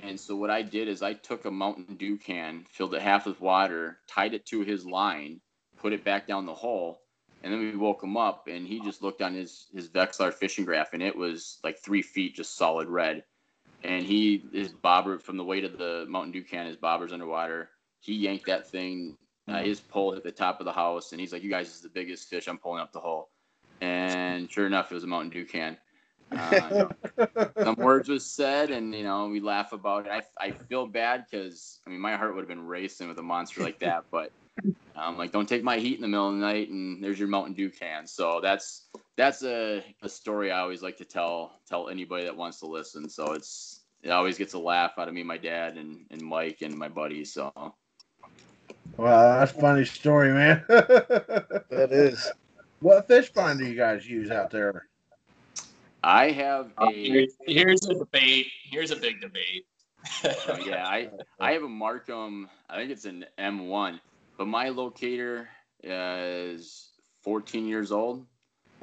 and 0.03 0.19
so 0.19 0.35
what 0.35 0.51
I 0.51 0.63
did 0.63 0.89
is 0.89 1.03
I 1.03 1.13
took 1.13 1.45
a 1.45 1.51
Mountain 1.51 1.95
Dew 1.97 2.17
can, 2.17 2.65
filled 2.71 2.95
it 2.95 3.03
half 3.03 3.27
with 3.27 3.41
water, 3.41 3.99
tied 4.09 4.35
it 4.35 4.47
to 4.47 4.63
his 4.63 4.85
line, 4.85 5.41
put 5.77 5.93
it 5.93 6.03
back 6.03 6.27
down 6.27 6.47
the 6.47 6.55
hole, 6.55 7.03
and 7.43 7.53
then 7.53 7.61
we 7.61 7.77
woke 7.77 8.03
him 8.03 8.17
up, 8.17 8.49
and 8.49 8.67
he 8.67 8.81
just 8.81 9.03
looked 9.03 9.23
on 9.23 9.35
his 9.35 9.67
his 9.73 9.89
Vexilar 9.89 10.35
fishing 10.35 10.65
graph, 10.65 10.93
and 10.93 11.03
it 11.03 11.15
was 11.15 11.61
like 11.63 11.79
three 11.79 12.03
feet, 12.03 12.35
just 12.35 12.57
solid 12.57 12.89
red. 12.89 13.23
And 13.85 14.05
he 14.05 14.43
is 14.53 14.73
bobber 14.73 15.19
from 15.19 15.37
the 15.37 15.45
weight 15.45 15.65
of 15.65 15.79
the 15.79 16.07
Mountain 16.09 16.33
Dew 16.33 16.43
can, 16.43 16.67
his 16.67 16.77
bobber's 16.77 17.13
underwater. 17.13 17.69
He 18.01 18.15
yanked 18.15 18.47
that 18.47 18.69
thing. 18.69 19.17
Uh, 19.47 19.63
his 19.63 19.79
pole 19.79 20.13
hit 20.13 20.25
the 20.25 20.33
top 20.33 20.59
of 20.59 20.65
the 20.65 20.73
house, 20.73 21.13
and 21.13 21.21
he's 21.21 21.33
like, 21.33 21.43
"You 21.43 21.51
guys 21.51 21.67
this 21.67 21.77
is 21.77 21.83
the 21.83 21.91
biggest 21.91 22.29
fish 22.29 22.49
I'm 22.49 22.57
pulling 22.57 22.81
up 22.81 22.93
the 22.93 23.01
hole." 23.01 23.29
And 23.83 24.51
sure 24.51 24.67
enough, 24.67 24.91
it 24.91 24.95
was 24.95 25.05
a 25.05 25.07
Mountain 25.07 25.31
Dew 25.31 25.45
can. 25.45 25.77
Uh, 26.33 26.89
some 27.63 27.75
words 27.79 28.09
was 28.09 28.25
said, 28.25 28.71
and 28.71 28.95
you 28.95 29.05
know 29.05 29.29
we 29.29 29.41
laugh 29.41 29.73
about 29.73 30.07
it. 30.07 30.13
I 30.13 30.23
I 30.43 30.53
feel 30.53 30.87
bad 30.87 31.27
because 31.31 31.81
I 31.87 31.91
mean 31.91 32.01
my 32.01 32.17
heart 32.17 32.35
would 32.35 32.41
have 32.41 32.49
been 32.49 32.67
racing 32.67 33.09
with 33.09 33.19
a 33.19 33.23
monster 33.23 33.63
like 33.63 33.81
that, 33.81 34.05
but 34.11 34.33
I'm 34.97 35.19
like, 35.19 35.33
don't 35.33 35.49
take 35.49 35.63
my 35.63 35.79
heat 35.79 35.97
in 35.97 36.01
the 36.01 36.09
middle 36.09 36.29
of 36.29 36.35
the 36.35 36.41
night, 36.41 36.71
and 36.71 37.03
there's 37.03 37.19
your 37.19 37.29
Mountain 37.29 37.55
Dew 37.55 37.69
can. 37.69 38.07
So 38.07 38.41
that's 38.41 38.89
that's 39.17 39.43
a, 39.43 39.85
a 40.03 40.09
story 40.09 40.51
I 40.51 40.61
always 40.61 40.83
like 40.83 40.97
to 40.99 41.05
tell 41.05 41.61
tell 41.69 41.89
anybody 41.89 42.25
that 42.25 42.37
wants 42.37 42.61
to 42.61 42.67
listen. 42.67 43.09
So 43.09 43.33
it's 43.33 43.85
it 44.03 44.11
always 44.11 44.37
gets 44.39 44.55
a 44.55 44.59
laugh 44.59 44.93
out 44.99 45.09
of 45.09 45.15
me, 45.15 45.23
my 45.23 45.39
dad, 45.39 45.77
and 45.77 46.07
and 46.11 46.23
Mike 46.23 46.59
and 46.63 46.77
my 46.77 46.89
buddies. 46.89 47.33
So 47.33 47.53
Well, 48.97 49.39
that's 49.41 49.53
a 49.53 49.61
funny 49.61 49.85
story, 49.85 50.33
man. 50.33 50.65
That 50.69 51.89
is. 51.93 52.33
what 52.81 53.09
fish 53.09 53.33
pond 53.33 53.59
do 53.59 53.67
you 53.67 53.77
guys 53.77 54.09
use 54.09 54.31
out 54.31 54.51
there? 54.51 54.89
I 56.03 56.31
have 56.33 56.73
Uh, 56.79 56.87
a 56.87 56.93
here's, 56.93 57.37
here's 57.47 57.87
a 57.87 57.95
debate. 57.95 58.47
Here's 58.71 58.91
a 58.91 58.97
big 58.97 59.21
debate. 59.21 59.67
Oh, 60.49 60.57
yeah, 60.67 60.87
I 60.87 61.11
I 61.41 61.53
have 61.53 61.63
a 61.63 61.69
MarCum. 61.69 62.47
I 62.69 62.77
think 62.77 62.91
it's 62.91 63.07
an 63.07 63.25
M1, 63.39 64.01
but 64.37 64.47
my 64.47 64.69
locator 64.69 65.49
is 65.83 66.91
14 67.23 67.67
years 67.67 67.91
old. 67.91 68.27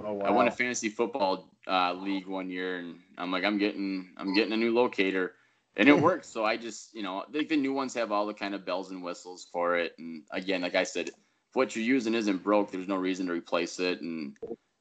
Oh 0.06 0.14
wow. 0.14 0.26
I 0.26 0.32
won 0.32 0.48
a 0.48 0.52
fantasy 0.52 0.90
football 0.90 1.50
uh, 1.68 1.94
league 1.94 2.28
one 2.28 2.50
year, 2.50 2.78
and 2.78 3.00
I'm 3.18 3.32
like, 3.32 3.44
I'm 3.44 3.58
getting 3.58 4.10
I'm 4.18 4.34
getting 4.34 4.54
a 4.54 4.58
new 4.58 4.74
locator, 4.74 5.34
and 5.76 5.88
it 5.90 6.00
works. 6.02 6.28
So 6.28 6.46
I 6.46 6.58
just 6.58 6.94
you 6.94 7.04
know, 7.04 7.24
like 7.32 7.50
the 7.50 7.58
new 7.58 7.74
ones 7.74 7.94
have 7.96 8.12
all 8.12 8.26
the 8.26 8.34
kind 8.34 8.56
of 8.56 8.66
bells 8.66 8.92
and 8.92 9.04
whistles 9.04 9.48
for 9.52 9.78
it. 9.78 9.94
And 9.98 10.24
again, 10.32 10.62
like 10.62 10.76
I 10.76 10.84
said, 10.84 11.10
if 11.10 11.16
what 11.56 11.76
you're 11.76 11.86
using 11.86 12.14
isn't 12.16 12.44
broke, 12.44 12.72
there's 12.72 12.88
no 12.88 12.96
reason 12.96 13.28
to 13.28 13.34
replace 13.34 13.80
it. 13.80 14.02
And 14.02 14.36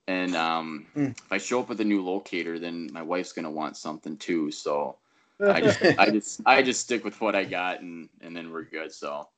and 0.08 0.34
um, 0.36 0.86
Mm. 0.96 1.10
if 1.10 1.32
I 1.32 1.38
show 1.38 1.60
up 1.60 1.68
with 1.68 1.80
a 1.80 1.84
new 1.84 2.02
locator, 2.02 2.58
then 2.58 2.90
my 2.92 3.02
wife's 3.02 3.32
gonna 3.32 3.50
want 3.50 3.76
something 3.76 4.16
too. 4.16 4.50
So. 4.50 4.96
I 5.42 5.60
just 5.62 5.80
I 5.98 6.10
just 6.10 6.40
I 6.44 6.62
just 6.62 6.80
stick 6.80 7.02
with 7.02 7.20
what 7.20 7.34
I 7.34 7.44
got 7.44 7.80
and 7.80 8.08
and 8.20 8.36
then 8.36 8.52
we're 8.52 8.64
good. 8.64 8.92
So, 8.92 9.28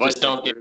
Just 0.00 0.22
don't 0.22 0.44
get 0.44 0.56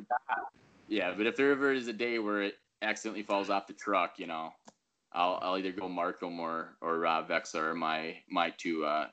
yeah. 0.88 1.14
But 1.16 1.26
if 1.26 1.38
there 1.38 1.51
ever 1.51 1.72
is 1.72 1.88
a 1.88 1.93
day 1.93 2.20
where 2.20 2.41
it 2.43 2.55
accidentally 2.84 3.24
falls 3.24 3.50
off 3.50 3.68
the 3.68 3.74
truck, 3.74 4.20
you 4.20 4.28
know, 4.28 4.54
I'll 5.14 5.40
I'll 5.42 5.58
either 5.58 5.72
go 5.72 5.88
MarCum 5.90 6.40
or 6.40 6.78
or 6.82 7.06
uh, 7.06 7.24
Vexilar 7.26 7.72
are 7.72 7.76
my 7.76 8.18
my 8.30 8.52
two 8.52 8.86
uh 8.86 9.08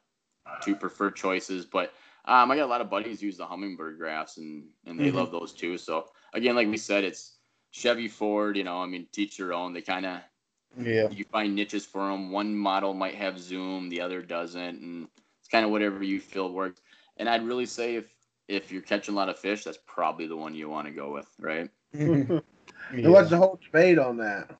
two 0.61 0.77
preferred 0.77 1.17
choices. 1.17 1.67
But 1.67 1.93
um, 2.27 2.51
I 2.51 2.57
got 2.57 2.67
a 2.67 2.67
lot 2.67 2.83
of 2.83 2.91
buddies 2.91 3.21
who 3.21 3.27
use 3.27 3.39
the 3.39 3.47
Humminbird 3.47 3.99
graphs 3.99 4.39
and 4.39 4.69
and 4.87 5.01
they 5.01 5.11
Mhm. 5.11 5.15
love 5.15 5.33
those 5.33 5.55
too. 5.55 5.79
So 5.79 6.07
again, 6.35 6.57
like 6.57 6.69
we 6.69 6.79
said, 6.79 7.05
it's 7.05 7.39
Chevy 7.71 8.09
Ford. 8.09 8.57
You 8.57 8.65
know, 8.65 8.79
I 8.83 8.87
mean, 8.87 9.07
teach 9.13 9.39
your 9.39 9.53
own. 9.55 9.73
They 9.73 9.83
kind 9.83 10.07
of 10.07 10.21
Yeah. 10.79 11.11
you 11.11 11.25
find 11.25 11.55
niches 11.55 11.87
for 11.87 12.09
them. 12.11 12.31
One 12.31 12.57
model 12.57 12.95
might 12.95 13.15
have 13.15 13.39
zoom, 13.39 13.89
the 13.89 14.01
other 14.01 14.23
doesn't, 14.23 14.81
and 14.83 15.09
it's 15.41 15.49
kind 15.49 15.65
of 15.65 15.71
whatever 15.71 16.03
you 16.03 16.21
feel 16.21 16.53
works. 16.53 16.81
And 17.17 17.29
I'd 17.29 17.45
really 17.45 17.67
say 17.67 17.97
if 17.97 18.15
if 18.49 18.71
you're 18.73 18.83
catching 18.83 19.15
a 19.15 19.17
lot 19.17 19.29
of 19.29 19.39
fish, 19.39 19.65
that's 19.65 19.79
probably 19.87 20.27
the 20.27 20.37
one 20.37 20.55
you 20.55 20.69
want 20.69 20.87
to 20.87 20.93
go 20.93 21.13
with, 21.13 21.29
right? 21.41 21.71
And 22.91 23.03
Yeah. 23.03 23.09
What's 23.09 23.31
the 23.31 23.37
whole 23.37 23.59
debate 23.63 23.99
on 23.99 24.17
that? 24.19 24.51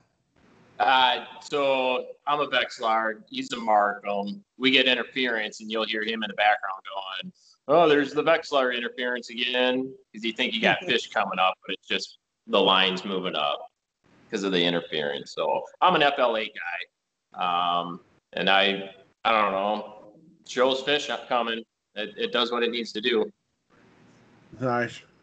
Uh, 0.79 1.25
so 1.41 2.07
I'm 2.25 2.39
a 2.39 2.47
Vexilar. 2.47 3.21
He's 3.29 3.51
a 3.51 3.57
MarCum. 3.57 4.41
We 4.57 4.71
get 4.71 4.87
interference, 4.87 5.61
and 5.61 5.69
you'll 5.69 5.85
hear 5.85 6.01
him 6.01 6.23
in 6.23 6.29
the 6.29 6.35
background 6.35 6.81
going, 7.21 7.33
"Oh, 7.67 7.87
there's 7.87 8.13
the 8.13 8.23
Vexilar 8.23 8.75
interference 8.75 9.29
again," 9.29 9.93
because 10.11 10.25
you 10.25 10.33
think 10.33 10.53
you 10.53 10.61
got 10.61 10.79
fish 10.85 11.07
coming 11.13 11.37
up, 11.39 11.55
but 11.65 11.75
it's 11.75 11.87
just 11.87 12.17
the 12.47 12.59
lines 12.59 13.05
moving 13.05 13.35
up 13.35 13.67
because 14.25 14.43
of 14.43 14.51
the 14.51 14.63
interference. 14.63 15.33
So 15.33 15.63
I'm 15.81 15.93
an 15.93 16.01
FL-8 16.01 16.49
guy, 17.35 17.79
um, 17.79 17.99
and 18.33 18.49
I 18.49 18.89
I 19.23 19.39
don't 19.39 19.51
know 19.51 20.13
shows 20.47 20.81
fish 20.81 21.09
coming. 21.27 21.63
It, 21.95 22.13
it 22.17 22.31
does 22.31 22.51
what 22.51 22.63
it 22.63 22.71
needs 22.71 22.91
to 22.93 23.01
do. 23.01 23.31
Nice. 24.59 25.01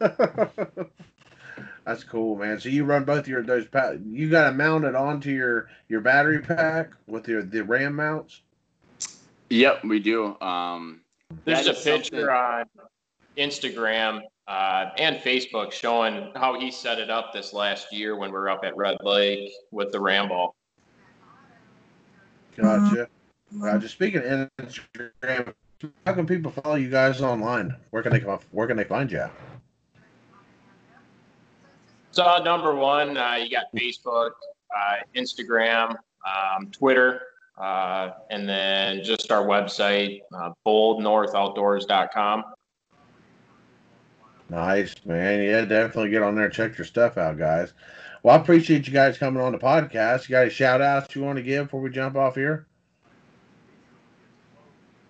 That's 1.89 2.03
cool, 2.03 2.35
man. 2.35 2.59
So 2.59 2.69
you 2.69 2.85
run 2.85 3.03
both 3.03 3.27
your 3.27 3.41
those 3.41 3.67
pa- 3.67 3.93
you 4.05 4.29
got 4.29 4.51
to 4.51 4.51
mount 4.51 4.85
it 4.85 4.93
onto 4.93 5.31
your 5.31 5.69
your 5.87 6.01
battery 6.01 6.39
pack 6.39 6.91
with 7.07 7.27
your 7.27 7.41
the 7.41 7.63
RAM 7.63 7.95
mounts. 7.95 8.43
Yep, 9.49 9.85
we 9.85 9.99
do. 9.99 10.39
Um, 10.39 11.01
There's 11.45 11.65
a 11.65 11.73
picture 11.73 12.27
something- 12.27 12.29
on 12.29 12.65
Instagram 13.37 14.21
uh, 14.47 14.91
and 14.99 15.15
Facebook 15.17 15.71
showing 15.71 16.31
how 16.35 16.59
he 16.59 16.69
set 16.69 16.99
it 16.99 17.09
up 17.09 17.33
this 17.33 17.53
last 17.53 17.91
year 17.91 18.15
when 18.15 18.29
we 18.29 18.37
were 18.37 18.51
up 18.51 18.63
at 18.63 18.77
Red 18.77 18.97
Lake 19.01 19.49
with 19.71 19.91
the 19.91 19.99
Rambo. 19.99 20.53
Gotcha. 22.55 23.07
Uh, 23.63 23.77
just 23.79 23.95
speaking 23.95 24.21
of 24.21 24.47
Instagram, 24.61 25.55
how 26.05 26.13
can 26.13 26.27
people 26.27 26.51
follow 26.51 26.75
you 26.75 26.91
guys 26.91 27.19
online? 27.23 27.75
Where 27.89 28.03
can 28.03 28.11
they 28.11 28.19
come? 28.19 28.37
Where 28.51 28.67
can 28.67 28.77
they 28.77 28.83
find 28.83 29.11
you? 29.11 29.27
At? 32.09 32.15
So 32.15 32.43
number 32.43 32.75
one, 32.75 33.17
uh, 33.17 33.35
you 33.35 33.49
got 33.49 33.65
Facebook, 33.75 34.31
uh, 34.75 34.95
Instagram, 35.15 35.95
um, 36.25 36.69
Twitter, 36.71 37.21
uh, 37.57 38.11
and 38.29 38.47
then 38.47 39.03
just 39.03 39.31
our 39.31 39.45
website, 39.45 40.21
uh, 40.33 40.51
boldnorthoutdoors.com. 40.65 42.43
Nice, 44.49 44.95
man. 45.05 45.43
Yeah, 45.43 45.65
definitely 45.65 46.09
get 46.09 46.23
on 46.23 46.35
there 46.35 46.45
and 46.45 46.53
check 46.53 46.77
your 46.77 46.85
stuff 46.85 47.17
out, 47.17 47.37
guys. 47.37 47.73
Well, 48.23 48.35
I 48.35 48.41
appreciate 48.41 48.87
you 48.87 48.93
guys 48.93 49.17
coming 49.17 49.41
on 49.41 49.51
the 49.51 49.59
podcast. 49.59 50.27
You 50.27 50.33
got 50.33 50.41
any 50.41 50.49
shout 50.49 50.81
outs 50.81 51.15
you 51.15 51.21
want 51.21 51.37
to 51.37 51.43
give 51.43 51.67
before 51.67 51.81
we 51.81 51.89
jump 51.89 52.15
off 52.15 52.35
here? 52.35 52.67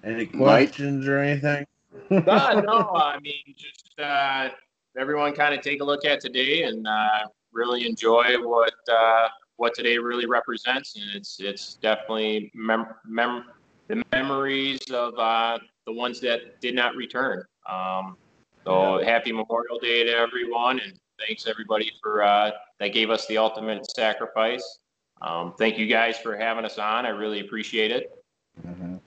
Any 0.03 0.25
Mike? 0.25 0.33
questions 0.33 1.07
or 1.07 1.19
anything? 1.19 1.65
uh, 2.11 2.61
no, 2.65 2.91
I 2.95 3.19
mean, 3.21 3.55
just 3.55 3.99
uh, 3.99 4.49
everyone 4.97 5.33
kind 5.33 5.53
of 5.53 5.61
take 5.61 5.81
a 5.81 5.83
look 5.83 6.05
at 6.05 6.19
today 6.21 6.63
and 6.63 6.87
uh, 6.87 7.19
really 7.51 7.85
enjoy 7.85 8.35
what 8.41 8.73
uh, 8.91 9.27
what 9.57 9.73
today 9.73 9.97
really 9.97 10.25
represents, 10.25 10.95
and 10.95 11.05
it's 11.15 11.39
it's 11.39 11.75
definitely 11.75 12.51
mem- 12.53 12.87
mem- 13.05 13.45
the 13.87 14.01
memories 14.13 14.79
of 14.91 15.17
uh, 15.17 15.57
the 15.85 15.93
ones 15.93 16.19
that 16.21 16.59
did 16.61 16.75
not 16.75 16.95
return. 16.95 17.43
Um, 17.69 18.17
so 18.65 19.01
happy 19.03 19.31
Memorial 19.31 19.79
Day 19.79 20.03
to 20.03 20.11
everyone, 20.11 20.79
and 20.79 20.93
thanks 21.19 21.47
everybody 21.47 21.91
for 22.01 22.23
uh, 22.23 22.51
that 22.79 22.89
gave 22.89 23.09
us 23.09 23.25
the 23.27 23.37
ultimate 23.37 23.89
sacrifice. 23.91 24.79
Um, 25.21 25.53
thank 25.57 25.77
you 25.77 25.85
guys 25.85 26.17
for 26.17 26.37
having 26.37 26.63
us 26.65 26.77
on. 26.77 27.05
I 27.05 27.09
really 27.09 27.41
appreciate 27.41 27.91
it. 27.91 28.23
Mhm. 28.65 28.99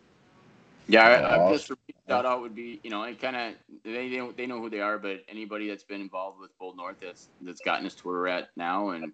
Yeah, 0.89 1.05
I, 1.07 1.37
I 1.37 1.39
Awesome. 1.39 1.77
Guess 2.07 2.15
shout 2.15 2.27
out 2.27 2.41
would 2.41 2.55
be, 2.55 2.81
you 2.83 2.91
know, 2.91 3.03
it 3.05 3.21
kind 3.21 3.37
of 3.37 3.55
they 3.85 4.09
they 4.09 4.17
know, 4.17 4.33
they 4.33 4.47
know 4.47 4.61
who 4.61 4.71
they 4.71 4.81
are, 4.81 4.99
but 4.99 5.21
anybody 5.29 5.69
that's 5.69 5.85
been 5.85 6.01
involved 6.01 6.41
with 6.41 6.51
Bold 6.59 6.77
North 6.77 6.97
that's 7.01 7.29
that's 7.43 7.61
gotten 7.61 7.87
us 7.87 7.95
to 7.97 8.09
where 8.09 8.19
we're 8.19 8.27
at 8.29 8.49
now, 8.57 8.91
and 8.91 9.13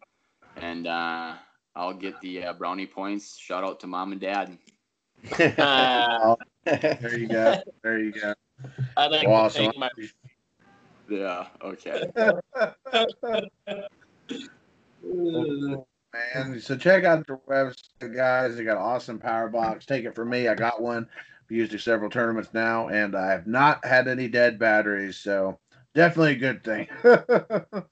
and 0.57 0.87
uh, 0.87 1.35
I'll 1.75 1.95
get 1.95 2.21
the 2.21 2.45
uh, 2.45 2.53
brownie 2.55 2.87
points. 2.87 3.39
Shout 3.39 3.65
out 3.65 3.81
to 3.81 3.87
mom 3.87 4.13
and 4.13 4.21
dad. 4.21 4.57
Uh, 5.39 6.37
There 6.65 7.19
you 7.19 7.29
go. 7.29 7.55
There 7.83 7.99
you 7.99 8.13
go. 8.13 8.35
I'd 8.97 9.11
like 9.11 9.27
Well, 9.27 9.49
to 9.49 9.55
thank 9.55 9.77
awesome. 9.77 9.81
my 9.81 9.91
Yeah. 11.09 11.47
Okay. 11.63 12.05
man. 16.13 16.61
So 16.61 16.77
check 16.77 17.05
out 17.05 17.27
their 17.27 17.39
website, 17.49 18.15
guys. 18.15 18.57
They 18.57 18.65
got 18.65 18.77
an 18.77 18.83
awesome 18.83 19.19
power 19.19 19.49
box. 19.49 19.87
Take 19.87 20.05
it 20.05 20.15
from 20.15 20.31
me. 20.31 20.49
I 20.49 20.55
got 20.55 20.81
one. 20.81 21.09
I've 21.49 21.57
used 21.57 21.73
it 21.73 21.81
several 21.81 22.11
tournaments 22.11 22.51
now, 22.53 22.89
and 22.89 23.17
I 23.17 23.31
have 23.31 23.47
not 23.47 23.85
had 23.85 24.07
any 24.07 24.29
dead 24.29 24.59
batteries. 24.59 25.17
So 25.17 25.59
definitely 25.95 26.33
a 26.33 26.37
good 26.37 26.65
thing. 26.65 26.89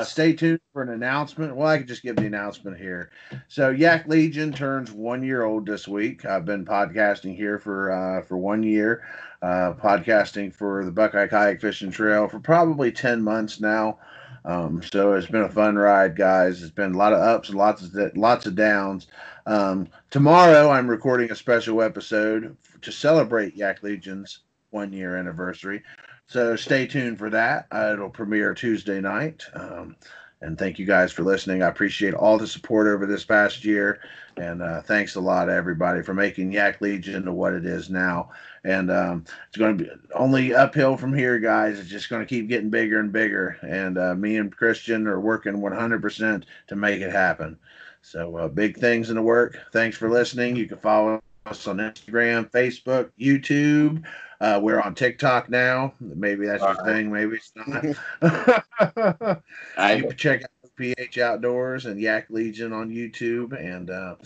Uh, 0.00 0.04
stay 0.04 0.32
tuned 0.32 0.60
for 0.72 0.82
an 0.82 0.90
announcement. 0.90 1.54
Well, 1.56 1.68
I 1.68 1.78
could 1.78 1.88
just 1.88 2.02
give 2.02 2.16
the 2.16 2.26
announcement 2.26 2.76
here. 2.76 3.10
So, 3.48 3.70
Yak 3.70 4.08
Legion 4.08 4.52
turns 4.52 4.90
one 4.90 5.22
year 5.22 5.44
old 5.44 5.64
this 5.64 5.86
week. 5.88 6.26
I've 6.26 6.44
been 6.44 6.64
podcasting 6.64 7.36
here 7.36 7.58
for 7.58 7.92
uh, 7.92 8.22
for 8.22 8.36
one 8.36 8.62
year, 8.62 9.04
uh, 9.42 9.72
podcasting 9.74 10.52
for 10.52 10.84
the 10.84 10.90
Buckeye 10.90 11.28
Kayak 11.28 11.60
Fishing 11.60 11.92
Trail 11.92 12.28
for 12.28 12.40
probably 12.40 12.90
ten 12.92 13.22
months 13.22 13.60
now. 13.60 13.98
Um, 14.44 14.82
so 14.82 15.12
it's 15.12 15.26
been 15.26 15.42
a 15.42 15.50
fun 15.50 15.76
ride, 15.76 16.16
guys. 16.16 16.62
It's 16.62 16.72
been 16.72 16.94
a 16.94 16.98
lot 16.98 17.12
of 17.12 17.20
ups 17.20 17.48
and 17.48 17.58
lots 17.58 17.82
of 17.82 18.16
lots 18.16 18.46
of 18.46 18.54
downs. 18.54 19.06
Um, 19.46 19.88
tomorrow, 20.10 20.70
I'm 20.70 20.88
recording 20.88 21.30
a 21.30 21.36
special 21.36 21.82
episode 21.82 22.56
to 22.82 22.92
celebrate 22.92 23.56
Yak 23.56 23.82
Legion's 23.82 24.40
one 24.70 24.92
year 24.92 25.16
anniversary. 25.16 25.82
So 26.26 26.54
stay 26.56 26.86
tuned 26.86 27.18
for 27.18 27.28
that. 27.30 27.66
Uh, 27.72 27.90
it'll 27.92 28.08
premiere 28.08 28.54
Tuesday 28.54 29.00
night. 29.00 29.42
Um, 29.54 29.96
and 30.42 30.58
thank 30.58 30.78
you 30.78 30.86
guys 30.86 31.12
for 31.12 31.22
listening. 31.22 31.62
I 31.62 31.68
appreciate 31.68 32.14
all 32.14 32.38
the 32.38 32.46
support 32.46 32.86
over 32.86 33.06
this 33.06 33.24
past 33.24 33.64
year. 33.64 34.00
And 34.36 34.62
uh, 34.62 34.80
thanks 34.80 35.16
a 35.16 35.20
lot, 35.20 35.50
everybody, 35.50 36.02
for 36.02 36.14
making 36.14 36.52
Yak 36.52 36.80
Legion 36.80 37.24
to 37.24 37.32
what 37.32 37.52
it 37.52 37.66
is 37.66 37.90
now. 37.90 38.30
And 38.64 38.90
um, 38.90 39.24
it's 39.48 39.58
going 39.58 39.76
to 39.76 39.84
be 39.84 39.90
only 40.14 40.54
uphill 40.54 40.96
from 40.96 41.12
here, 41.12 41.38
guys. 41.38 41.78
It's 41.78 41.90
just 41.90 42.08
going 42.08 42.22
to 42.22 42.28
keep 42.28 42.48
getting 42.48 42.70
bigger 42.70 43.00
and 43.00 43.12
bigger. 43.12 43.58
And 43.62 43.98
uh, 43.98 44.14
me 44.14 44.38
and 44.38 44.54
Christian 44.54 45.06
are 45.06 45.20
working 45.20 45.54
100% 45.54 46.44
to 46.68 46.76
make 46.76 47.00
it 47.02 47.12
happen. 47.12 47.58
So 48.02 48.36
uh, 48.36 48.48
big 48.48 48.78
things 48.78 49.10
in 49.10 49.16
the 49.16 49.22
work. 49.22 49.58
Thanks 49.72 49.98
for 49.98 50.08
listening. 50.08 50.56
You 50.56 50.66
can 50.66 50.78
follow 50.78 51.20
us 51.44 51.66
on 51.66 51.76
Instagram, 51.78 52.50
Facebook, 52.50 53.10
YouTube. 53.20 54.04
Uh, 54.40 54.58
we're 54.62 54.80
on 54.80 54.94
TikTok 54.94 55.50
now. 55.50 55.92
Maybe 56.00 56.46
that's 56.46 56.62
your 56.62 56.84
thing. 56.84 57.12
Maybe 57.12 57.36
it's 57.36 57.52
not. 57.54 57.84
I, 59.76 59.94
you 59.94 60.08
can 60.08 60.16
check 60.16 60.42
out 60.42 60.70
PH 60.76 61.18
Outdoors 61.18 61.84
and 61.84 62.00
Yak 62.00 62.26
Legion 62.30 62.72
on 62.72 62.88
YouTube. 62.88 63.52
And 63.52 63.90
uh, 63.90 64.16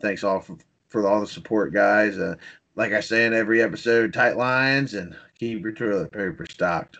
thanks 0.00 0.24
all 0.24 0.40
for, 0.40 0.56
for 0.88 1.06
all 1.06 1.20
the 1.20 1.26
support, 1.26 1.72
guys. 1.72 2.18
Uh, 2.18 2.34
like 2.74 2.92
I 2.92 3.00
say 3.00 3.26
in 3.26 3.34
every 3.34 3.62
episode, 3.62 4.12
tight 4.12 4.36
lines 4.36 4.94
and 4.94 5.16
keep 5.38 5.62
your 5.62 5.72
toilet 5.72 6.10
paper 6.10 6.46
stocked. 6.50 6.98